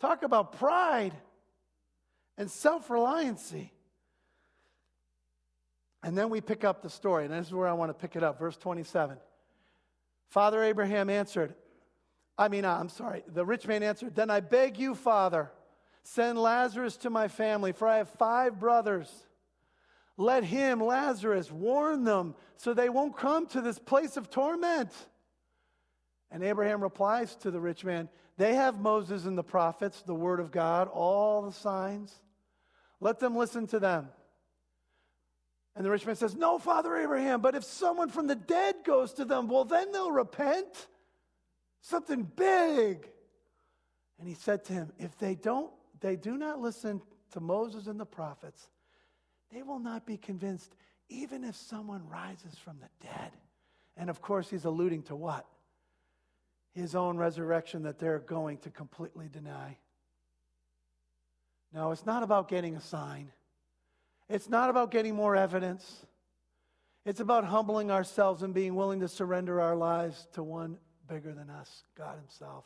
Talk 0.00 0.24
about 0.24 0.58
pride 0.58 1.14
and 2.36 2.50
self 2.50 2.88
reliancy. 2.88 3.70
And 6.02 6.18
then 6.18 6.28
we 6.28 6.40
pick 6.40 6.64
up 6.64 6.82
the 6.82 6.90
story, 6.90 7.24
and 7.24 7.32
this 7.32 7.46
is 7.46 7.54
where 7.54 7.68
I 7.68 7.72
want 7.72 7.88
to 7.90 7.94
pick 7.94 8.14
it 8.16 8.22
up. 8.22 8.38
Verse 8.38 8.56
27. 8.56 9.16
Father 10.28 10.62
Abraham 10.62 11.08
answered, 11.08 11.54
I 12.36 12.48
mean, 12.48 12.64
uh, 12.64 12.76
I'm 12.76 12.88
sorry, 12.88 13.22
the 13.32 13.44
rich 13.44 13.66
man 13.66 13.82
answered, 13.82 14.14
Then 14.14 14.28
I 14.28 14.40
beg 14.40 14.76
you, 14.76 14.96
Father, 14.96 15.50
send 16.02 16.38
Lazarus 16.38 16.96
to 16.98 17.10
my 17.10 17.28
family, 17.28 17.72
for 17.72 17.86
I 17.86 17.98
have 17.98 18.08
five 18.10 18.58
brothers. 18.58 19.08
Let 20.16 20.44
him, 20.44 20.80
Lazarus, 20.80 21.50
warn 21.50 22.04
them 22.04 22.34
so 22.56 22.72
they 22.72 22.88
won't 22.88 23.16
come 23.16 23.46
to 23.48 23.60
this 23.60 23.78
place 23.78 24.16
of 24.16 24.30
torment. 24.30 24.90
And 26.30 26.42
Abraham 26.42 26.82
replies 26.82 27.34
to 27.36 27.50
the 27.50 27.60
rich 27.60 27.84
man, 27.84 28.08
They 28.36 28.54
have 28.54 28.80
Moses 28.80 29.24
and 29.24 29.36
the 29.36 29.44
prophets, 29.44 30.02
the 30.02 30.14
word 30.14 30.40
of 30.40 30.50
God, 30.50 30.88
all 30.88 31.42
the 31.42 31.52
signs. 31.52 32.14
Let 33.00 33.18
them 33.18 33.36
listen 33.36 33.66
to 33.68 33.78
them. 33.78 34.08
And 35.76 35.84
the 35.84 35.90
rich 35.90 36.06
man 36.06 36.16
says, 36.16 36.36
No, 36.36 36.58
Father 36.58 36.96
Abraham, 36.96 37.40
but 37.40 37.54
if 37.54 37.64
someone 37.64 38.08
from 38.08 38.26
the 38.26 38.36
dead 38.36 38.76
goes 38.84 39.12
to 39.14 39.24
them, 39.24 39.48
well, 39.48 39.64
then 39.64 39.90
they'll 39.92 40.12
repent. 40.12 40.88
Something 41.80 42.22
big. 42.22 43.08
And 44.18 44.28
he 44.28 44.34
said 44.34 44.64
to 44.66 44.72
him, 44.72 44.92
If 44.98 45.18
they 45.18 45.34
don't, 45.34 45.70
they 46.00 46.16
do 46.16 46.36
not 46.36 46.60
listen 46.60 47.02
to 47.32 47.40
Moses 47.40 47.88
and 47.88 47.98
the 47.98 48.06
prophets, 48.06 48.68
they 49.54 49.62
will 49.62 49.78
not 49.78 50.04
be 50.04 50.16
convinced, 50.16 50.74
even 51.08 51.44
if 51.44 51.54
someone 51.54 52.02
rises 52.08 52.58
from 52.58 52.76
the 52.80 53.06
dead. 53.06 53.30
And 53.96 54.10
of 54.10 54.20
course, 54.20 54.50
he's 54.50 54.64
alluding 54.64 55.04
to 55.04 55.14
what? 55.14 55.46
His 56.74 56.96
own 56.96 57.16
resurrection 57.16 57.84
that 57.84 58.00
they're 58.00 58.18
going 58.18 58.58
to 58.58 58.70
completely 58.70 59.28
deny. 59.32 59.76
No, 61.72 61.92
it's 61.92 62.04
not 62.04 62.24
about 62.24 62.48
getting 62.48 62.74
a 62.74 62.80
sign. 62.80 63.30
It's 64.28 64.48
not 64.48 64.70
about 64.70 64.90
getting 64.90 65.14
more 65.14 65.36
evidence. 65.36 66.04
It's 67.04 67.20
about 67.20 67.44
humbling 67.44 67.90
ourselves 67.90 68.42
and 68.42 68.52
being 68.52 68.74
willing 68.74 69.00
to 69.00 69.08
surrender 69.08 69.60
our 69.60 69.76
lives 69.76 70.26
to 70.32 70.42
one 70.42 70.78
bigger 71.08 71.32
than 71.32 71.50
us, 71.50 71.84
God 71.96 72.16
Himself. 72.16 72.64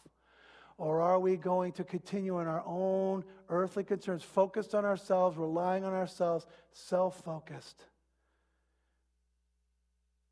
Or 0.78 1.00
are 1.00 1.18
we 1.18 1.36
going 1.36 1.72
to 1.72 1.84
continue 1.84 2.38
in 2.38 2.46
our 2.46 2.62
own 2.64 3.24
earthly 3.48 3.82
concerns, 3.82 4.22
focused 4.22 4.76
on 4.76 4.84
ourselves, 4.84 5.36
relying 5.36 5.84
on 5.84 5.92
ourselves, 5.92 6.46
self 6.72 7.20
focused? 7.24 7.82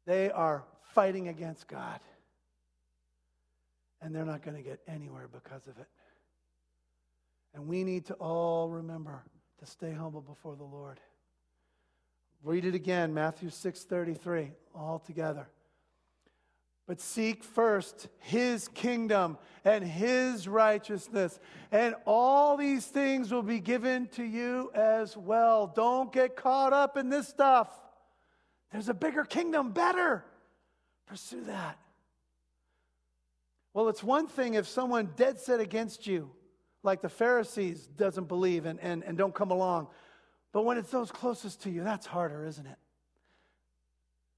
They 0.07 0.31
are 0.31 0.63
fighting 0.95 1.27
against 1.27 1.67
God. 1.67 1.99
And 4.01 4.15
they're 4.15 4.25
not 4.25 4.43
going 4.43 4.57
to 4.57 4.63
get 4.63 4.81
anywhere 4.87 5.29
because 5.33 5.67
of 5.67 5.77
it. 5.79 5.89
And 7.55 7.67
we 7.67 7.83
need 7.83 8.07
to 8.07 8.15
all 8.15 8.69
remember 8.69 9.25
to 9.59 9.67
stay 9.67 9.93
humble 9.93 10.21
before 10.21 10.55
the 10.55 10.65
Lord. 10.65 11.01
Read 12.45 12.65
it 12.65 12.75
again, 12.77 13.13
Matthew 13.13 13.49
6:33, 13.49 14.53
all 14.75 15.01
together. 15.01 15.49
But 16.87 17.01
seek 17.01 17.43
first 17.43 18.09
his 18.19 18.69
kingdom 18.69 19.39
and 19.65 19.85
his 19.85 20.47
righteousness, 20.47 21.41
and 21.73 21.97
all 22.05 22.57
these 22.57 22.87
things 22.87 23.33
will 23.33 23.43
be 23.43 23.59
given 23.59 24.07
to 24.09 24.23
you 24.23 24.71
as 24.73 25.17
well. 25.17 25.67
Don't 25.67 26.13
get 26.13 26.37
caught 26.37 26.73
up 26.73 26.97
in 26.97 27.09
this 27.09 27.27
stuff. 27.27 27.69
There's 28.71 28.89
a 28.89 28.95
bigger 28.95 29.25
kingdom, 29.25 29.73
better. 29.73 30.25
Pursue 31.07 31.43
that. 31.45 31.79
Well, 33.75 33.89
it's 33.89 34.03
one 34.03 34.29
thing 34.29 34.55
if 34.55 34.69
someone 34.69 35.11
dead 35.17 35.41
set 35.41 35.61
against 35.61 36.07
you, 36.07 36.31
like 36.83 37.03
the 37.03 37.09
Pharisees, 37.09 37.87
doesn't 37.87 38.29
believe 38.29 38.65
and, 38.65 38.81
and, 38.81 39.03
and 39.03 39.19
don't 39.19 39.35
come 39.35 39.51
along. 39.51 39.89
But 40.53 40.65
when 40.65 40.79
it's 40.79 40.91
those 40.91 41.11
closest 41.11 41.63
to 41.63 41.71
you, 41.71 41.83
that's 41.83 42.07
harder, 42.07 42.45
isn't 42.47 42.67
it? 42.67 42.79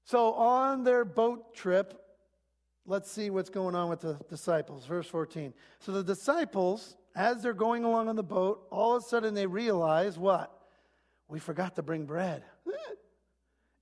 So 0.03 0.33
on 0.33 0.83
their 0.83 1.05
boat 1.05 1.53
trip, 1.53 2.08
let's 2.85 3.11
see 3.11 3.29
what's 3.29 3.49
going 3.49 3.75
on 3.75 3.89
with 3.89 4.01
the 4.01 4.19
disciples. 4.29 4.85
Verse 4.85 5.07
14. 5.07 5.53
So 5.79 5.91
the 5.91 6.03
disciples, 6.03 6.95
as 7.15 7.41
they're 7.43 7.53
going 7.53 7.83
along 7.83 8.09
on 8.09 8.15
the 8.15 8.23
boat, 8.23 8.67
all 8.71 8.95
of 8.95 9.03
a 9.03 9.05
sudden 9.05 9.33
they 9.33 9.45
realize 9.45 10.17
what? 10.17 10.51
We 11.27 11.39
forgot 11.39 11.75
to 11.75 11.83
bring 11.83 12.05
bread. 12.05 12.43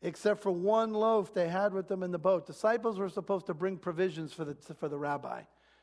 Except 0.02 0.44
for 0.44 0.52
one 0.52 0.94
loaf 0.94 1.34
they 1.34 1.48
had 1.48 1.74
with 1.74 1.88
them 1.88 2.04
in 2.04 2.12
the 2.12 2.20
boat. 2.20 2.46
Disciples 2.46 3.00
were 3.00 3.10
supposed 3.10 3.48
to 3.48 3.54
bring 3.54 3.78
provisions 3.78 4.34
for 4.34 4.46
the, 4.46 4.56
for 4.76 4.90
the 4.90 4.98
rabbi. 4.98 5.42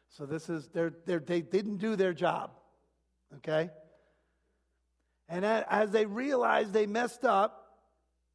So 0.09 0.27
this 0.27 0.49
is, 0.49 0.69
they're, 0.69 0.93
they're, 1.07 1.19
they 1.19 1.41
didn't 1.41 1.79
do 1.79 1.97
their 1.97 2.13
job. 2.13 2.53
Okay? 3.37 3.71
And 5.29 5.45
as 5.45 5.91
they 5.91 6.07
realize 6.07 6.71
they 6.71 6.87
messed 6.87 7.25
up, 7.25 7.64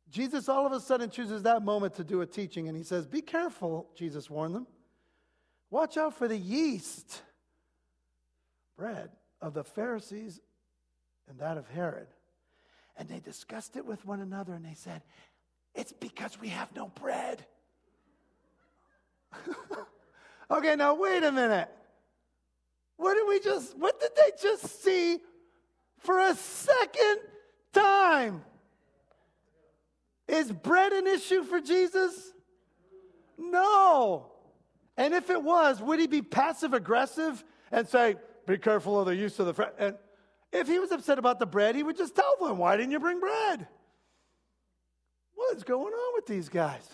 Jesus 0.10 0.50
all 0.50 0.66
of 0.66 0.72
a 0.72 0.80
sudden 0.80 1.10
chooses 1.10 1.44
that 1.44 1.64
moment 1.64 1.96
to 1.96 2.04
do 2.04 2.22
a 2.22 2.26
teaching. 2.26 2.68
And 2.68 2.76
he 2.76 2.84
says, 2.84 3.06
Be 3.06 3.22
careful, 3.22 3.88
Jesus 3.96 4.30
warned 4.30 4.56
them. 4.56 4.68
Watch 5.70 5.98
out 5.98 6.16
for 6.16 6.28
the 6.28 6.38
yeast 6.38 7.22
bread 8.76 9.10
of 9.42 9.54
the 9.54 9.64
Pharisees 9.64 10.40
and 11.28 11.40
that 11.40 11.58
of 11.58 11.68
Herod. 11.68 12.08
And 12.98 13.08
they 13.08 13.20
discussed 13.20 13.76
it 13.76 13.86
with 13.86 14.06
one 14.06 14.20
another 14.20 14.54
and 14.54 14.66
they 14.66 14.74
said, 14.74 15.02
It's 15.76 15.94
because 15.94 16.40
we 16.40 16.50
have 16.50 16.76
no 16.76 16.88
bread. 16.88 17.46
okay, 20.52 20.76
now 20.76 20.96
wait 20.96 21.24
a 21.24 21.32
minute. 21.32 21.70
What 22.98 23.14
did 23.14 23.28
we 23.28 23.40
just, 23.40 23.78
what 23.78 24.00
did 24.00 24.12
they 24.16 24.32
just 24.42 24.84
see 24.84 25.20
for 26.00 26.20
a 26.20 26.36
second 26.36 27.20
time. 27.74 28.44
Is 30.30 30.52
bread 30.52 30.94
an 30.94 31.08
issue 31.08 31.44
for 31.44 31.60
Jesus? 31.60 32.34
No. 33.38 34.32
And 34.96 35.14
if 35.14 35.30
it 35.30 35.42
was, 35.42 35.82
would 35.82 36.00
he 36.00 36.08
be 36.08 36.22
passive 36.22 36.74
aggressive 36.74 37.44
and 37.72 37.88
say, 37.88 38.16
be 38.46 38.58
careful 38.58 39.00
of 39.00 39.08
the 39.08 39.16
use 39.16 39.40
of 39.40 39.48
the 39.48 39.54
bread? 39.54 39.72
And 39.80 39.96
if 40.52 40.68
he 40.68 40.78
was 40.78 40.92
upset 40.92 41.18
about 41.18 41.40
the 41.40 41.46
bread, 41.46 41.76
he 41.76 41.84
would 41.84 41.98
just 41.98 42.16
tell 42.16 42.36
them, 42.40 42.58
why 42.58 42.78
didn't 42.78 42.92
you 42.92 43.00
bring 43.00 43.20
bread? 43.20 43.68
What 45.36 45.58
is 45.58 45.64
going 45.64 45.94
on 45.94 46.14
with 46.16 46.28
these 46.28 46.50
guys? 46.50 46.88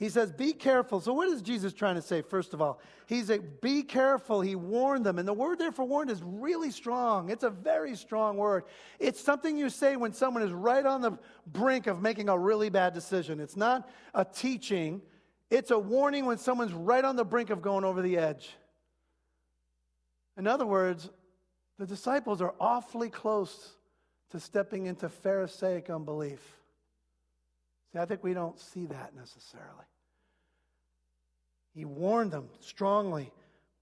He 0.00 0.08
says, 0.08 0.32
Be 0.32 0.54
careful. 0.54 1.02
So, 1.02 1.12
what 1.12 1.28
is 1.28 1.42
Jesus 1.42 1.74
trying 1.74 1.96
to 1.96 2.02
say, 2.02 2.22
first 2.22 2.54
of 2.54 2.62
all? 2.62 2.80
He's 3.06 3.28
like, 3.28 3.60
Be 3.60 3.82
careful. 3.82 4.40
He 4.40 4.56
warned 4.56 5.04
them. 5.04 5.18
And 5.18 5.28
the 5.28 5.34
word 5.34 5.58
there 5.58 5.70
for 5.70 5.84
warned 5.84 6.10
is 6.10 6.22
really 6.24 6.70
strong. 6.70 7.28
It's 7.28 7.44
a 7.44 7.50
very 7.50 7.94
strong 7.94 8.38
word. 8.38 8.64
It's 8.98 9.20
something 9.20 9.58
you 9.58 9.68
say 9.68 9.96
when 9.96 10.14
someone 10.14 10.42
is 10.42 10.52
right 10.52 10.86
on 10.86 11.02
the 11.02 11.18
brink 11.46 11.86
of 11.86 12.00
making 12.00 12.30
a 12.30 12.38
really 12.38 12.70
bad 12.70 12.94
decision. 12.94 13.40
It's 13.40 13.58
not 13.58 13.90
a 14.14 14.24
teaching, 14.24 15.02
it's 15.50 15.70
a 15.70 15.78
warning 15.78 16.24
when 16.24 16.38
someone's 16.38 16.72
right 16.72 17.04
on 17.04 17.16
the 17.16 17.24
brink 17.24 17.50
of 17.50 17.60
going 17.60 17.84
over 17.84 18.00
the 18.00 18.16
edge. 18.16 18.48
In 20.38 20.46
other 20.46 20.64
words, 20.64 21.10
the 21.78 21.86
disciples 21.86 22.40
are 22.40 22.54
awfully 22.58 23.10
close 23.10 23.74
to 24.30 24.40
stepping 24.40 24.86
into 24.86 25.10
Pharisaic 25.10 25.90
unbelief. 25.90 26.59
See, 27.92 27.98
I 27.98 28.04
think 28.04 28.22
we 28.22 28.34
don't 28.34 28.58
see 28.58 28.86
that 28.86 29.14
necessarily. 29.16 29.84
He 31.74 31.84
warned 31.84 32.32
them 32.32 32.48
strongly 32.60 33.32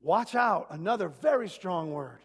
watch 0.01 0.35
out, 0.35 0.69
another 0.71 1.09
very 1.09 1.49
strong 1.49 1.93
word, 1.93 2.21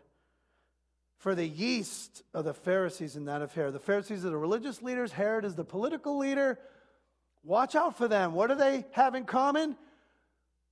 for 1.17 1.35
the 1.35 1.47
yeast 1.47 2.23
of 2.33 2.45
the 2.45 2.53
Pharisees 2.53 3.15
and 3.15 3.27
that 3.27 3.41
of 3.41 3.53
Herod. 3.53 3.73
The 3.73 3.79
Pharisees 3.79 4.25
are 4.25 4.29
the 4.29 4.37
religious 4.37 4.81
leaders, 4.81 5.11
Herod 5.11 5.45
is 5.45 5.55
the 5.55 5.63
political 5.63 6.17
leader. 6.17 6.59
Watch 7.43 7.75
out 7.75 7.97
for 7.97 8.07
them. 8.07 8.33
What 8.33 8.47
do 8.47 8.55
they 8.55 8.85
have 8.91 9.15
in 9.15 9.25
common? 9.25 9.75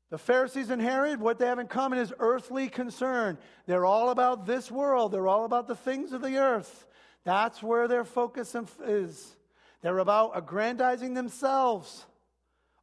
The 0.09 0.17
Pharisees 0.17 0.69
and 0.69 0.81
Herod, 0.81 1.19
what 1.19 1.37
they 1.39 1.45
have 1.45 1.59
in 1.59 1.67
common 1.67 1.99
is 1.99 2.13
earthly 2.19 2.69
concern. 2.69 3.37
They're 3.65 3.85
all 3.85 4.09
about 4.09 4.45
this 4.45 4.69
world, 4.69 5.11
they're 5.11 5.27
all 5.27 5.45
about 5.45 5.67
the 5.67 5.75
things 5.75 6.11
of 6.11 6.21
the 6.21 6.37
earth. 6.37 6.85
That's 7.23 7.61
where 7.61 7.87
their 7.87 8.03
focus 8.03 8.55
is. 8.85 9.35
They're 9.81 9.97
about 9.97 10.31
aggrandizing 10.35 11.13
themselves 11.13 12.05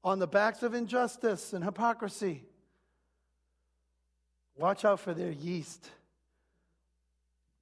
on 0.02 0.18
the 0.18 0.26
backs 0.26 0.62
of 0.62 0.74
injustice 0.74 1.52
and 1.52 1.64
hypocrisy. 1.64 2.44
Watch 4.56 4.84
out 4.84 5.00
for 5.00 5.14
their 5.14 5.30
yeast. 5.30 5.90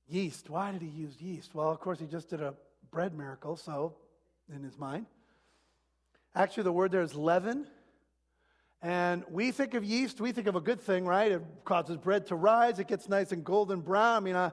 Yeast. 0.09 0.49
Why 0.49 0.72
did 0.72 0.82
he 0.82 0.89
use 0.89 1.20
yeast? 1.20 1.55
Well, 1.55 1.70
of 1.70 1.80
course, 1.80 1.99
he 1.99 2.07
just 2.07 2.30
did 2.30 2.41
a 2.41 2.55
bread 2.91 3.16
miracle, 3.16 3.57
so 3.57 3.95
in 4.55 4.62
his 4.62 4.78
mind. 4.78 5.07
Actually, 6.34 6.62
the 6.64 6.72
word 6.72 6.93
there 6.93 7.03
is 7.03 7.14
leaven. 7.14 7.66
And 8.82 9.24
we 9.30 9.51
think 9.51 9.74
of 9.74 9.84
yeast, 9.84 10.20
we 10.20 10.32
think 10.32 10.47
of 10.47 10.55
a 10.55 10.61
good 10.61 10.80
thing, 10.80 11.07
right? 11.07 11.32
It 11.32 11.43
causes 11.64 11.97
bread 11.97 12.26
to 12.28 12.37
rise, 12.37 12.78
it 12.78 12.87
gets 12.87 13.09
nice 13.09 13.32
and 13.32 13.45
golden 13.45 13.80
brown. 13.80 14.16
I 14.16 14.20
mean, 14.20 14.37
uh, 14.37 14.51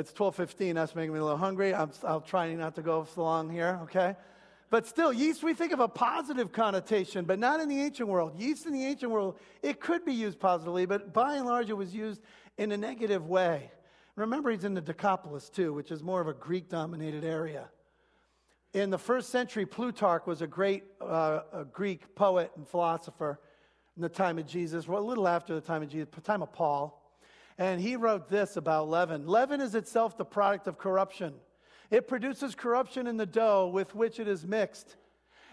it's 0.00 0.12
12:15. 0.12 0.74
That's 0.74 0.94
making 0.94 1.12
me 1.12 1.18
a 1.18 1.22
little 1.22 1.38
hungry. 1.38 1.74
I'm, 1.74 1.90
I'll 2.04 2.22
try 2.22 2.52
not 2.54 2.74
to 2.76 2.82
go 2.82 3.06
so 3.14 3.22
long 3.22 3.50
here, 3.50 3.78
okay? 3.84 4.16
But 4.70 4.86
still, 4.86 5.12
yeast, 5.12 5.42
we 5.42 5.52
think 5.52 5.72
of 5.72 5.80
a 5.80 5.88
positive 5.88 6.52
connotation, 6.52 7.24
but 7.24 7.38
not 7.38 7.60
in 7.60 7.68
the 7.68 7.80
ancient 7.80 8.08
world. 8.08 8.40
Yeast 8.40 8.66
in 8.66 8.72
the 8.72 8.84
ancient 8.84 9.12
world, 9.12 9.38
it 9.62 9.80
could 9.80 10.04
be 10.04 10.14
used 10.14 10.38
positively, 10.38 10.86
but 10.86 11.12
by 11.12 11.36
and 11.36 11.44
large, 11.44 11.70
it 11.70 11.76
was 11.76 11.94
used 11.94 12.22
in 12.56 12.72
a 12.72 12.76
negative 12.76 13.28
way. 13.28 13.70
Remember, 14.16 14.50
he's 14.50 14.64
in 14.64 14.74
the 14.74 14.80
Decapolis 14.80 15.50
too, 15.50 15.72
which 15.72 15.90
is 15.90 16.02
more 16.02 16.20
of 16.20 16.28
a 16.28 16.34
Greek 16.34 16.68
dominated 16.68 17.24
area. 17.24 17.68
In 18.72 18.90
the 18.90 18.98
first 18.98 19.30
century, 19.30 19.66
Plutarch 19.66 20.26
was 20.26 20.40
a 20.40 20.46
great 20.46 20.84
uh, 21.00 21.40
a 21.52 21.64
Greek 21.64 22.14
poet 22.14 22.52
and 22.56 22.66
philosopher 22.66 23.40
in 23.96 24.02
the 24.02 24.08
time 24.08 24.38
of 24.38 24.46
Jesus, 24.46 24.86
well, 24.86 25.02
a 25.02 25.04
little 25.04 25.26
after 25.26 25.54
the 25.54 25.60
time 25.60 25.82
of 25.82 25.88
Jesus, 25.88 26.08
the 26.14 26.20
time 26.20 26.42
of 26.42 26.52
Paul. 26.52 26.99
And 27.60 27.78
he 27.78 27.94
wrote 27.94 28.30
this 28.30 28.56
about 28.56 28.88
leaven 28.88 29.26
Leaven 29.26 29.60
is 29.60 29.74
itself 29.74 30.16
the 30.16 30.24
product 30.24 30.66
of 30.66 30.78
corruption. 30.78 31.34
It 31.90 32.08
produces 32.08 32.54
corruption 32.54 33.06
in 33.06 33.18
the 33.18 33.26
dough 33.26 33.68
with 33.68 33.94
which 33.94 34.18
it 34.18 34.26
is 34.26 34.46
mixed. 34.46 34.96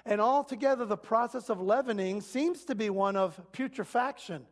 And 0.06 0.22
altogether, 0.22 0.86
the 0.86 0.96
process 0.96 1.50
of 1.50 1.60
leavening 1.60 2.22
seems 2.22 2.64
to 2.66 2.76
be 2.76 2.90
one 2.90 3.18
of 3.18 3.40
putrefaction. 3.52 4.46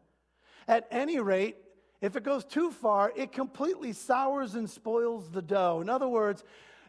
At 0.68 0.86
any 0.92 1.20
rate, 1.20 1.56
if 2.02 2.18
it 2.18 2.24
goes 2.24 2.44
too 2.44 2.72
far, 2.72 3.14
it 3.16 3.32
completely 3.32 3.94
sours 3.94 4.56
and 4.56 4.70
spoils 4.70 5.30
the 5.30 5.42
dough. 5.42 5.80
In 5.80 5.88
other 5.88 6.10
words, 6.10 6.44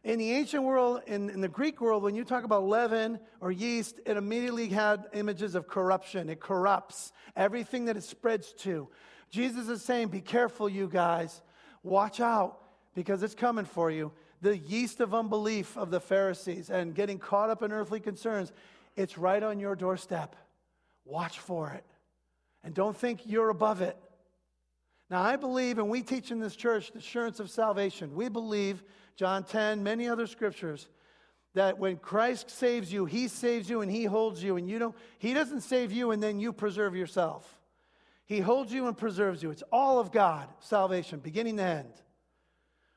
in 0.07 0.19
the 0.19 0.33
ancient 0.33 0.63
world, 0.63 1.03
in, 1.07 1.29
in, 1.31 1.41
the 1.41 1.49
Greek 1.49 1.81
world, 1.81 2.03
when 2.03 2.15
you 2.15 2.25
talk 2.25 2.45
about 2.45 2.65
leaven 2.65 3.19
or 3.41 3.51
yeast, 3.51 4.01
it 4.07 4.17
immediately 4.17 4.69
had 4.69 5.05
images 5.13 5.55
of 5.55 5.67
corruption. 5.67 6.31
It 6.31 6.41
corrupts 6.41 7.13
everything 7.37 7.87
that 7.87 7.97
it 7.97 8.05
spreads 8.05 8.53
to. 8.61 8.89
Jesus 9.31 9.69
is 9.69 9.83
saying, 9.83 10.09
Be 10.09 10.21
careful, 10.21 10.69
you 10.69 10.89
guys. 10.89 11.43
Watch 11.83 12.21
out 12.21 12.59
because 12.95 13.23
it's 13.23 13.35
coming 13.35 13.65
for 13.65 13.91
you 13.91 14.13
the 14.43 14.57
yeast 14.57 15.01
of 15.01 15.15
unbelief 15.15 15.77
of 15.77 15.91
the 15.91 16.01
Pharisees 16.01 16.71
and 16.71 16.95
getting 16.95 17.19
caught 17.19 17.51
up 17.51 17.63
in 17.63 17.73
earthly 17.73 18.01
concerns, 18.01 18.53
it's 18.95 19.19
right 19.19 19.43
on 19.43 19.59
your 19.59 19.75
doorstep. 19.75 20.37
Watch 21.05 21.39
for 21.39 21.71
it. 21.71 21.85
And 22.63 22.75
don't 22.75 22.97
think 22.97 23.21
you're 23.25 23.49
above 23.49 23.83
it. 23.83 23.97
Now, 25.09 25.23
I 25.23 25.37
believe, 25.37 25.79
and 25.79 25.89
we 25.89 26.03
teach 26.03 26.31
in 26.31 26.41
this 26.41 26.57
church, 26.57 26.91
the 26.93 26.99
assurance 26.99 27.39
of 27.39 27.51
salvation. 27.51 28.15
We 28.15 28.29
believe, 28.29 28.83
John 29.15 29.45
10, 29.45 29.83
many 29.83 30.09
other 30.09 30.27
scriptures, 30.27 30.89
that 31.55 31.79
when 31.79 31.97
Christ 31.97 32.51
saves 32.51 32.93
you, 32.93 33.07
he 33.07 33.29
saves 33.29 33.71
you 33.71 33.81
and 33.81 33.91
he 33.91 34.05
holds 34.05 34.43
you, 34.43 34.57
and 34.57 34.69
you 34.69 34.79
don't, 34.79 34.97
he 35.19 35.33
doesn't 35.33 35.63
save 35.63 35.93
you 35.93 36.11
and 36.11 36.23
then 36.23 36.41
you 36.41 36.53
preserve 36.53 36.97
yourself. 36.97 37.57
He 38.27 38.41
holds 38.41 38.73
you 38.73 38.89
and 38.89 38.99
preserves 38.99 39.43
you. 39.43 39.51
It's 39.51 39.63
all 39.71 40.01
of 40.01 40.11
God, 40.11 40.49
salvation, 40.59 41.21
beginning 41.21 41.57
to 41.59 41.63
end. 41.63 41.93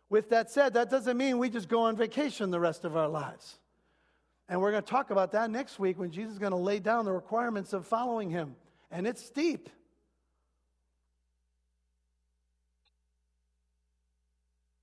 With 0.09 0.29
that 0.29 0.49
said, 0.49 0.73
that 0.73 0.89
doesn't 0.89 1.15
mean 1.15 1.37
we 1.37 1.49
just 1.49 1.69
go 1.69 1.81
on 1.83 1.95
vacation 1.95 2.49
the 2.49 2.59
rest 2.59 2.83
of 2.83 2.97
our 2.97 3.07
lives. 3.07 3.59
And 4.49 4.59
we're 4.59 4.71
going 4.71 4.83
to 4.83 4.89
talk 4.89 5.11
about 5.11 5.31
that 5.33 5.51
next 5.51 5.77
week 5.77 5.99
when 5.99 6.09
Jesus 6.09 6.33
is 6.33 6.39
going 6.39 6.51
to 6.51 6.57
lay 6.57 6.79
down 6.79 7.05
the 7.05 7.13
requirements 7.13 7.71
of 7.73 7.85
following 7.85 8.31
him. 8.31 8.55
And 8.89 9.05
it's 9.05 9.23
steep. 9.23 9.69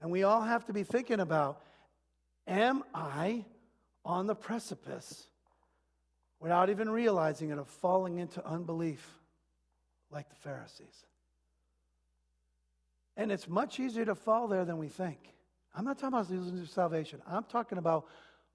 And 0.01 0.11
we 0.11 0.23
all 0.23 0.43
have 0.43 0.65
to 0.67 0.73
be 0.73 0.83
thinking 0.83 1.21
about 1.21 1.63
am 2.47 2.85
I 2.95 3.45
on 4.05 4.27
the 4.27 4.35
precipice 4.35 5.27
without 6.39 6.71
even 6.71 6.89
realizing 6.89 7.51
it 7.51 7.59
of 7.59 7.67
falling 7.67 8.19
into 8.19 8.45
unbelief 8.47 9.19
like 10.11 10.29
the 10.29 10.37
Pharisees? 10.37 11.07
And 13.17 13.33
it's 13.33 13.49
much 13.49 13.81
easier 13.81 14.05
to 14.05 14.15
fall 14.15 14.47
there 14.47 14.65
than 14.65 14.79
we 14.79 14.89
think. 14.89 15.19
I'm 15.75 15.85
not 15.85 15.99
talking 15.99 16.19
about 16.19 16.31
losing 16.31 16.67
salvation. 16.67 17.23
I'm 17.27 17.45
talking 17.45 17.79
about 17.79 18.07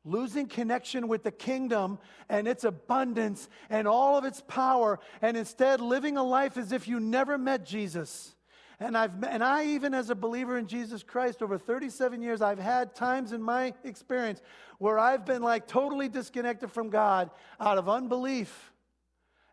losing 0.04 0.48
connection 0.48 1.08
with 1.08 1.24
the 1.24 1.32
kingdom 1.32 2.00
and 2.30 2.48
its 2.48 2.64
abundance 2.64 3.50
and 3.70 3.88
all 3.88 4.18
of 4.18 4.26
its 4.26 4.42
power, 4.48 5.00
and 5.22 5.38
instead 5.38 5.82
living 5.82 6.18
a 6.18 6.24
life 6.24 6.58
as 6.58 6.72
if 6.72 6.88
you 6.88 7.00
never 7.00 7.38
met 7.38 7.66
Jesus. 7.66 8.36
And, 8.82 8.98
I've, 8.98 9.24
and 9.24 9.44
I, 9.44 9.66
even 9.66 9.94
as 9.94 10.10
a 10.10 10.16
believer 10.16 10.58
in 10.58 10.66
Jesus 10.66 11.04
Christ, 11.04 11.44
over 11.44 11.60
37 11.60 12.20
years, 12.20 12.42
I've 12.42 12.58
had 12.58 12.96
times 12.96 13.32
in 13.32 13.40
my 13.40 13.76
experience 13.84 14.42
where 14.80 14.98
I've 14.98 15.24
been 15.24 15.44
like 15.44 15.68
totally 15.68 16.10
disconnected 16.10 16.72
from 16.72 16.90
God 16.90 17.30
out 17.60 17.78
of 17.78 17.88
unbelief 17.88 18.74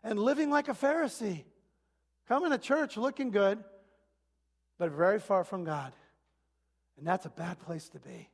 and 0.03 0.17
living 0.17 0.49
like 0.49 0.67
a 0.67 0.73
Pharisee. 0.73 1.43
Coming 2.27 2.49
to 2.49 2.57
church 2.57 2.97
looking 2.97 3.29
good, 3.29 3.63
but 4.79 4.89
very 4.89 5.19
far 5.19 5.43
from 5.43 5.63
God. 5.63 5.93
And 6.97 7.05
that's 7.05 7.27
a 7.27 7.29
bad 7.29 7.59
place 7.59 7.87
to 7.89 7.99
be. 7.99 8.29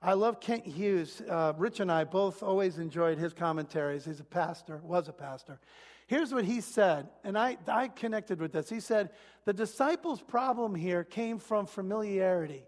I 0.00 0.14
love 0.14 0.40
Kent 0.40 0.64
Hughes. 0.64 1.20
Uh, 1.28 1.52
Rich 1.58 1.80
and 1.80 1.92
I 1.92 2.04
both 2.04 2.42
always 2.42 2.78
enjoyed 2.78 3.18
his 3.18 3.34
commentaries. 3.34 4.06
He's 4.06 4.20
a 4.20 4.24
pastor, 4.24 4.80
was 4.82 5.08
a 5.08 5.12
pastor. 5.12 5.60
Here's 6.06 6.34
what 6.34 6.44
he 6.44 6.60
said, 6.60 7.08
and 7.22 7.38
I, 7.38 7.56
I 7.66 7.88
connected 7.88 8.40
with 8.40 8.52
this. 8.52 8.68
He 8.68 8.80
said, 8.80 9.10
The 9.46 9.54
disciples' 9.54 10.20
problem 10.20 10.74
here 10.74 11.02
came 11.02 11.38
from 11.38 11.66
familiarity. 11.66 12.64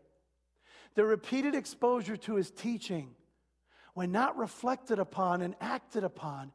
The 0.94 1.04
repeated 1.04 1.54
exposure 1.54 2.16
to 2.16 2.36
his 2.36 2.50
teaching, 2.50 3.10
when 3.92 4.10
not 4.10 4.38
reflected 4.38 4.98
upon 4.98 5.42
and 5.42 5.54
acted 5.60 6.04
upon, 6.04 6.52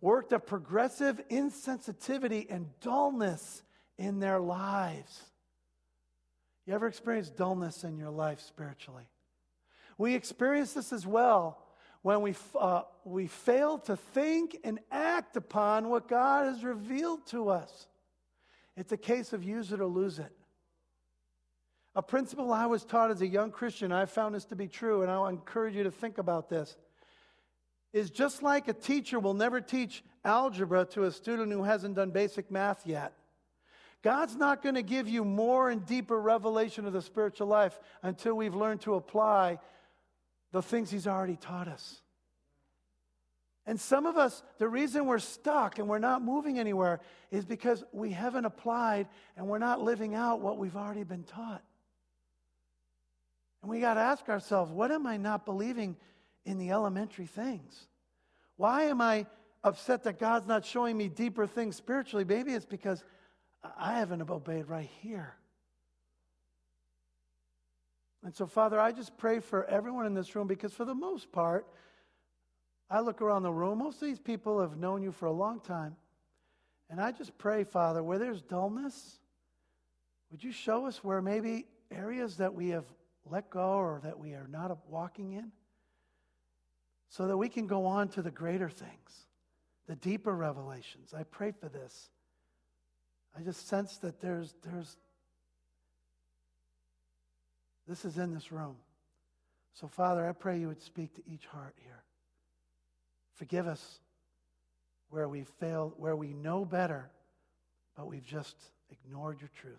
worked 0.00 0.32
a 0.32 0.40
progressive 0.40 1.20
insensitivity 1.28 2.46
and 2.50 2.68
dullness 2.80 3.62
in 3.96 4.18
their 4.18 4.40
lives. 4.40 5.22
You 6.66 6.74
ever 6.74 6.88
experienced 6.88 7.36
dullness 7.36 7.84
in 7.84 7.96
your 7.96 8.10
life 8.10 8.40
spiritually? 8.40 9.08
We 9.96 10.14
experience 10.14 10.72
this 10.72 10.92
as 10.92 11.06
well 11.06 11.62
when 12.02 12.22
we, 12.22 12.34
uh, 12.58 12.82
we 13.04 13.26
fail 13.26 13.78
to 13.78 13.96
think 13.96 14.58
and 14.64 14.78
act 14.90 15.36
upon 15.36 15.88
what 15.88 16.08
God 16.08 16.46
has 16.46 16.64
revealed 16.64 17.26
to 17.28 17.48
us. 17.48 17.88
It's 18.76 18.92
a 18.92 18.96
case 18.96 19.32
of 19.32 19.42
use 19.42 19.72
it 19.72 19.80
or 19.80 19.86
lose 19.86 20.18
it. 20.18 20.32
A 21.96 22.02
principle 22.02 22.52
I 22.52 22.66
was 22.66 22.84
taught 22.84 23.10
as 23.10 23.22
a 23.22 23.26
young 23.26 23.50
Christian, 23.50 23.90
I 23.90 24.06
found 24.06 24.34
this 24.34 24.44
to 24.46 24.56
be 24.56 24.68
true, 24.68 25.02
and 25.02 25.10
I 25.10 25.28
encourage 25.28 25.74
you 25.74 25.82
to 25.82 25.90
think 25.90 26.18
about 26.18 26.48
this, 26.48 26.76
is 27.92 28.10
just 28.10 28.42
like 28.42 28.68
a 28.68 28.72
teacher 28.72 29.18
will 29.18 29.34
never 29.34 29.60
teach 29.60 30.04
algebra 30.24 30.84
to 30.84 31.04
a 31.04 31.10
student 31.10 31.50
who 31.50 31.64
hasn't 31.64 31.96
done 31.96 32.10
basic 32.10 32.50
math 32.50 32.86
yet. 32.86 33.14
God's 34.02 34.36
not 34.36 34.62
going 34.62 34.76
to 34.76 34.82
give 34.82 35.08
you 35.08 35.24
more 35.24 35.70
and 35.70 35.84
deeper 35.84 36.20
revelation 36.20 36.86
of 36.86 36.92
the 36.92 37.02
spiritual 37.02 37.48
life 37.48 37.80
until 38.02 38.34
we've 38.34 38.54
learned 38.54 38.82
to 38.82 38.94
apply 38.94 39.58
the 40.52 40.62
things 40.62 40.90
He's 40.90 41.06
already 41.06 41.36
taught 41.36 41.68
us. 41.68 42.02
And 43.66 43.78
some 43.78 44.06
of 44.06 44.16
us, 44.16 44.42
the 44.56 44.66
reason 44.66 45.04
we're 45.04 45.18
stuck 45.18 45.78
and 45.78 45.88
we're 45.88 45.98
not 45.98 46.22
moving 46.22 46.58
anywhere 46.58 47.00
is 47.30 47.44
because 47.44 47.84
we 47.92 48.10
haven't 48.10 48.46
applied 48.46 49.08
and 49.36 49.46
we're 49.46 49.58
not 49.58 49.82
living 49.82 50.14
out 50.14 50.40
what 50.40 50.56
we've 50.56 50.76
already 50.76 51.04
been 51.04 51.24
taught. 51.24 51.62
And 53.60 53.70
we 53.70 53.80
got 53.80 53.94
to 53.94 54.00
ask 54.00 54.26
ourselves, 54.30 54.72
what 54.72 54.90
am 54.90 55.06
I 55.06 55.18
not 55.18 55.44
believing 55.44 55.96
in 56.46 56.56
the 56.56 56.70
elementary 56.70 57.26
things? 57.26 57.88
Why 58.56 58.84
am 58.84 59.02
I 59.02 59.26
upset 59.62 60.04
that 60.04 60.18
God's 60.18 60.46
not 60.46 60.64
showing 60.64 60.96
me 60.96 61.08
deeper 61.08 61.46
things 61.46 61.76
spiritually? 61.76 62.24
Maybe 62.24 62.52
it's 62.52 62.64
because 62.64 63.04
I 63.78 63.98
haven't 63.98 64.22
obeyed 64.22 64.66
right 64.66 64.88
here. 65.02 65.34
And 68.24 68.34
so, 68.34 68.46
Father, 68.46 68.80
I 68.80 68.92
just 68.92 69.16
pray 69.16 69.40
for 69.40 69.64
everyone 69.64 70.06
in 70.06 70.14
this 70.14 70.34
room 70.34 70.46
because, 70.46 70.72
for 70.72 70.84
the 70.84 70.94
most 70.94 71.30
part, 71.30 71.66
I 72.90 73.00
look 73.00 73.22
around 73.22 73.42
the 73.42 73.52
room, 73.52 73.78
most 73.78 74.02
of 74.02 74.08
these 74.08 74.18
people 74.18 74.60
have 74.60 74.76
known 74.76 75.02
you 75.02 75.12
for 75.12 75.26
a 75.26 75.32
long 75.32 75.60
time. 75.60 75.96
And 76.90 77.00
I 77.00 77.12
just 77.12 77.36
pray, 77.36 77.64
Father, 77.64 78.02
where 78.02 78.18
there's 78.18 78.42
dullness, 78.42 79.18
would 80.30 80.42
you 80.42 80.52
show 80.52 80.86
us 80.86 81.04
where 81.04 81.20
maybe 81.20 81.66
areas 81.90 82.38
that 82.38 82.54
we 82.54 82.70
have 82.70 82.86
let 83.30 83.50
go 83.50 83.72
or 83.72 84.00
that 84.04 84.18
we 84.18 84.32
are 84.32 84.48
not 84.50 84.76
walking 84.88 85.32
in? 85.32 85.52
So 87.10 87.26
that 87.28 87.36
we 87.36 87.48
can 87.48 87.66
go 87.66 87.86
on 87.86 88.08
to 88.10 88.22
the 88.22 88.30
greater 88.30 88.68
things, 88.68 89.26
the 89.86 89.96
deeper 89.96 90.34
revelations. 90.34 91.14
I 91.14 91.22
pray 91.22 91.52
for 91.52 91.68
this. 91.68 92.10
I 93.38 93.42
just 93.42 93.68
sense 93.68 93.98
that 93.98 94.20
there's, 94.20 94.54
there's, 94.62 94.96
this 97.88 98.04
is 98.04 98.18
in 98.18 98.34
this 98.34 98.52
room. 98.52 98.76
So, 99.72 99.88
Father, 99.88 100.28
I 100.28 100.32
pray 100.32 100.58
you 100.58 100.68
would 100.68 100.82
speak 100.82 101.14
to 101.14 101.22
each 101.26 101.46
heart 101.46 101.74
here. 101.82 102.02
Forgive 103.34 103.66
us 103.66 104.00
where 105.10 105.28
we 105.28 105.44
failed, 105.58 105.94
where 105.96 106.16
we 106.16 106.34
know 106.34 106.64
better, 106.64 107.10
but 107.96 108.06
we've 108.06 108.26
just 108.26 108.56
ignored 108.90 109.40
your 109.40 109.50
truth. 109.60 109.76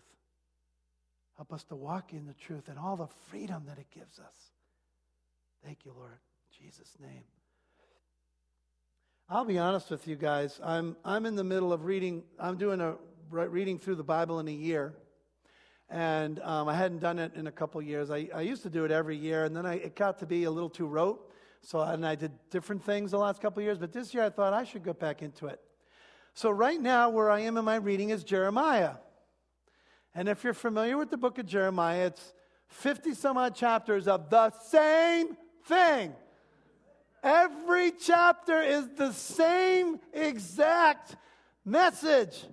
Help 1.38 1.53
us 1.53 1.64
to 1.66 1.76
walk 1.76 2.14
in 2.14 2.26
the 2.26 2.34
truth 2.34 2.68
and 2.68 2.80
all 2.80 2.97
the 2.97 3.07
freedom 3.30 3.64
that 3.68 3.78
it 3.78 3.88
gives 3.93 4.20
us. 4.20 4.51
Thank 5.64 5.86
you, 5.86 5.93
Lord. 5.95 6.12
In 6.12 6.66
Jesus' 6.66 6.95
name. 6.99 7.24
I'll 9.30 9.45
be 9.45 9.60
honest 9.60 9.91
with 9.91 10.07
you 10.07 10.16
guys. 10.16 10.60
I'm, 10.64 10.97
I'm 11.05 11.26
in 11.26 11.36
the 11.36 11.43
middle 11.43 11.72
of 11.72 11.86
reading, 11.86 12.24
I'm 12.39 12.57
doing 12.57 12.82
a 12.82 12.95
reading 13.32 13.78
through 13.78 13.95
the 13.95 14.03
Bible 14.03 14.39
in 14.39 14.47
a 14.47 14.51
year. 14.51 14.95
And 15.90 16.40
um, 16.42 16.68
I 16.68 16.76
hadn't 16.76 17.00
done 17.00 17.18
it 17.18 17.34
in 17.36 17.48
a 17.48 17.52
couple 17.52 17.82
years. 17.82 18.12
I, 18.12 18.30
I 18.34 18.42
used 18.42 18.62
to 18.64 18.70
do 18.70 18.86
it 18.86 18.92
every 18.92 19.18
year, 19.18 19.46
and 19.46 19.56
then 19.56 19.66
I, 19.66 19.76
it 19.76 19.96
got 19.96 20.20
to 20.20 20.26
be 20.26 20.44
a 20.44 20.52
little 20.52 20.70
too 20.70 20.86
rote. 20.86 21.32
So, 21.62 21.82
and 21.82 22.06
I 22.06 22.16
did 22.16 22.32
different 22.52 22.84
things 22.84 23.12
the 23.12 23.18
last 23.18 23.42
couple 23.42 23.62
years, 23.64 23.78
but 23.78 23.92
this 23.92 24.14
year 24.14 24.24
I 24.24 24.30
thought 24.30 24.54
I 24.54 24.64
should 24.64 24.84
go 24.84 24.94
back 24.94 25.22
into 25.22 25.48
it. 25.48 25.60
So, 26.34 26.52
right 26.52 26.80
now, 26.80 27.10
where 27.10 27.30
I 27.32 27.42
am 27.42 27.58
in 27.58 27.66
my 27.66 27.76
reading 27.76 28.12
is 28.12 28.24
Jeremiah. 28.24 28.94
And 30.14 30.30
if 30.30 30.44
you're 30.44 30.54
familiar 30.54 30.98
with 30.98 31.10
the 31.10 31.18
book 31.18 31.38
of 31.38 31.46
Jeremiah, 31.46 32.08
it's 32.08 32.34
50 32.68 33.14
some 33.14 33.38
odd 33.38 33.56
chapters 33.56 34.08
of 34.08 34.30
the 34.30 34.52
same 34.52 35.36
thing. 35.66 36.14
Every 37.22 37.92
chapter 37.92 38.62
is 38.62 38.88
the 38.96 39.12
same 39.12 40.00
exact 40.14 41.16
message. 41.66 42.46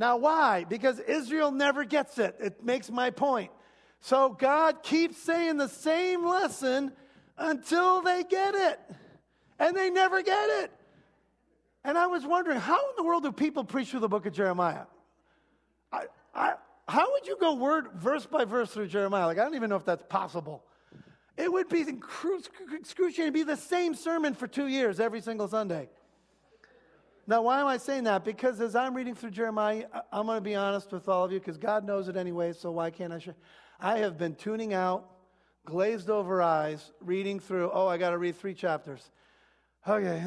Now, 0.00 0.16
why? 0.16 0.64
Because 0.64 0.98
Israel 0.98 1.52
never 1.52 1.84
gets 1.84 2.18
it. 2.18 2.34
It 2.40 2.64
makes 2.64 2.90
my 2.90 3.10
point. 3.10 3.50
So 4.00 4.30
God 4.30 4.82
keeps 4.82 5.18
saying 5.18 5.58
the 5.58 5.68
same 5.68 6.26
lesson 6.26 6.92
until 7.36 8.00
they 8.00 8.24
get 8.24 8.54
it. 8.54 8.80
And 9.58 9.76
they 9.76 9.90
never 9.90 10.22
get 10.22 10.48
it. 10.62 10.72
And 11.84 11.98
I 11.98 12.06
was 12.06 12.24
wondering, 12.24 12.58
how 12.58 12.78
in 12.78 12.94
the 12.96 13.02
world 13.02 13.24
do 13.24 13.30
people 13.30 13.62
preach 13.62 13.90
through 13.90 14.00
the 14.00 14.08
book 14.08 14.24
of 14.24 14.32
Jeremiah? 14.32 14.86
I, 15.92 16.04
I, 16.34 16.54
how 16.88 17.12
would 17.12 17.26
you 17.26 17.36
go 17.38 17.56
word 17.56 17.88
verse 17.94 18.24
by 18.24 18.46
verse 18.46 18.70
through 18.70 18.86
Jeremiah? 18.86 19.26
Like, 19.26 19.38
I 19.38 19.44
don't 19.44 19.54
even 19.54 19.68
know 19.68 19.76
if 19.76 19.84
that's 19.84 20.04
possible. 20.08 20.64
It 21.36 21.52
would 21.52 21.68
be 21.68 21.84
excruciating 22.72 23.26
to 23.26 23.32
be 23.32 23.42
the 23.42 23.56
same 23.56 23.94
sermon 23.94 24.32
for 24.32 24.46
two 24.46 24.66
years 24.66 24.98
every 24.98 25.20
single 25.20 25.46
Sunday. 25.46 25.90
Now, 27.30 27.42
why 27.42 27.60
am 27.60 27.68
I 27.68 27.76
saying 27.76 28.02
that? 28.04 28.24
Because 28.24 28.60
as 28.60 28.74
I'm 28.74 28.92
reading 28.92 29.14
through 29.14 29.30
Jeremiah, 29.30 29.84
I'm 30.10 30.26
going 30.26 30.38
to 30.38 30.42
be 30.42 30.56
honest 30.56 30.90
with 30.90 31.08
all 31.08 31.22
of 31.22 31.30
you 31.30 31.38
because 31.38 31.58
God 31.58 31.86
knows 31.86 32.08
it 32.08 32.16
anyway, 32.16 32.52
so 32.52 32.72
why 32.72 32.90
can't 32.90 33.12
I 33.12 33.20
share? 33.20 33.36
I 33.78 33.98
have 33.98 34.18
been 34.18 34.34
tuning 34.34 34.74
out, 34.74 35.08
glazed 35.64 36.10
over 36.10 36.42
eyes, 36.42 36.90
reading 37.00 37.38
through, 37.38 37.70
oh, 37.72 37.86
I 37.86 37.98
got 37.98 38.10
to 38.10 38.18
read 38.18 38.34
three 38.34 38.52
chapters. 38.52 39.12
Okay. 39.86 40.18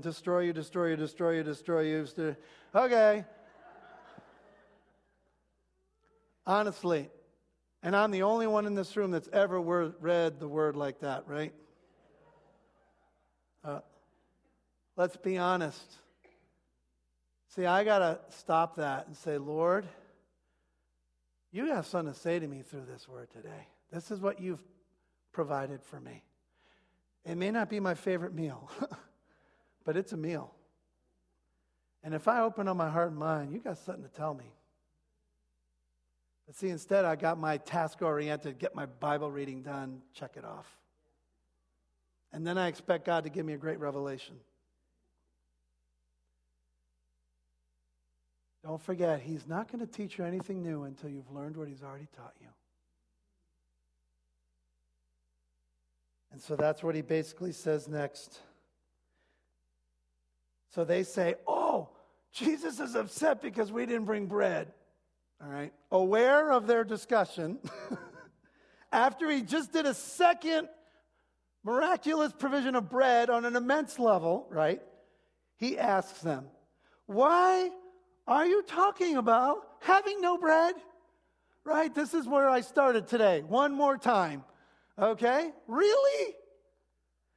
destroy 0.02 0.40
you, 0.40 0.52
destroy 0.52 0.88
you, 0.88 0.96
destroy 0.96 1.30
you, 1.30 1.44
destroy 1.44 1.80
you. 1.82 2.36
Okay. 2.74 3.24
Honestly, 6.44 7.08
and 7.84 7.94
I'm 7.94 8.10
the 8.10 8.24
only 8.24 8.48
one 8.48 8.66
in 8.66 8.74
this 8.74 8.96
room 8.96 9.12
that's 9.12 9.28
ever 9.32 9.60
read 9.60 10.40
the 10.40 10.48
word 10.48 10.74
like 10.74 10.98
that, 11.02 11.22
right? 11.28 11.54
Uh, 13.62 13.78
let's 14.96 15.16
be 15.16 15.38
honest. 15.38 15.96
See, 17.54 17.64
I 17.64 17.84
got 17.84 18.00
to 18.00 18.18
stop 18.30 18.76
that 18.76 19.06
and 19.06 19.16
say, 19.16 19.38
Lord, 19.38 19.86
you 21.52 21.66
have 21.66 21.86
something 21.86 22.12
to 22.12 22.18
say 22.18 22.38
to 22.38 22.46
me 22.46 22.62
through 22.62 22.84
this 22.90 23.08
word 23.08 23.30
today. 23.30 23.68
This 23.92 24.10
is 24.10 24.20
what 24.20 24.40
you've 24.40 24.62
provided 25.32 25.82
for 25.82 26.00
me. 26.00 26.22
It 27.24 27.36
may 27.36 27.50
not 27.50 27.70
be 27.70 27.80
my 27.80 27.94
favorite 27.94 28.34
meal, 28.34 28.70
but 29.84 29.96
it's 29.96 30.12
a 30.12 30.16
meal. 30.16 30.52
And 32.02 32.14
if 32.14 32.28
I 32.28 32.40
open 32.40 32.68
up 32.68 32.76
my 32.76 32.88
heart 32.88 33.10
and 33.10 33.18
mind, 33.18 33.52
you 33.52 33.58
got 33.58 33.78
something 33.78 34.04
to 34.04 34.10
tell 34.10 34.34
me. 34.34 34.52
But 36.46 36.54
see, 36.54 36.68
instead, 36.68 37.04
I 37.04 37.16
got 37.16 37.38
my 37.38 37.56
task 37.56 38.02
oriented, 38.02 38.58
get 38.58 38.74
my 38.74 38.86
Bible 38.86 39.30
reading 39.30 39.62
done, 39.62 40.02
check 40.14 40.32
it 40.36 40.44
off. 40.44 40.66
And 42.32 42.46
then 42.46 42.58
I 42.58 42.68
expect 42.68 43.06
God 43.06 43.24
to 43.24 43.30
give 43.30 43.44
me 43.44 43.54
a 43.54 43.58
great 43.58 43.80
revelation. 43.80 44.36
Don't 48.66 48.82
forget, 48.82 49.20
He's 49.20 49.46
not 49.46 49.70
going 49.70 49.86
to 49.86 49.90
teach 49.90 50.18
you 50.18 50.24
anything 50.24 50.60
new 50.60 50.82
until 50.84 51.08
you've 51.08 51.30
learned 51.30 51.56
what 51.56 51.68
He's 51.68 51.84
already 51.84 52.08
taught 52.16 52.34
you. 52.40 52.48
And 56.32 56.42
so 56.42 56.56
that's 56.56 56.82
what 56.82 56.96
He 56.96 57.02
basically 57.02 57.52
says 57.52 57.86
next. 57.86 58.40
So 60.74 60.84
they 60.84 61.04
say, 61.04 61.36
Oh, 61.46 61.90
Jesus 62.32 62.80
is 62.80 62.96
upset 62.96 63.40
because 63.40 63.70
we 63.70 63.86
didn't 63.86 64.04
bring 64.04 64.26
bread. 64.26 64.72
All 65.40 65.48
right. 65.48 65.72
Aware 65.92 66.50
of 66.50 66.66
their 66.66 66.82
discussion, 66.82 67.60
after 68.92 69.30
he 69.30 69.42
just 69.42 69.72
did 69.72 69.86
a 69.86 69.94
second 69.94 70.68
miraculous 71.62 72.32
provision 72.32 72.74
of 72.74 72.90
bread 72.90 73.30
on 73.30 73.44
an 73.44 73.54
immense 73.54 74.00
level, 74.00 74.48
right? 74.50 74.82
He 75.56 75.78
asks 75.78 76.20
them, 76.20 76.46
Why 77.06 77.70
are 78.26 78.46
you 78.46 78.62
talking 78.62 79.16
about 79.16 79.58
having 79.80 80.20
no 80.20 80.36
bread? 80.38 80.74
Right? 81.64 81.94
This 81.94 82.14
is 82.14 82.26
where 82.26 82.48
I 82.48 82.60
started 82.60 83.08
today. 83.08 83.42
One 83.42 83.72
more 83.72 83.96
time. 83.96 84.44
Okay? 84.98 85.50
Really? 85.66 86.34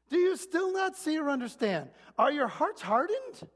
Do 0.10 0.18
you 0.18 0.38
still 0.38 0.74
not 0.74 0.98
see 0.98 1.18
or 1.18 1.30
understand? 1.30 1.90
Are 2.18 2.32
your 2.32 2.48
hearts 2.48 2.82
hardened? 2.82 3.48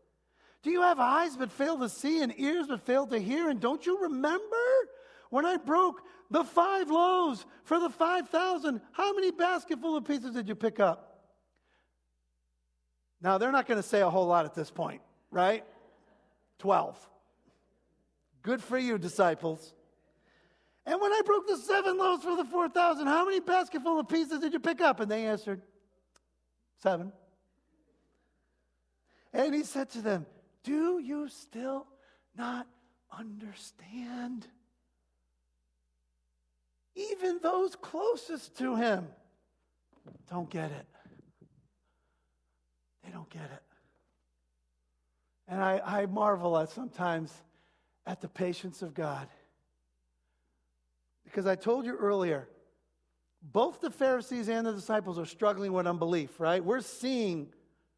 Do 0.62 0.72
you 0.72 0.82
have 0.82 1.00
eyes 1.00 1.36
but 1.36 1.52
fail 1.52 1.78
to 1.80 1.90
see 1.90 2.22
and 2.22 2.34
ears 2.40 2.68
but 2.68 2.82
fail 2.82 3.06
to 3.08 3.20
hear? 3.20 3.50
And 3.50 3.60
don't 3.60 3.86
you 3.86 4.04
remember 4.04 4.56
when 5.30 5.46
I 5.46 5.58
broke 5.58 6.02
the 6.32 6.44
five 6.44 6.90
loaves 6.90 7.46
for 7.64 7.80
the 7.80 7.90
5,000? 7.90 8.82
How 8.92 9.14
many 9.14 9.32
basketful 9.32 9.98
of 9.98 10.06
pieces 10.06 10.32
did 10.32 10.48
you 10.48 10.56
pick 10.56 10.80
up? 10.80 11.22
Now, 13.22 13.38
they're 13.38 13.52
not 13.52 13.68
going 13.68 13.82
to 13.82 13.88
say 13.88 14.02
a 14.02 14.10
whole 14.10 14.28
lot 14.28 14.46
at 14.46 14.54
this 14.54 14.70
point, 14.70 15.02
right? 15.32 15.64
12. 16.60 16.98
Good 18.44 18.62
for 18.62 18.78
you, 18.78 18.98
disciples. 18.98 19.74
And 20.86 21.02
when 21.02 21.12
I 21.12 21.22
broke 21.26 21.48
the 21.48 21.58
seven 21.58 21.98
loaves 21.98 22.24
for 22.24 22.36
the 22.36 22.46
4,000, 22.46 23.08
how 23.08 23.26
many 23.26 23.40
basketful 23.40 24.00
of 24.00 24.08
pieces 24.08 24.40
did 24.40 24.54
you 24.54 24.60
pick 24.60 24.82
up? 24.82 25.00
And 25.00 25.10
they 25.10 25.26
answered, 25.26 25.62
Seven. 26.82 27.14
And 29.34 29.56
he 29.56 29.64
said 29.64 29.90
to 29.92 30.02
them, 30.02 30.26
do 30.64 31.00
you 31.00 31.28
still 31.28 31.88
not 32.38 32.68
understand? 33.12 34.48
Even 36.96 37.40
those 37.42 37.76
closest 37.76 38.58
to 38.58 38.76
him 38.76 39.08
don't 40.30 40.50
get 40.50 40.72
it. 40.72 40.86
They 43.04 43.12
don't 43.12 43.30
get 43.30 43.44
it. 43.52 43.64
And 45.48 45.62
I, 45.62 45.82
I 45.84 46.06
marvel 46.06 46.58
at 46.58 46.70
sometimes 46.70 47.34
at 48.06 48.22
the 48.22 48.28
patience 48.28 48.82
of 48.82 48.94
God. 48.94 49.28
Because 51.24 51.48
I 51.48 51.56
told 51.56 51.86
you 51.86 51.96
earlier, 51.96 52.48
both 53.42 53.82
the 53.82 53.90
Pharisees 53.90 54.50
and 54.50 54.66
the 54.66 54.74
disciples 54.74 55.20
are 55.20 55.26
struggling 55.26 55.74
with 55.74 55.88
unbelief, 55.88 56.40
right? 56.40 56.64
We're 56.64 56.82
seeing, 56.82 57.50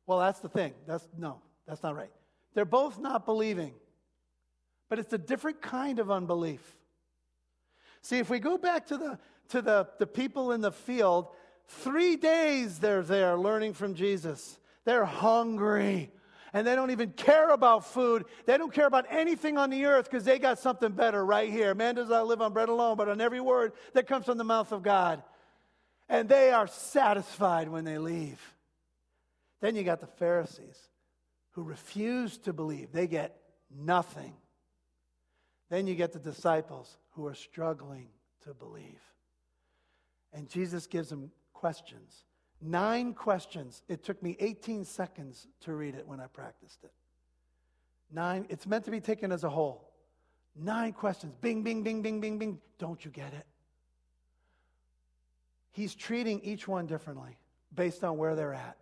well, 0.08 0.20
that's 0.20 0.40
the 0.40 0.50
thing. 0.50 0.74
That's 0.88 1.08
no, 1.18 1.42
that's 1.68 1.84
not 1.84 1.96
right. 1.96 2.12
They're 2.54 2.66
both 2.66 3.00
not 3.00 3.26
believing, 3.26 3.74
but 4.90 5.00
it's 5.00 5.14
a 5.14 5.18
different 5.18 5.62
kind 5.62 6.00
of 6.00 6.10
unbelief. 6.10 6.62
See, 8.02 8.20
if 8.20 8.30
we 8.30 8.40
go 8.40 8.58
back 8.58 8.88
to 8.88 8.98
the, 8.98 9.20
to 9.50 9.62
the, 9.62 9.88
the 10.00 10.08
people 10.08 10.52
in 10.52 10.62
the 10.62 10.72
field, 10.72 11.28
three 11.68 12.16
days 12.16 12.80
they're 12.80 13.02
there 13.02 13.38
learning 13.38 13.74
from 13.74 13.96
Jesus. 13.96 14.60
They're 14.86 15.06
hungry 15.06 16.12
and 16.56 16.66
they 16.66 16.74
don't 16.74 16.92
even 16.92 17.10
care 17.12 17.50
about 17.50 17.86
food. 17.86 18.24
They 18.46 18.58
don't 18.58 18.72
care 18.72 18.88
about 18.88 19.08
anything 19.10 19.58
on 19.58 19.70
the 19.70 19.88
earth 19.88 20.10
because 20.10 20.24
they 20.24 20.40
got 20.40 20.58
something 20.58 20.94
better 20.94 21.24
right 21.24 21.52
here. 21.52 21.76
Man 21.76 21.96
does 21.96 22.08
not 22.08 22.28
live 22.28 22.42
on 22.42 22.54
bread 22.54 22.70
alone, 22.70 22.96
but 22.96 23.10
on 23.10 23.20
every 23.20 23.42
word 23.42 23.74
that 23.92 24.08
comes 24.08 24.26
from 24.26 24.38
the 24.38 24.46
mouth 24.46 24.72
of 24.72 24.82
God. 24.82 25.22
And 26.08 26.30
they 26.30 26.52
are 26.52 26.68
satisfied 26.68 27.68
when 27.68 27.84
they 27.84 27.98
leave. 27.98 28.40
Then 29.60 29.76
you 29.76 29.84
got 29.84 30.00
the 30.00 30.08
Pharisees 30.08 30.80
who 31.52 31.64
refuse 31.64 32.38
to 32.38 32.54
believe, 32.54 32.94
they 32.94 33.08
get 33.08 33.36
nothing. 33.70 34.34
Then 35.70 35.88
you 35.88 35.96
get 35.96 36.14
the 36.14 36.20
disciples 36.20 36.98
who 37.16 37.26
are 37.26 37.36
struggling 37.36 38.08
to 38.46 38.54
believe. 38.54 39.02
And 40.32 40.48
Jesus 40.48 40.88
gives 40.88 41.10
them 41.10 41.32
questions. 41.52 42.24
Nine 42.62 43.14
questions. 43.14 43.84
It 43.88 44.04
took 44.04 44.22
me 44.24 44.36
18 44.40 44.86
seconds 44.86 45.48
to 45.62 45.74
read 45.74 45.96
it 45.96 46.08
when 46.08 46.20
I 46.20 46.28
practiced 46.28 46.84
it. 46.84 46.92
Nine, 48.12 48.46
it's 48.50 48.66
meant 48.66 48.86
to 48.86 48.92
be 48.92 49.02
taken 49.02 49.32
as 49.32 49.44
a 49.44 49.50
whole. 49.50 49.92
Nine 50.56 50.94
questions. 50.94 51.34
Bing, 51.42 51.64
bing, 51.64 51.84
bing, 51.84 52.02
bing, 52.02 52.22
bing, 52.22 52.40
bing. 52.40 52.60
Don't 52.78 53.04
you 53.04 53.12
get 53.12 53.34
it? 53.34 53.46
He's 55.72 55.94
treating 55.94 56.40
each 56.42 56.68
one 56.68 56.86
differently 56.86 57.38
based 57.74 58.04
on 58.04 58.18
where 58.18 58.36
they're 58.36 58.54
at. 58.54 58.78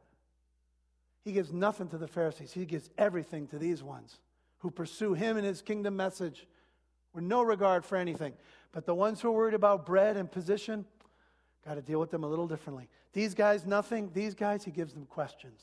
He 1.23 1.31
gives 1.31 1.51
nothing 1.51 1.87
to 1.87 1.97
the 1.97 2.07
Pharisees, 2.07 2.51
he 2.51 2.65
gives 2.65 2.89
everything 2.97 3.47
to 3.47 3.57
these 3.57 3.81
ones 3.81 4.19
who 4.59 4.69
pursue 4.69 5.13
him 5.13 5.37
and 5.37 5.45
his 5.45 5.61
kingdom 5.61 5.95
message 5.95 6.47
with 7.13 7.23
no 7.23 7.41
regard 7.41 7.85
for 7.85 7.95
anything. 7.95 8.33
But 8.71 8.85
the 8.85 8.93
ones 8.95 9.21
who 9.21 9.29
are 9.29 9.31
worried 9.31 9.53
about 9.53 9.85
bread 9.85 10.17
and 10.17 10.31
position, 10.31 10.85
got 11.65 11.75
to 11.75 11.81
deal 11.81 11.99
with 11.99 12.11
them 12.11 12.23
a 12.23 12.27
little 12.27 12.47
differently. 12.47 12.87
These 13.13 13.33
guys, 13.33 13.65
nothing. 13.65 14.11
These 14.13 14.35
guys, 14.35 14.63
he 14.63 14.71
gives 14.71 14.93
them 14.93 15.05
questions. 15.05 15.61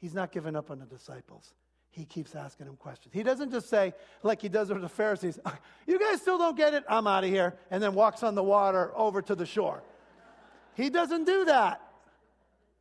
He's 0.00 0.14
not 0.14 0.32
giving 0.32 0.54
up 0.54 0.70
on 0.70 0.78
the 0.78 0.86
disciples. 0.86 1.54
He 1.90 2.04
keeps 2.04 2.34
asking 2.34 2.66
them 2.66 2.76
questions. 2.76 3.14
He 3.14 3.22
doesn't 3.22 3.50
just 3.50 3.68
say, 3.68 3.94
like 4.22 4.40
he 4.40 4.48
does 4.48 4.68
with 4.68 4.82
the 4.82 4.88
Pharisees, 4.88 5.38
You 5.86 5.98
guys 5.98 6.20
still 6.20 6.38
don't 6.38 6.56
get 6.56 6.74
it? 6.74 6.84
I'm 6.88 7.06
out 7.06 7.24
of 7.24 7.30
here. 7.30 7.56
And 7.70 7.82
then 7.82 7.94
walks 7.94 8.22
on 8.22 8.34
the 8.34 8.42
water 8.42 8.92
over 8.94 9.22
to 9.22 9.34
the 9.34 9.46
shore. 9.46 9.82
He 10.74 10.90
doesn't 10.90 11.24
do 11.24 11.46
that. 11.46 11.80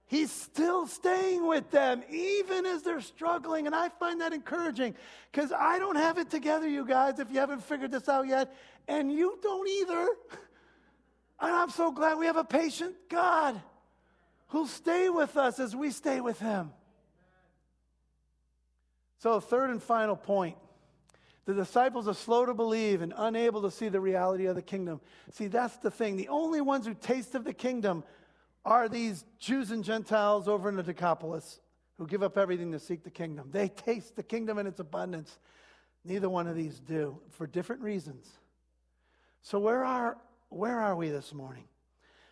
He's 0.05 0.31
still 0.31 0.87
staying 0.87 1.45
with 1.45 1.69
them, 1.69 2.01
even 2.09 2.65
as 2.65 2.81
they're 2.81 3.01
struggling. 3.01 3.65
And 3.65 3.75
I 3.75 3.89
find 3.89 4.21
that 4.21 4.31
encouraging 4.31 4.95
because 5.31 5.51
I 5.51 5.79
don't 5.79 5.97
have 5.97 6.17
it 6.17 6.29
together, 6.29 6.67
you 6.67 6.85
guys, 6.85 7.19
if 7.19 7.29
you 7.29 7.39
haven't 7.39 7.63
figured 7.63 7.91
this 7.91 8.07
out 8.07 8.27
yet. 8.27 8.55
And 8.87 9.11
you 9.11 9.37
don't 9.41 9.67
either. 9.67 10.07
And 11.39 11.53
I'm 11.53 11.69
so 11.69 11.91
glad 11.91 12.17
we 12.17 12.25
have 12.25 12.37
a 12.37 12.43
patient 12.43 12.95
God 13.09 13.61
who'll 14.47 14.67
stay 14.67 15.09
with 15.09 15.37
us 15.37 15.59
as 15.59 15.75
we 15.75 15.91
stay 15.91 16.21
with 16.21 16.39
him. 16.39 16.71
So, 19.19 19.39
third 19.39 19.69
and 19.69 19.81
final 19.81 20.15
point 20.15 20.57
the 21.45 21.53
disciples 21.53 22.09
are 22.09 22.13
slow 22.13 22.45
to 22.45 22.53
believe 22.53 23.01
and 23.01 23.13
unable 23.15 23.61
to 23.61 23.71
see 23.71 23.87
the 23.87 24.01
reality 24.01 24.47
of 24.47 24.55
the 24.55 24.61
kingdom. 24.61 24.99
See, 25.31 25.47
that's 25.47 25.77
the 25.77 25.89
thing. 25.89 26.17
The 26.17 26.27
only 26.27 26.59
ones 26.59 26.85
who 26.85 26.93
taste 26.93 27.35
of 27.35 27.45
the 27.45 27.53
kingdom 27.53 28.03
are 28.65 28.89
these 28.89 29.23
Jews 29.39 29.71
and 29.71 29.81
Gentiles 29.81 30.49
over 30.49 30.67
in 30.67 30.75
the 30.75 30.83
Decapolis 30.83 31.61
who 31.97 32.05
give 32.05 32.21
up 32.21 32.37
everything 32.37 32.73
to 32.73 32.79
seek 32.79 33.03
the 33.03 33.09
kingdom. 33.09 33.49
They 33.51 33.69
taste 33.69 34.17
the 34.17 34.23
kingdom 34.23 34.57
in 34.57 34.67
its 34.67 34.81
abundance. 34.81 35.39
Neither 36.03 36.29
one 36.29 36.47
of 36.47 36.55
these 36.55 36.81
do 36.81 37.17
for 37.29 37.47
different 37.47 37.81
reasons. 37.81 38.27
So, 39.41 39.57
where 39.57 39.85
are, 39.85 40.17
where 40.49 40.79
are 40.79 40.95
we 40.95 41.09
this 41.09 41.33
morning? 41.33 41.65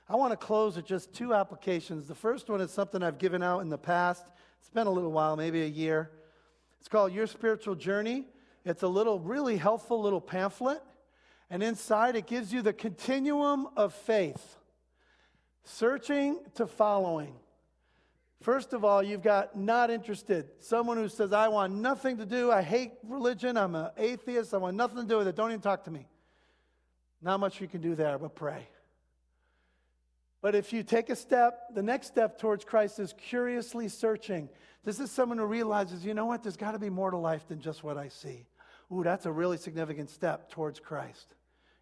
I 0.08 0.16
want 0.16 0.32
to 0.32 0.38
close 0.38 0.76
with 0.76 0.86
just 0.86 1.14
two 1.14 1.34
applications. 1.34 2.08
The 2.08 2.16
first 2.16 2.50
one 2.50 2.62
is 2.62 2.72
something 2.72 3.02
I've 3.02 3.18
given 3.18 3.42
out 3.42 3.60
in 3.60 3.70
the 3.70 3.78
past. 3.78 4.26
It's 4.60 4.70
been 4.70 4.88
a 4.88 4.92
little 4.92 5.12
while, 5.12 5.36
maybe 5.36 5.64
a 5.64 5.68
year. 5.68 6.12
It's 6.80 6.88
called 6.88 7.12
Your 7.12 7.28
Spiritual 7.28 7.76
Journey. 7.76 8.28
It's 8.64 8.84
a 8.84 8.88
little, 8.88 9.20
really 9.20 9.58
helpful 9.58 10.02
little 10.02 10.22
pamphlet. 10.22 10.82
And 11.50 11.62
inside 11.64 12.16
it 12.16 12.28
gives 12.28 12.54
you 12.54 12.62
the 12.62 12.74
continuum 12.74 13.68
of 13.76 13.94
faith 13.94 14.58
searching 15.64 16.40
to 16.56 16.68
following. 16.68 17.34
First 18.42 18.74
of 18.74 18.86
all, 18.86 19.02
you've 19.02 19.24
got 19.24 19.58
not 19.58 19.90
interested. 19.90 20.48
Someone 20.60 20.98
who 20.98 21.10
says, 21.10 21.34
I 21.34 21.48
want 21.48 21.74
nothing 21.74 22.18
to 22.18 22.26
do. 22.26 22.52
I 22.52 22.62
hate 22.62 22.92
religion. 23.04 23.58
I'm 23.58 23.74
an 23.74 23.90
atheist. 23.98 24.54
I 24.54 24.58
want 24.58 24.78
nothing 24.78 24.98
to 24.98 25.08
do 25.08 25.18
with 25.18 25.28
it. 25.28 25.36
Don't 25.36 25.50
even 25.50 25.62
talk 25.62 25.84
to 25.86 25.92
me. 25.92 26.08
Not 27.26 27.40
much 27.40 27.60
you 27.60 27.68
can 27.68 27.82
do 27.82 27.96
there, 27.96 28.20
but 28.20 28.36
pray. 28.36 28.68
But 30.44 30.54
if 30.54 30.72
you 30.72 30.84
take 30.84 31.10
a 31.10 31.16
step, 31.16 31.74
the 31.74 31.82
next 31.82 32.06
step 32.06 32.38
towards 32.38 32.64
Christ 32.64 33.00
is 33.00 33.16
curiously 33.18 33.88
searching. 33.88 34.48
This 34.84 35.00
is 35.00 35.10
someone 35.10 35.40
who 35.40 35.46
realizes, 35.46 36.06
you 36.06 36.14
know 36.14 36.28
what, 36.28 36.44
there's 36.44 36.56
got 36.56 36.74
to 36.74 36.80
be 36.80 36.92
more 36.92 37.10
to 37.10 37.18
life 37.18 37.48
than 37.48 37.60
just 37.60 37.84
what 37.84 37.98
I 37.98 38.10
see. 38.10 38.46
Ooh, 38.94 39.04
that's 39.04 39.26
a 39.26 39.32
really 39.32 39.58
significant 39.58 40.12
step 40.12 40.52
towards 40.52 40.80
Christ. 40.80 41.34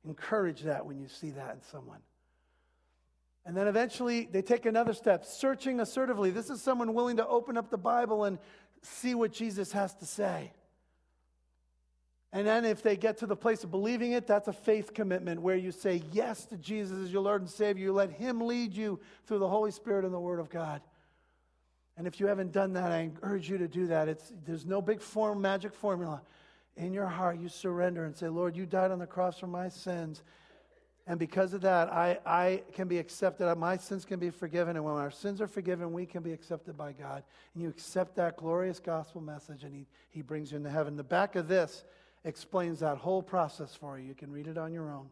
Encourage 0.07 0.61
that 0.61 0.85
when 0.85 0.97
you 0.97 1.09
see 1.09 1.31
that 1.31 1.55
in 1.55 1.61
someone. 1.61 1.99
And 3.45 3.57
then 3.57 3.67
eventually 3.67 4.29
they 4.31 4.41
take 4.41 4.65
another 4.65 4.93
step, 4.93 5.25
searching 5.25 5.81
assertively. 5.81 6.31
This 6.31 6.49
is 6.49 6.61
someone 6.61 6.93
willing 6.93 7.17
to 7.17 7.27
open 7.27 7.57
up 7.57 7.69
the 7.69 7.77
Bible 7.77 8.23
and 8.23 8.39
see 8.81 9.13
what 9.13 9.33
Jesus 9.33 9.73
has 9.73 9.93
to 9.95 10.05
say. 10.05 10.53
And 12.33 12.47
then 12.47 12.65
if 12.65 12.81
they 12.81 12.97
get 12.97 13.19
to 13.19 13.27
the 13.27 13.35
place 13.35 13.63
of 13.63 13.69
believing 13.69 14.13
it, 14.13 14.25
that's 14.25 14.47
a 14.47 14.53
faith 14.53 14.95
commitment 14.95 15.39
where 15.39 15.55
you 15.55 15.71
say 15.71 16.01
yes 16.11 16.45
to 16.45 16.57
Jesus 16.57 16.97
as 16.97 17.13
your 17.13 17.21
Lord 17.21 17.41
and 17.41 17.49
Savior. 17.49 17.83
You 17.83 17.93
let 17.93 18.09
Him 18.09 18.41
lead 18.41 18.73
you 18.73 18.99
through 19.27 19.37
the 19.37 19.47
Holy 19.47 19.69
Spirit 19.69 20.03
and 20.03 20.11
the 20.11 20.19
Word 20.19 20.39
of 20.39 20.49
God. 20.49 20.81
And 21.95 22.07
if 22.07 22.19
you 22.19 22.25
haven't 22.25 22.51
done 22.51 22.73
that, 22.73 22.91
I 22.91 23.11
urge 23.21 23.47
you 23.47 23.59
to 23.59 23.67
do 23.67 23.85
that. 23.85 24.09
It's, 24.09 24.33
there's 24.47 24.65
no 24.65 24.81
big 24.81 24.99
form, 24.99 25.41
magic 25.41 25.75
formula. 25.75 26.23
In 26.75 26.91
your 26.91 27.05
heart, 27.05 27.39
you 27.39 27.49
surrender 27.49 28.05
and 28.05 28.17
say, 28.17 28.29
Lord, 28.29 28.57
you 28.57 28.65
died 28.65 28.89
on 28.89 28.97
the 28.97 29.05
cross 29.05 29.37
for 29.37 29.45
my 29.45 29.69
sins. 29.69 30.23
And 31.05 31.19
because 31.19 31.53
of 31.53 31.61
that, 31.61 31.93
I, 31.93 32.17
I 32.25 32.63
can 32.73 32.87
be 32.87 32.97
accepted. 32.97 33.53
My 33.57 33.77
sins 33.77 34.05
can 34.05 34.19
be 34.19 34.31
forgiven. 34.31 34.75
And 34.75 34.83
when 34.83 34.95
our 34.95 35.11
sins 35.11 35.39
are 35.39 35.47
forgiven, 35.47 35.93
we 35.93 36.07
can 36.07 36.23
be 36.23 36.33
accepted 36.33 36.75
by 36.75 36.93
God. 36.93 37.23
And 37.53 37.61
you 37.61 37.69
accept 37.69 38.15
that 38.15 38.37
glorious 38.37 38.79
gospel 38.79 39.21
message, 39.21 39.63
and 39.63 39.75
He, 39.75 39.85
he 40.09 40.23
brings 40.23 40.51
you 40.51 40.57
into 40.57 40.71
heaven. 40.71 40.97
The 40.97 41.03
back 41.03 41.35
of 41.35 41.47
this 41.47 41.83
explains 42.25 42.79
that 42.79 42.97
whole 42.97 43.21
process 43.21 43.75
for 43.75 43.97
you. 43.99 44.07
You 44.07 44.15
can 44.15 44.31
read 44.31 44.47
it 44.47 44.57
on 44.57 44.71
your 44.73 44.91
own. 44.91 45.09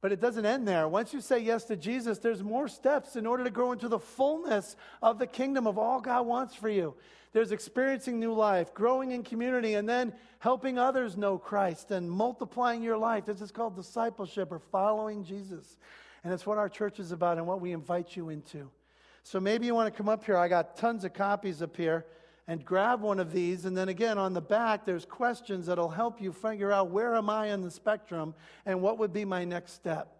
But 0.00 0.10
it 0.10 0.20
doesn't 0.20 0.44
end 0.44 0.66
there. 0.66 0.88
Once 0.88 1.14
you 1.14 1.20
say 1.20 1.38
yes 1.38 1.64
to 1.66 1.76
Jesus, 1.76 2.18
there's 2.18 2.42
more 2.42 2.66
steps 2.66 3.14
in 3.14 3.24
order 3.24 3.44
to 3.44 3.50
grow 3.50 3.70
into 3.70 3.88
the 3.88 4.00
fullness 4.00 4.74
of 5.00 5.20
the 5.20 5.28
kingdom 5.28 5.68
of 5.68 5.78
all 5.78 6.00
God 6.00 6.26
wants 6.26 6.56
for 6.56 6.68
you. 6.68 6.94
There's 7.32 7.52
experiencing 7.52 8.18
new 8.18 8.32
life, 8.32 8.74
growing 8.74 9.12
in 9.12 9.22
community, 9.22 9.74
and 9.74 9.88
then 9.88 10.12
helping 10.40 10.76
others 10.76 11.16
know 11.16 11.38
Christ 11.38 11.92
and 11.92 12.10
multiplying 12.10 12.82
your 12.82 12.98
life. 12.98 13.24
This 13.24 13.40
is 13.40 13.52
called 13.52 13.76
discipleship 13.76 14.50
or 14.50 14.58
following 14.58 15.24
Jesus. 15.24 15.78
And 16.24 16.32
it's 16.32 16.46
what 16.46 16.58
our 16.58 16.68
church 16.68 16.98
is 16.98 17.12
about 17.12 17.38
and 17.38 17.46
what 17.46 17.60
we 17.60 17.70
invite 17.72 18.16
you 18.16 18.28
into. 18.28 18.68
So 19.22 19.38
maybe 19.38 19.66
you 19.66 19.74
want 19.74 19.92
to 19.92 19.96
come 19.96 20.08
up 20.08 20.24
here. 20.24 20.36
I 20.36 20.48
got 20.48 20.76
tons 20.76 21.04
of 21.04 21.14
copies 21.14 21.62
up 21.62 21.76
here 21.76 22.06
and 22.48 22.64
grab 22.64 23.00
one 23.00 23.20
of 23.20 23.32
these. 23.32 23.64
And 23.64 23.76
then 23.76 23.88
again, 23.88 24.18
on 24.18 24.32
the 24.32 24.40
back, 24.40 24.84
there's 24.84 25.04
questions 25.04 25.66
that'll 25.66 25.88
help 25.88 26.20
you 26.20 26.32
figure 26.32 26.72
out 26.72 26.90
where 26.90 27.14
am 27.14 27.30
I 27.30 27.52
on 27.52 27.62
the 27.62 27.70
spectrum 27.70 28.34
and 28.66 28.82
what 28.82 28.98
would 28.98 29.12
be 29.12 29.24
my 29.24 29.44
next 29.44 29.72
step. 29.72 30.16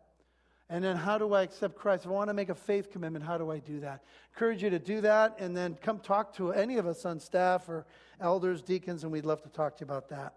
And 0.69 0.83
then 0.83 0.97
how 0.97 1.19
do 1.19 1.35
I 1.35 1.43
accept 1.43 1.77
Christ? 1.77 2.05
If 2.05 2.11
I 2.11 2.15
want 2.15 2.31
to 2.31 2.35
make 2.35 2.49
a 2.49 2.55
faith 2.55 2.91
commitment, 2.91 3.25
how 3.25 3.37
do 3.37 3.51
I 3.51 3.59
do 3.59 3.81
that? 3.81 4.03
Encourage 4.33 4.63
you 4.63 4.71
to 4.71 4.79
do 4.79 5.03
that 5.03 5.39
and 5.39 5.55
then 5.55 5.77
come 5.83 5.99
talk 5.99 6.35
to 6.37 6.53
any 6.53 6.79
of 6.79 6.87
us 6.87 7.05
on 7.05 7.21
staff 7.21 7.69
or 7.69 7.85
elders, 8.21 8.63
deacons, 8.63 9.03
and 9.03 9.13
we'd 9.13 9.27
love 9.27 9.43
to 9.43 9.51
talk 9.51 9.77
to 9.77 9.85
you 9.85 9.85
about 9.85 10.09
that. 10.09 10.35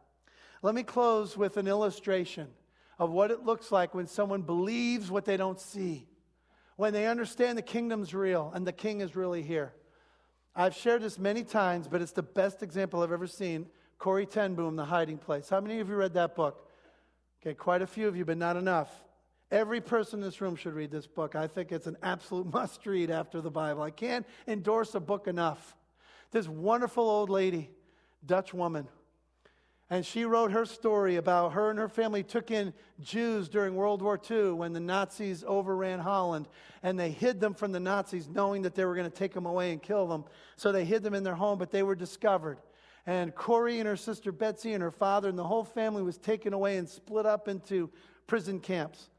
Let 0.61 0.75
me 0.75 0.83
close 0.83 1.37
with 1.37 1.55
an 1.55 1.67
illustration 1.67 2.47
of 2.99 3.11
what 3.11 3.31
it 3.31 3.45
looks 3.45 3.71
like 3.71 3.93
when 3.93 4.07
someone 4.07 4.41
believes 4.41 5.09
what 5.11 5.25
they 5.25 5.37
don't 5.37 5.59
see, 5.59 6.07
when 6.75 6.91
they 6.91 7.05
understand 7.05 7.57
the 7.57 7.61
kingdom's 7.61 8.13
real 8.13 8.51
and 8.53 8.65
the 8.65 8.73
king 8.73 9.01
is 9.01 9.15
really 9.15 9.43
here. 9.43 9.73
I've 10.55 10.75
shared 10.75 11.01
this 11.01 11.19
many 11.19 11.43
times, 11.43 11.87
but 11.87 12.01
it's 12.01 12.13
the 12.13 12.23
best 12.23 12.63
example 12.63 13.03
I've 13.03 13.11
ever 13.11 13.27
seen. 13.27 13.67
Corrie 13.97 14.25
ten 14.25 14.55
Boom, 14.55 14.75
The 14.75 14.85
Hiding 14.85 15.17
Place. 15.17 15.49
How 15.49 15.59
many 15.59 15.79
of 15.79 15.89
you 15.89 15.95
read 15.95 16.13
that 16.13 16.35
book? 16.35 16.69
Okay, 17.41 17.53
quite 17.53 17.81
a 17.81 17.87
few 17.87 18.07
of 18.07 18.15
you, 18.15 18.23
but 18.23 18.37
not 18.37 18.55
enough. 18.55 19.03
Every 19.51 19.81
person 19.81 20.19
in 20.19 20.25
this 20.25 20.41
room 20.41 20.55
should 20.55 20.73
read 20.73 20.91
this 20.91 21.07
book. 21.07 21.35
I 21.35 21.47
think 21.47 21.71
it's 21.71 21.87
an 21.87 21.97
absolute 22.01 22.45
must 22.53 22.85
read 22.85 23.11
after 23.11 23.41
the 23.41 23.51
Bible. 23.51 23.81
I 23.81 23.91
can't 23.91 24.25
endorse 24.47 24.95
a 24.95 24.99
book 24.99 25.27
enough. 25.27 25.75
This 26.31 26.47
wonderful 26.47 27.07
old 27.07 27.29
lady, 27.29 27.69
Dutch 28.25 28.53
woman, 28.53 28.87
and 29.89 30.03
she 30.03 30.25
wrote 30.25 30.51
her 30.51 30.65
story 30.65 31.17
about 31.17 31.53
her 31.53 31.69
and 31.69 31.77
her 31.77 31.87
family 31.87 32.23
took 32.23 32.49
in 32.49 32.73
Jews 33.01 33.47
during 33.47 33.75
World 33.75 34.01
War 34.01 34.19
II 34.29 34.53
when 34.53 34.73
the 34.73 34.79
Nazis 34.79 35.43
overran 35.45 35.99
Holland. 35.99 36.47
And 36.81 36.99
they 36.99 37.11
hid 37.11 37.39
them 37.39 37.53
from 37.53 37.71
the 37.71 37.79
Nazis, 37.79 38.27
knowing 38.27 38.63
that 38.63 38.73
they 38.73 38.83
were 38.83 38.95
going 38.95 39.09
to 39.09 39.15
take 39.15 39.33
them 39.33 39.45
away 39.45 39.71
and 39.71 39.81
kill 39.81 40.07
them. 40.07 40.25
So 40.55 40.71
they 40.71 40.85
hid 40.85 41.03
them 41.03 41.13
in 41.13 41.23
their 41.23 41.35
home, 41.35 41.59
but 41.59 41.69
they 41.69 41.83
were 41.83 41.95
discovered. 41.95 42.57
And 43.05 43.35
Corrie 43.35 43.79
and 43.79 43.87
her 43.87 43.95
sister 43.95 44.31
Betsy 44.31 44.73
and 44.73 44.81
her 44.81 44.89
father 44.89 45.29
and 45.29 45.37
the 45.37 45.43
whole 45.43 45.63
family 45.63 46.01
was 46.01 46.17
taken 46.17 46.53
away 46.53 46.77
and 46.77 46.89
split 46.89 47.27
up 47.27 47.47
into 47.47 47.91
prison 48.25 48.59
camps. 48.59 49.11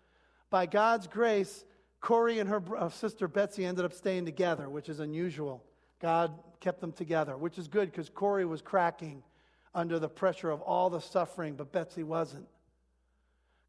By 0.50 0.66
God's 0.66 1.06
grace, 1.06 1.64
Corrie 2.00 2.40
and 2.40 2.48
her 2.48 2.62
uh, 2.76 2.88
sister 2.88 3.28
Betsy 3.28 3.64
ended 3.64 3.84
up 3.84 3.92
staying 3.92 4.24
together, 4.24 4.68
which 4.68 4.88
is 4.88 4.98
unusual. 4.98 5.62
God 6.00 6.32
kept 6.58 6.80
them 6.80 6.92
together, 6.92 7.36
which 7.36 7.56
is 7.56 7.68
good 7.68 7.92
because 7.92 8.08
Corrie 8.08 8.44
was 8.44 8.62
cracking 8.62 9.22
under 9.77 9.99
the 9.99 10.09
pressure 10.09 10.51
of 10.51 10.62
all 10.62 10.89
the 10.89 11.01
suffering, 11.01 11.55
but 11.55 11.70
Betsy 11.70 12.03
wasn't. 12.03 12.47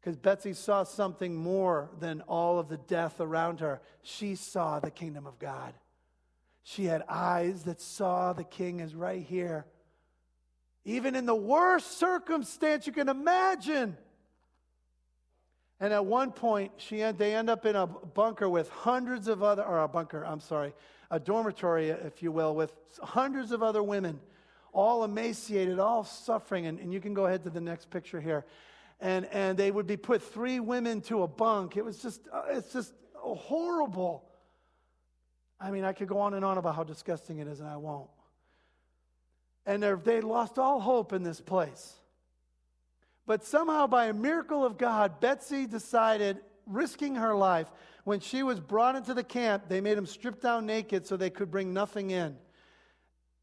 Because 0.00 0.16
Betsy 0.16 0.54
saw 0.54 0.84
something 0.84 1.36
more 1.36 1.90
than 2.00 2.22
all 2.22 2.58
of 2.58 2.68
the 2.68 2.78
death 2.78 3.20
around 3.20 3.60
her. 3.60 3.82
She 4.02 4.34
saw 4.34 4.80
the 4.80 4.90
kingdom 4.90 5.26
of 5.26 5.38
God. 5.38 5.74
She 6.62 6.86
had 6.86 7.02
eyes 7.08 7.64
that 7.64 7.80
saw 7.80 8.32
the 8.32 8.42
king 8.42 8.80
is 8.80 8.94
right 8.94 9.22
here. 9.22 9.66
Even 10.86 11.14
in 11.14 11.26
the 11.26 11.34
worst 11.34 11.98
circumstance 11.98 12.86
you 12.86 12.92
can 12.92 13.10
imagine. 13.10 13.94
And 15.80 15.92
at 15.92 16.06
one 16.06 16.32
point, 16.32 16.72
she, 16.78 17.02
they 17.02 17.34
end 17.34 17.50
up 17.50 17.66
in 17.66 17.76
a 17.76 17.86
bunker 17.86 18.48
with 18.48 18.70
hundreds 18.70 19.28
of 19.28 19.42
other, 19.42 19.62
or 19.62 19.82
a 19.82 19.88
bunker, 19.88 20.24
I'm 20.24 20.40
sorry, 20.40 20.72
a 21.10 21.20
dormitory, 21.20 21.90
if 21.90 22.22
you 22.22 22.32
will, 22.32 22.54
with 22.54 22.74
hundreds 23.02 23.52
of 23.52 23.62
other 23.62 23.82
women 23.82 24.20
all 24.78 25.02
emaciated, 25.02 25.80
all 25.80 26.04
suffering. 26.04 26.66
And, 26.66 26.78
and 26.78 26.92
you 26.92 27.00
can 27.00 27.12
go 27.12 27.26
ahead 27.26 27.42
to 27.42 27.50
the 27.50 27.60
next 27.60 27.90
picture 27.90 28.20
here. 28.20 28.46
And, 29.00 29.26
and 29.26 29.58
they 29.58 29.72
would 29.72 29.88
be 29.88 29.96
put 29.96 30.22
three 30.22 30.60
women 30.60 31.00
to 31.02 31.24
a 31.24 31.28
bunk. 31.28 31.76
It 31.76 31.84
was 31.84 32.00
just, 32.00 32.20
uh, 32.32 32.42
it's 32.50 32.72
just 32.72 32.92
horrible. 33.14 34.24
I 35.60 35.72
mean, 35.72 35.82
I 35.82 35.92
could 35.92 36.06
go 36.06 36.20
on 36.20 36.34
and 36.34 36.44
on 36.44 36.58
about 36.58 36.76
how 36.76 36.84
disgusting 36.84 37.40
it 37.40 37.48
is, 37.48 37.58
and 37.58 37.68
I 37.68 37.76
won't. 37.76 38.08
And 39.66 39.82
they 39.82 40.20
lost 40.20 40.60
all 40.60 40.80
hope 40.80 41.12
in 41.12 41.24
this 41.24 41.40
place. 41.40 41.94
But 43.26 43.44
somehow, 43.44 43.88
by 43.88 44.06
a 44.06 44.14
miracle 44.14 44.64
of 44.64 44.78
God, 44.78 45.18
Betsy 45.18 45.66
decided, 45.66 46.38
risking 46.66 47.16
her 47.16 47.34
life, 47.34 47.66
when 48.04 48.20
she 48.20 48.44
was 48.44 48.60
brought 48.60 48.94
into 48.94 49.12
the 49.12 49.24
camp, 49.24 49.64
they 49.68 49.80
made 49.80 49.96
them 49.96 50.06
strip 50.06 50.40
down 50.40 50.66
naked 50.66 51.04
so 51.04 51.16
they 51.16 51.30
could 51.30 51.50
bring 51.50 51.74
nothing 51.74 52.12
in. 52.12 52.36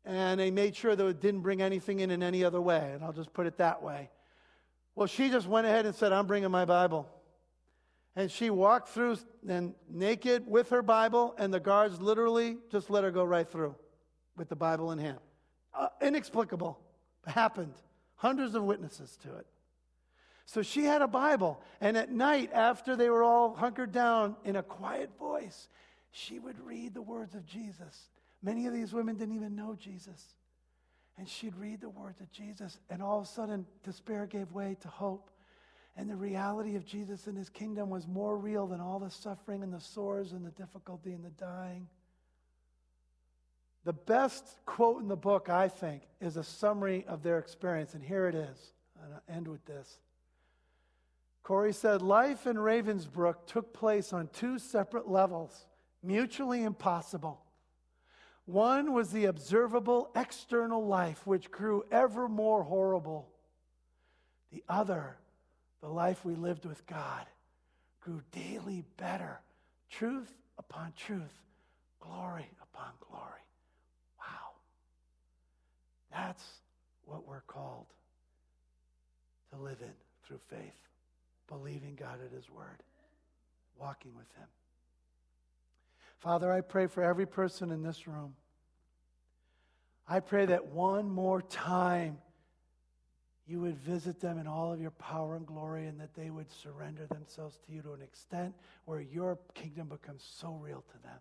And 0.05 0.39
they 0.39 0.51
made 0.51 0.75
sure 0.75 0.95
that 0.95 1.05
it 1.05 1.19
didn't 1.19 1.41
bring 1.41 1.61
anything 1.61 1.99
in 1.99 2.11
in 2.11 2.21
any 2.21 2.43
other 2.43 2.61
way. 2.61 2.91
And 2.93 3.03
I'll 3.03 3.13
just 3.13 3.33
put 3.33 3.47
it 3.47 3.57
that 3.57 3.81
way. 3.81 4.09
Well, 4.93 5.07
she 5.07 5.29
just 5.29 5.47
went 5.47 5.65
ahead 5.67 5.85
and 5.85 5.95
said, 5.95 6.13
I'm 6.13 6.27
bringing 6.27 6.51
my 6.51 6.65
Bible. 6.65 7.09
And 8.15 8.31
she 8.31 8.49
walked 8.49 8.89
through 8.89 9.17
and 9.47 9.73
naked 9.89 10.47
with 10.47 10.69
her 10.69 10.81
Bible, 10.81 11.35
and 11.37 11.53
the 11.53 11.59
guards 11.59 11.99
literally 11.99 12.57
just 12.71 12.89
let 12.89 13.03
her 13.03 13.11
go 13.11 13.25
right 13.25 13.49
through 13.49 13.75
with 14.37 14.47
the 14.47 14.55
Bible 14.55 14.91
in 14.91 14.99
hand. 14.99 15.19
Uh, 15.73 15.89
inexplicable. 16.01 16.79
Happened. 17.27 17.73
Hundreds 18.15 18.55
of 18.55 18.63
witnesses 18.63 19.17
to 19.23 19.35
it. 19.35 19.47
So 20.45 20.61
she 20.61 20.83
had 20.83 21.01
a 21.01 21.07
Bible, 21.07 21.61
and 21.81 21.97
at 21.97 22.11
night, 22.11 22.51
after 22.53 22.95
they 22.95 23.09
were 23.09 23.23
all 23.23 23.55
hunkered 23.55 23.91
down 23.91 24.35
in 24.45 24.55
a 24.55 24.63
quiet 24.63 25.09
voice, 25.17 25.67
she 26.11 26.39
would 26.39 26.59
read 26.65 26.93
the 26.93 27.01
words 27.01 27.33
of 27.33 27.45
Jesus. 27.45 28.09
Many 28.45 28.67
of 28.67 28.73
these 28.73 28.93
women 28.93 29.15
didn't 29.15 29.35
even 29.35 29.55
know 29.55 29.75
Jesus. 29.75 30.35
And 31.17 31.27
she'd 31.27 31.55
read 31.55 31.81
the 31.81 31.89
words 31.89 32.21
of 32.21 32.31
Jesus, 32.31 32.77
and 32.91 33.01
all 33.01 33.17
of 33.17 33.23
a 33.23 33.27
sudden, 33.27 33.65
despair 33.83 34.27
gave 34.27 34.51
way 34.51 34.77
to 34.81 34.87
hope. 34.87 35.31
And 35.97 36.07
the 36.07 36.15
reality 36.15 36.75
of 36.75 36.85
Jesus 36.85 37.25
and 37.25 37.35
his 37.35 37.49
kingdom 37.49 37.89
was 37.89 38.05
more 38.05 38.37
real 38.37 38.67
than 38.67 38.81
all 38.81 38.99
the 38.99 39.09
suffering 39.09 39.63
and 39.63 39.73
the 39.73 39.79
sores 39.79 40.33
and 40.33 40.45
the 40.45 40.51
difficulty 40.51 41.13
and 41.13 41.25
the 41.25 41.31
dying. 41.31 41.87
The 43.83 43.93
best 43.93 44.45
quote 44.65 45.01
in 45.01 45.07
the 45.07 45.15
book, 45.15 45.49
I 45.49 45.67
think, 45.67 46.03
is 46.21 46.37
a 46.37 46.43
summary 46.43 47.03
of 47.07 47.23
their 47.23 47.39
experience. 47.39 47.95
And 47.95 48.03
here 48.03 48.27
it 48.27 48.35
is. 48.35 48.73
And 49.01 49.13
I'll 49.13 49.35
end 49.35 49.47
with 49.47 49.65
this. 49.65 49.97
Corrie 51.41 51.73
said, 51.73 52.01
Life 52.03 52.45
in 52.45 52.57
Ravensbrück 52.57 53.47
took 53.47 53.73
place 53.73 54.13
on 54.13 54.27
two 54.33 54.59
separate 54.59 55.09
levels, 55.09 55.65
mutually 56.03 56.63
impossible. 56.63 57.44
One 58.45 58.93
was 58.93 59.11
the 59.11 59.25
observable 59.25 60.09
external 60.15 60.85
life, 60.85 61.25
which 61.25 61.49
grew 61.49 61.83
ever 61.91 62.27
more 62.27 62.63
horrible. 62.63 63.27
The 64.51 64.63
other, 64.69 65.17
the 65.81 65.89
life 65.89 66.23
we 66.23 66.35
lived 66.35 66.65
with 66.65 66.85
God, 66.85 67.25
grew 68.01 68.21
daily 68.31 68.83
better. 68.97 69.39
Truth 69.89 70.31
upon 70.59 70.93
truth, 70.95 71.41
glory 71.99 72.49
upon 72.61 72.91
glory. 73.09 73.45
Wow. 74.19 74.53
That's 76.11 76.43
what 77.05 77.27
we're 77.27 77.41
called 77.41 77.87
to 79.51 79.57
live 79.61 79.81
in 79.81 79.93
through 80.27 80.39
faith 80.49 80.85
believing 81.47 81.95
God 81.99 82.19
at 82.23 82.31
His 82.31 82.49
word, 82.49 82.81
walking 83.79 84.11
with 84.15 84.27
Him. 84.37 84.47
Father, 86.19 86.51
I 86.51 86.61
pray 86.61 86.87
for 86.87 87.03
every 87.03 87.25
person 87.25 87.71
in 87.71 87.83
this 87.83 88.07
room. 88.07 88.35
I 90.07 90.19
pray 90.19 90.45
that 90.47 90.67
one 90.67 91.09
more 91.09 91.41
time 91.41 92.17
you 93.47 93.59
would 93.61 93.77
visit 93.77 94.19
them 94.19 94.39
in 94.39 94.47
all 94.47 94.73
of 94.73 94.81
your 94.81 94.91
power 94.91 95.35
and 95.35 95.45
glory 95.45 95.87
and 95.87 95.99
that 95.99 96.15
they 96.15 96.29
would 96.29 96.51
surrender 96.51 97.05
themselves 97.07 97.59
to 97.65 97.73
you 97.73 97.81
to 97.81 97.93
an 97.93 98.01
extent 98.01 98.55
where 98.85 99.01
your 99.01 99.37
kingdom 99.53 99.87
becomes 99.87 100.23
so 100.39 100.53
real 100.53 100.83
to 100.91 101.03
them. 101.03 101.19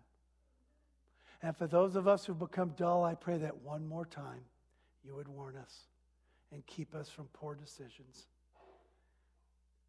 And 1.41 1.55
for 1.55 1.67
those 1.67 1.95
of 1.95 2.07
us 2.07 2.25
who've 2.25 2.37
become 2.37 2.73
dull, 2.75 3.03
I 3.03 3.13
pray 3.13 3.37
that 3.37 3.57
one 3.57 3.85
more 3.85 4.05
time 4.05 4.41
you 5.03 5.15
would 5.15 5.27
warn 5.27 5.55
us 5.55 5.81
and 6.51 6.65
keep 6.65 6.95
us 6.95 7.09
from 7.09 7.25
poor 7.33 7.53
decisions. 7.53 8.27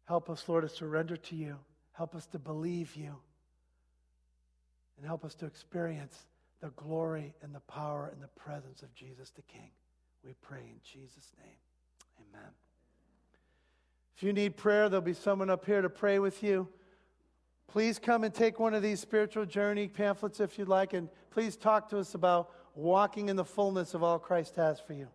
Help 0.05 0.29
us, 0.29 0.47
Lord, 0.47 0.63
to 0.63 0.69
surrender 0.69 1.17
to 1.17 1.35
you. 1.35 1.57
Help 1.93 2.13
us 2.15 2.27
to 2.27 2.39
believe 2.39 2.95
you. 2.95 3.15
And 4.97 5.05
help 5.05 5.23
us 5.23 5.35
to 5.35 5.45
experience 5.45 6.25
the 6.61 6.69
glory 6.69 7.35
and 7.43 7.53
the 7.53 7.59
power 7.61 8.09
and 8.11 8.21
the 8.21 8.27
presence 8.29 8.81
of 8.81 8.93
Jesus 8.95 9.29
the 9.29 9.43
King. 9.43 9.69
We 10.23 10.33
pray 10.41 10.61
in 10.61 10.79
Jesus' 10.83 11.31
name. 11.39 11.57
Amen. 12.19 12.49
If 14.15 14.23
you 14.23 14.33
need 14.33 14.57
prayer, 14.57 14.89
there'll 14.89 15.01
be 15.01 15.13
someone 15.13 15.49
up 15.49 15.65
here 15.65 15.81
to 15.81 15.89
pray 15.89 16.17
with 16.17 16.41
you. 16.41 16.67
Please 17.67 17.99
come 17.99 18.23
and 18.23 18.33
take 18.33 18.59
one 18.59 18.73
of 18.73 18.81
these 18.81 18.99
spiritual 18.99 19.45
journey 19.45 19.87
pamphlets 19.87 20.39
if 20.39 20.57
you'd 20.57 20.67
like, 20.67 20.93
and 20.93 21.09
please 21.29 21.55
talk 21.55 21.89
to 21.89 21.99
us 21.99 22.15
about 22.15 22.49
walking 22.73 23.29
in 23.29 23.35
the 23.35 23.45
fullness 23.45 23.93
of 23.93 24.01
all 24.01 24.17
Christ 24.17 24.55
has 24.55 24.79
for 24.79 24.93
you. 24.93 25.07